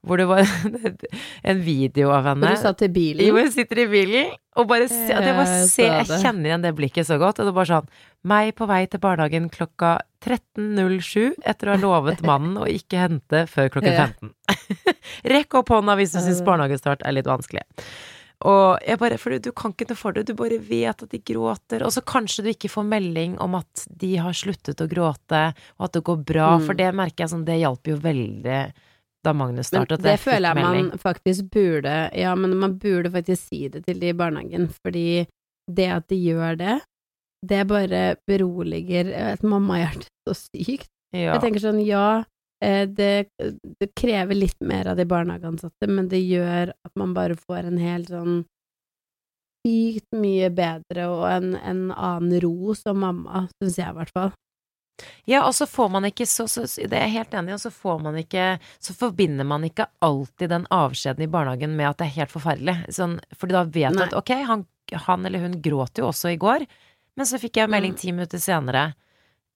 hvor 0.00 0.16
det 0.16 0.26
var 0.30 0.46
en 1.50 1.62
video 1.62 2.10
av 2.14 2.30
henne. 2.30 2.46
Hvor 2.46 2.56
du 2.56 2.62
satt 2.62 2.84
i 2.86 2.88
bilen 2.92 3.26
Jo, 3.26 3.36
jeg 3.36 3.52
sitter 3.52 3.82
i 3.82 3.88
bilen 3.90 4.30
og 4.58 4.66
bare 4.68 4.88
se, 4.90 5.12
jeg, 5.12 5.34
bare 5.36 5.58
ser, 5.68 5.92
jeg 6.00 6.20
kjenner 6.22 6.50
igjen 6.50 6.64
det 6.64 6.72
blikket 6.76 7.08
så 7.08 7.18
godt. 7.20 7.38
Og 7.38 7.46
det 7.46 7.52
er 7.52 7.58
bare 7.58 7.70
sånn 7.70 7.90
Meg 8.30 8.52
på 8.58 8.66
vei 8.68 8.82
til 8.90 9.00
barnehagen 9.00 9.48
klokka 9.52 9.98
13.07 10.24 11.38
etter 11.48 11.70
å 11.70 11.76
ha 11.76 11.80
lovet 11.80 12.24
mannen 12.26 12.58
å 12.60 12.66
ikke 12.68 13.00
hente 13.00 13.44
før 13.48 13.70
klokken 13.76 13.96
15. 13.96 14.32
Rekk 15.34 15.60
opp 15.60 15.72
hånda 15.72 15.96
hvis 16.00 16.16
du 16.16 16.20
syns 16.20 16.42
barnehagestart 16.44 17.04
er 17.06 17.16
litt 17.16 17.30
vanskelig. 17.30 17.64
Og 18.48 18.78
jeg 18.86 18.96
bare, 18.98 19.18
for 19.20 19.36
du 19.38 19.50
kan 19.52 19.72
ikke 19.74 19.88
noe 19.90 19.96
for 20.00 20.12
det, 20.16 20.26
du 20.26 20.34
bare 20.38 20.56
vet 20.64 21.02
at 21.04 21.10
de 21.12 21.18
gråter, 21.20 21.82
og 21.84 21.92
så 21.92 22.00
kanskje 22.00 22.42
du 22.46 22.48
ikke 22.54 22.70
får 22.72 22.86
melding 22.88 23.34
om 23.44 23.54
at 23.58 23.82
de 24.00 24.14
har 24.16 24.32
sluttet 24.32 24.80
å 24.80 24.88
gråte, 24.88 25.42
og 25.78 25.84
at 25.84 25.92
det 25.98 26.02
går 26.08 26.22
bra, 26.24 26.46
Mm. 26.58 26.64
for 26.66 26.74
det 26.74 26.94
merker 26.94 27.24
jeg 27.26 27.28
sånn, 27.34 27.44
det 27.44 27.58
hjalp 27.60 27.84
jo 27.84 27.96
veldig 27.96 28.72
da 29.22 29.32
Magnus 29.36 29.70
Men 29.72 29.84
startet. 29.84 30.00
det 30.02 30.14
jeg 30.16 30.20
føler 30.24 30.48
jeg 30.48 30.56
melding. 30.56 30.88
man 30.88 30.98
faktisk 30.98 31.50
burde 31.52 32.10
Ja, 32.16 32.34
men 32.34 32.56
man 32.56 32.78
burde 32.78 33.10
faktisk 33.12 33.48
si 33.50 33.68
det 33.68 33.84
til 33.84 34.00
de 34.00 34.08
i 34.08 34.12
barnehagen, 34.16 34.70
fordi 34.82 35.26
det 35.70 35.90
at 35.92 36.08
de 36.08 36.16
gjør 36.16 36.56
det, 36.56 36.80
det 37.46 37.66
bare 37.68 38.16
beroliger 38.26 39.12
et 39.12 39.42
mammahjerte 39.42 40.08
så 40.26 40.34
sykt. 40.34 40.88
Ja. 41.12 41.34
Jeg 41.36 41.40
tenker 41.42 41.60
sånn, 41.60 41.84
ja, 41.84 42.24
det, 42.86 43.28
det 43.80 43.88
krever 43.96 44.36
litt 44.36 44.58
mer 44.60 44.92
av 44.92 44.98
de 45.00 45.06
barnehageansatte, 45.08 45.88
men 45.88 46.08
det 46.12 46.20
gjør 46.20 46.74
at 46.74 46.92
man 47.00 47.14
bare 47.16 47.36
får 47.38 47.70
en 47.70 47.78
helt 47.80 48.10
sånn 48.12 48.42
sykt 49.66 50.06
mye 50.16 50.48
bedre 50.56 51.08
og 51.12 51.26
en, 51.28 51.50
en 51.56 51.82
annen 51.92 52.38
ro 52.40 52.74
som 52.76 53.00
mamma, 53.02 53.46
syns 53.60 53.76
jeg 53.80 53.92
i 53.92 53.96
hvert 53.98 54.14
fall. 54.16 54.30
Ja, 55.24 55.46
og 55.46 55.54
så 55.56 55.64
får 55.64 55.88
man 55.94 56.04
ikke 56.04 56.26
så, 56.28 56.44
så 56.44 56.66
Det 56.68 56.92
er 56.92 57.06
jeg 57.06 57.14
helt 57.14 57.34
enig 57.38 57.54
i, 57.54 57.56
og 57.56 57.62
så 57.62 57.70
får 57.72 58.02
man 58.04 58.18
ikke 58.20 58.58
Så 58.84 58.92
forbinder 58.92 59.46
man 59.48 59.64
ikke 59.64 59.86
alltid 60.04 60.52
den 60.52 60.66
avskjeden 60.68 61.24
i 61.24 61.28
barnehagen 61.32 61.72
med 61.78 61.88
at 61.88 62.02
det 62.02 62.08
er 62.10 62.16
helt 62.18 62.34
forferdelig. 62.34 62.74
Sånn, 62.92 63.14
fordi 63.32 63.56
da 63.56 63.62
vet 63.64 63.96
du 63.96 64.02
at 64.04 64.16
ok, 64.18 64.32
han, 64.44 64.66
han 65.06 65.24
eller 65.24 65.46
hun 65.46 65.56
gråt 65.64 66.02
jo 66.02 66.10
også 66.10 66.34
i 66.34 66.40
går, 66.40 66.66
men 67.16 67.28
så 67.28 67.40
fikk 67.40 67.62
jeg 67.62 67.72
melding 67.72 67.96
Mm. 67.96 68.00
ti 68.02 68.12
minutter 68.12 68.40
senere 68.44 68.82
eh, 68.92 68.98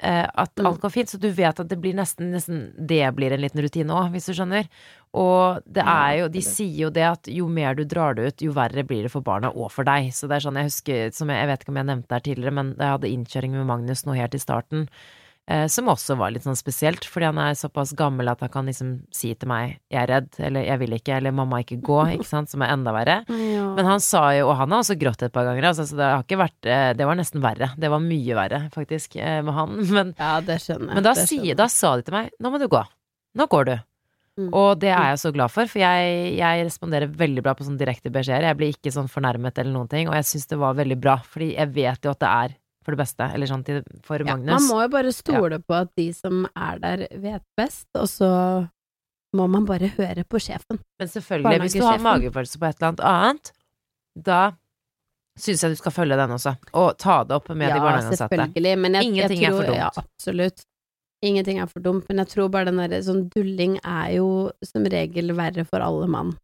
at 0.04 0.52
Mm. 0.54 0.66
alt 0.66 0.80
går 0.80 0.90
fint, 0.92 1.08
så 1.08 1.18
du 1.18 1.30
vet 1.30 1.60
at 1.60 1.68
det 1.68 1.80
blir 1.80 1.94
nesten, 1.94 2.30
nesten 2.32 2.72
Det 2.76 3.14
blir 3.16 3.32
en 3.32 3.40
liten 3.40 3.62
rutine 3.62 3.90
òg, 3.90 4.10
hvis 4.12 4.26
du 4.26 4.32
skjønner. 4.34 4.68
Og 5.14 5.62
det 5.70 5.84
er 5.86 6.18
jo 6.20 6.28
De 6.28 6.40
sier 6.42 6.76
jo 6.84 6.90
det 6.90 7.02
at 7.06 7.26
jo 7.30 7.48
mer 7.48 7.74
du 7.74 7.84
drar 7.84 8.14
det 8.14 8.26
ut, 8.26 8.42
jo 8.42 8.52
verre 8.52 8.84
blir 8.84 9.02
det 9.02 9.10
for 9.12 9.20
barna 9.22 9.48
og 9.54 9.70
for 9.72 9.84
deg. 9.84 10.10
Så 10.12 10.28
det 10.28 10.36
er 10.36 10.44
sånn 10.50 10.56
jeg 10.56 10.70
husker, 10.70 11.12
som 11.14 11.28
jeg, 11.28 11.38
jeg 11.38 11.48
vet 11.48 11.60
ikke 11.64 11.68
om 11.70 11.76
jeg 11.76 11.86
nevnte 11.86 12.08
det 12.08 12.16
her 12.18 12.26
tidligere, 12.34 12.52
men 12.52 12.74
jeg 12.78 12.92
hadde 12.94 13.12
innkjøring 13.14 13.52
med 13.52 13.66
Magnus 13.66 14.04
nå 14.04 14.14
helt 14.16 14.34
i 14.34 14.38
starten, 14.38 14.88
eh, 14.88 15.23
som 15.68 15.90
også 15.92 16.14
var 16.16 16.30
litt 16.32 16.46
sånn 16.46 16.56
spesielt, 16.56 17.04
fordi 17.04 17.26
han 17.28 17.38
er 17.38 17.56
såpass 17.58 17.90
gammel 17.96 18.30
at 18.32 18.40
han 18.40 18.48
kan 18.48 18.64
liksom 18.64 18.94
si 19.12 19.34
til 19.34 19.48
meg 19.50 19.78
'jeg 19.92 20.00
er 20.02 20.08
redd', 20.08 20.38
eller 20.40 20.64
'jeg 20.64 20.78
vil 20.80 20.94
ikke', 20.96 21.16
eller 21.18 21.32
'mamma, 21.32 21.60
ikke 21.60 21.82
gå', 21.84 22.12
ikke 22.16 22.24
sant, 22.24 22.48
som 22.48 22.62
er 22.62 22.72
enda 22.72 22.92
verre. 22.96 23.24
Men 23.28 23.84
han 23.84 24.00
sa 24.00 24.30
jo, 24.32 24.48
og 24.48 24.56
han 24.56 24.70
har 24.72 24.80
også 24.80 24.96
grått 24.98 25.22
et 25.22 25.32
par 25.32 25.44
ganger, 25.44 25.64
altså, 25.68 25.84
så 25.84 25.96
det 25.96 26.04
har 26.08 26.22
ikke 26.24 26.40
vært 26.40 26.64
eh, 26.64 26.92
Det 26.94 27.04
var 27.04 27.14
nesten 27.16 27.42
verre. 27.44 27.74
Det 27.76 27.90
var 27.90 28.00
mye 28.00 28.34
verre, 28.34 28.70
faktisk, 28.72 29.16
eh, 29.16 29.42
med 29.42 29.52
han. 29.52 29.76
Men, 29.94 30.14
Ja, 30.18 30.40
det 30.40 30.60
skjønner 30.64 30.88
jeg. 30.88 30.94
men 30.94 31.02
da, 31.04 31.12
jeg. 31.12 31.56
da 31.56 31.66
sa 31.68 31.96
de 31.96 32.02
til 32.02 32.14
meg 32.14 32.30
'nå 32.40 32.50
må 32.50 32.58
du 32.58 32.68
gå'. 32.68 32.86
Nå 33.36 33.46
går 33.46 33.64
du. 33.66 33.76
Mm. 34.38 34.48
Og 34.50 34.80
det 34.80 34.90
er 34.90 35.12
jeg 35.12 35.18
så 35.22 35.30
glad 35.30 35.50
for, 35.54 35.68
for 35.70 35.78
jeg, 35.78 36.34
jeg 36.40 36.64
responderer 36.66 37.06
veldig 37.06 37.42
bra 37.44 37.52
på 37.54 37.62
sånne 37.62 37.78
direkte 37.78 38.10
beskjeder. 38.10 38.48
Jeg 38.48 38.56
blir 38.58 38.72
ikke 38.74 38.90
sånn 38.90 39.06
fornærmet 39.06 39.58
eller 39.62 39.70
noen 39.76 39.90
ting, 39.90 40.08
og 40.08 40.16
jeg 40.18 40.26
syns 40.26 40.48
det 40.50 40.58
var 40.58 40.74
veldig 40.74 40.96
bra, 40.98 41.20
fordi 41.22 41.52
jeg 41.54 41.70
vet 41.76 42.02
jo 42.02 42.10
at 42.10 42.18
det 42.24 42.30
er 42.32 42.56
for 42.84 42.94
det 42.94 43.00
beste, 43.00 43.26
eller 43.34 43.48
sånn 43.50 43.64
til, 43.66 43.82
for 44.04 44.20
Ja, 44.22 44.34
Magnus. 44.34 44.52
man 44.54 44.68
må 44.70 44.82
jo 44.84 44.90
bare 44.92 45.12
stole 45.16 45.58
på 45.64 45.76
at 45.78 45.90
de 45.98 46.08
som 46.16 46.44
er 46.52 46.80
der, 46.82 47.06
vet 47.22 47.44
best, 47.58 47.88
og 47.96 48.08
så 48.12 48.30
må 49.34 49.46
man 49.50 49.64
bare 49.66 49.88
høre 49.96 50.22
på 50.28 50.38
sjefen. 50.42 50.78
Men 51.00 51.08
selvfølgelig, 51.10 51.60
hvis 51.64 51.78
du 51.78 51.86
har 51.86 52.02
magefølelse 52.04 52.60
på 52.60 52.68
et 52.68 52.76
eller 52.78 52.92
annet 52.92 53.06
annet, 53.10 53.50
da 54.14 54.42
syns 55.34 55.64
jeg 55.64 55.74
du 55.74 55.80
skal 55.80 55.94
følge 55.96 56.18
den 56.20 56.36
også, 56.36 56.52
og 56.78 56.92
ta 57.02 57.16
det 57.26 57.34
opp 57.34 57.48
med 57.50 57.66
de 57.66 57.72
ja, 57.72 57.80
barnehageansatte. 57.82 58.20
selvfølgelig, 58.28 58.74
men 58.84 58.94
jeg, 59.00 59.08
Ingenting 59.10 59.42
jeg 59.42 59.48
er 59.50 59.56
tror, 59.56 59.64
for 59.64 59.72
dumt. 59.72 59.80
Ja, 59.80 59.90
absolutt. 60.04 60.66
Ingenting 61.24 61.58
er 61.58 61.66
for 61.72 61.80
dumt, 61.82 62.04
men 62.08 62.20
jeg 62.22 62.30
tror 62.34 62.50
bare 62.52 62.68
den 62.68 62.78
derre 62.82 63.00
sånn 63.02 63.24
dulling 63.32 63.78
er 63.80 64.12
jo 64.18 64.28
som 64.62 64.86
regel 64.92 65.32
verre 65.34 65.64
for 65.66 65.82
alle 65.82 66.06
mann. 66.12 66.34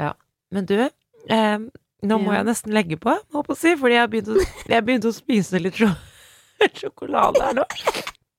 Ja. 0.00 0.12
Men 0.52 0.66
du, 0.68 0.74
eh, 0.82 1.58
nå 2.02 2.18
må 2.18 2.32
jeg 2.34 2.46
nesten 2.48 2.72
legge 2.74 2.96
på, 2.98 3.12
holdt 3.32 3.46
på 3.46 3.54
å 3.54 3.58
si, 3.58 3.76
fordi 3.78 3.94
jeg 3.98 4.10
begynte 4.10 4.46
jeg 4.74 4.84
begynte 4.86 5.10
å 5.12 5.14
spise 5.14 5.60
litt 5.62 5.78
sjokolade 6.80 7.42
her 7.42 7.54
nå. 7.60 7.66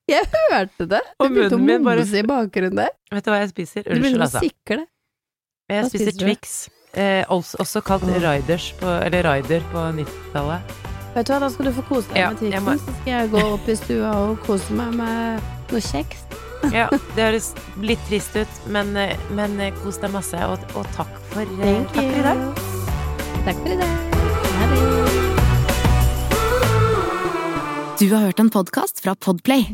Jeg 0.09 0.27
hørte 0.51 0.87
det! 0.91 0.99
Du 1.19 1.29
begynte 1.29 1.55
å 1.55 1.63
mumse 1.63 2.19
i 2.19 2.25
bakgrunnen 2.27 2.81
der. 2.81 2.91
Vet 3.13 3.23
du 3.25 3.31
hva 3.31 3.39
jeg 3.39 3.53
spiser? 3.53 3.85
Du 3.85 3.93
Unnskyld, 3.93 4.03
begynte 4.03 4.19
å 4.19 4.27
altså. 4.27 4.43
sikle. 4.43 4.79
Jeg 5.71 5.89
spiser 5.89 6.11
spiser? 6.11 6.25
Twix. 6.27 6.55
Eh, 6.93 7.23
også, 7.33 7.57
også 7.63 7.81
kalt. 7.87 8.03
Riders 8.21 8.67
på, 8.81 8.89
eller 9.07 9.23
Rider 9.29 9.63
på 9.71 9.85
90-tallet. 10.01 10.75
Vet 11.15 11.29
du 11.29 11.31
hva, 11.33 11.39
da 11.45 11.49
skal 11.53 11.69
du 11.69 11.73
få 11.77 11.85
kose 11.87 12.09
deg 12.11 12.19
Ja, 12.19 12.29
med 12.33 12.41
Twixen, 12.43 12.67
må- 12.67 12.75
så 12.83 12.97
skal 12.99 13.13
jeg 13.13 13.31
gå 13.31 13.45
opp 13.53 13.69
i 13.69 13.77
stua 13.79 14.11
og 14.25 14.35
kose 14.47 14.77
meg 14.77 14.93
med 14.99 15.49
noe 15.71 15.83
kjeks. 15.87 16.27
Ja, 16.73 16.85
det 17.15 17.19
høres 17.25 17.49
litt 17.83 18.03
trist 18.11 18.35
ut, 18.39 18.61
men, 18.71 18.95
eh, 18.99 19.15
men 19.35 19.55
eh, 19.59 19.73
kos 19.83 19.99
deg 20.03 20.11
masse, 20.15 20.39
og, 20.47 20.63
og 20.75 20.87
takk 20.99 21.11
for, 21.33 21.43
eh, 21.63 21.83
takk 21.95 21.99
for 22.03 22.21
i 22.21 22.27
dag. 22.29 22.72
Takk 23.43 23.55
for 23.55 23.71
i 23.71 23.75
dag. 23.75 23.87
Ha 24.57 24.67
det. 24.71 24.81
Du 27.99 28.13
har 28.13 28.21
hørt 28.25 28.39
en 28.39 28.49
podkast 28.49 28.99
fra 28.99 29.15
Podplay. 29.15 29.67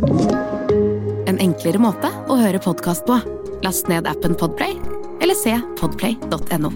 En 1.28 1.40
enklere 1.40 1.82
måte 1.82 2.12
å 2.30 2.38
høre 2.40 2.62
podkast 2.62 3.06
på. 3.06 3.20
Last 3.66 3.90
ned 3.92 4.08
appen 4.10 4.36
Podplay, 4.38 4.78
eller 5.22 5.38
se 5.38 5.60
podplay.no. 5.80 6.74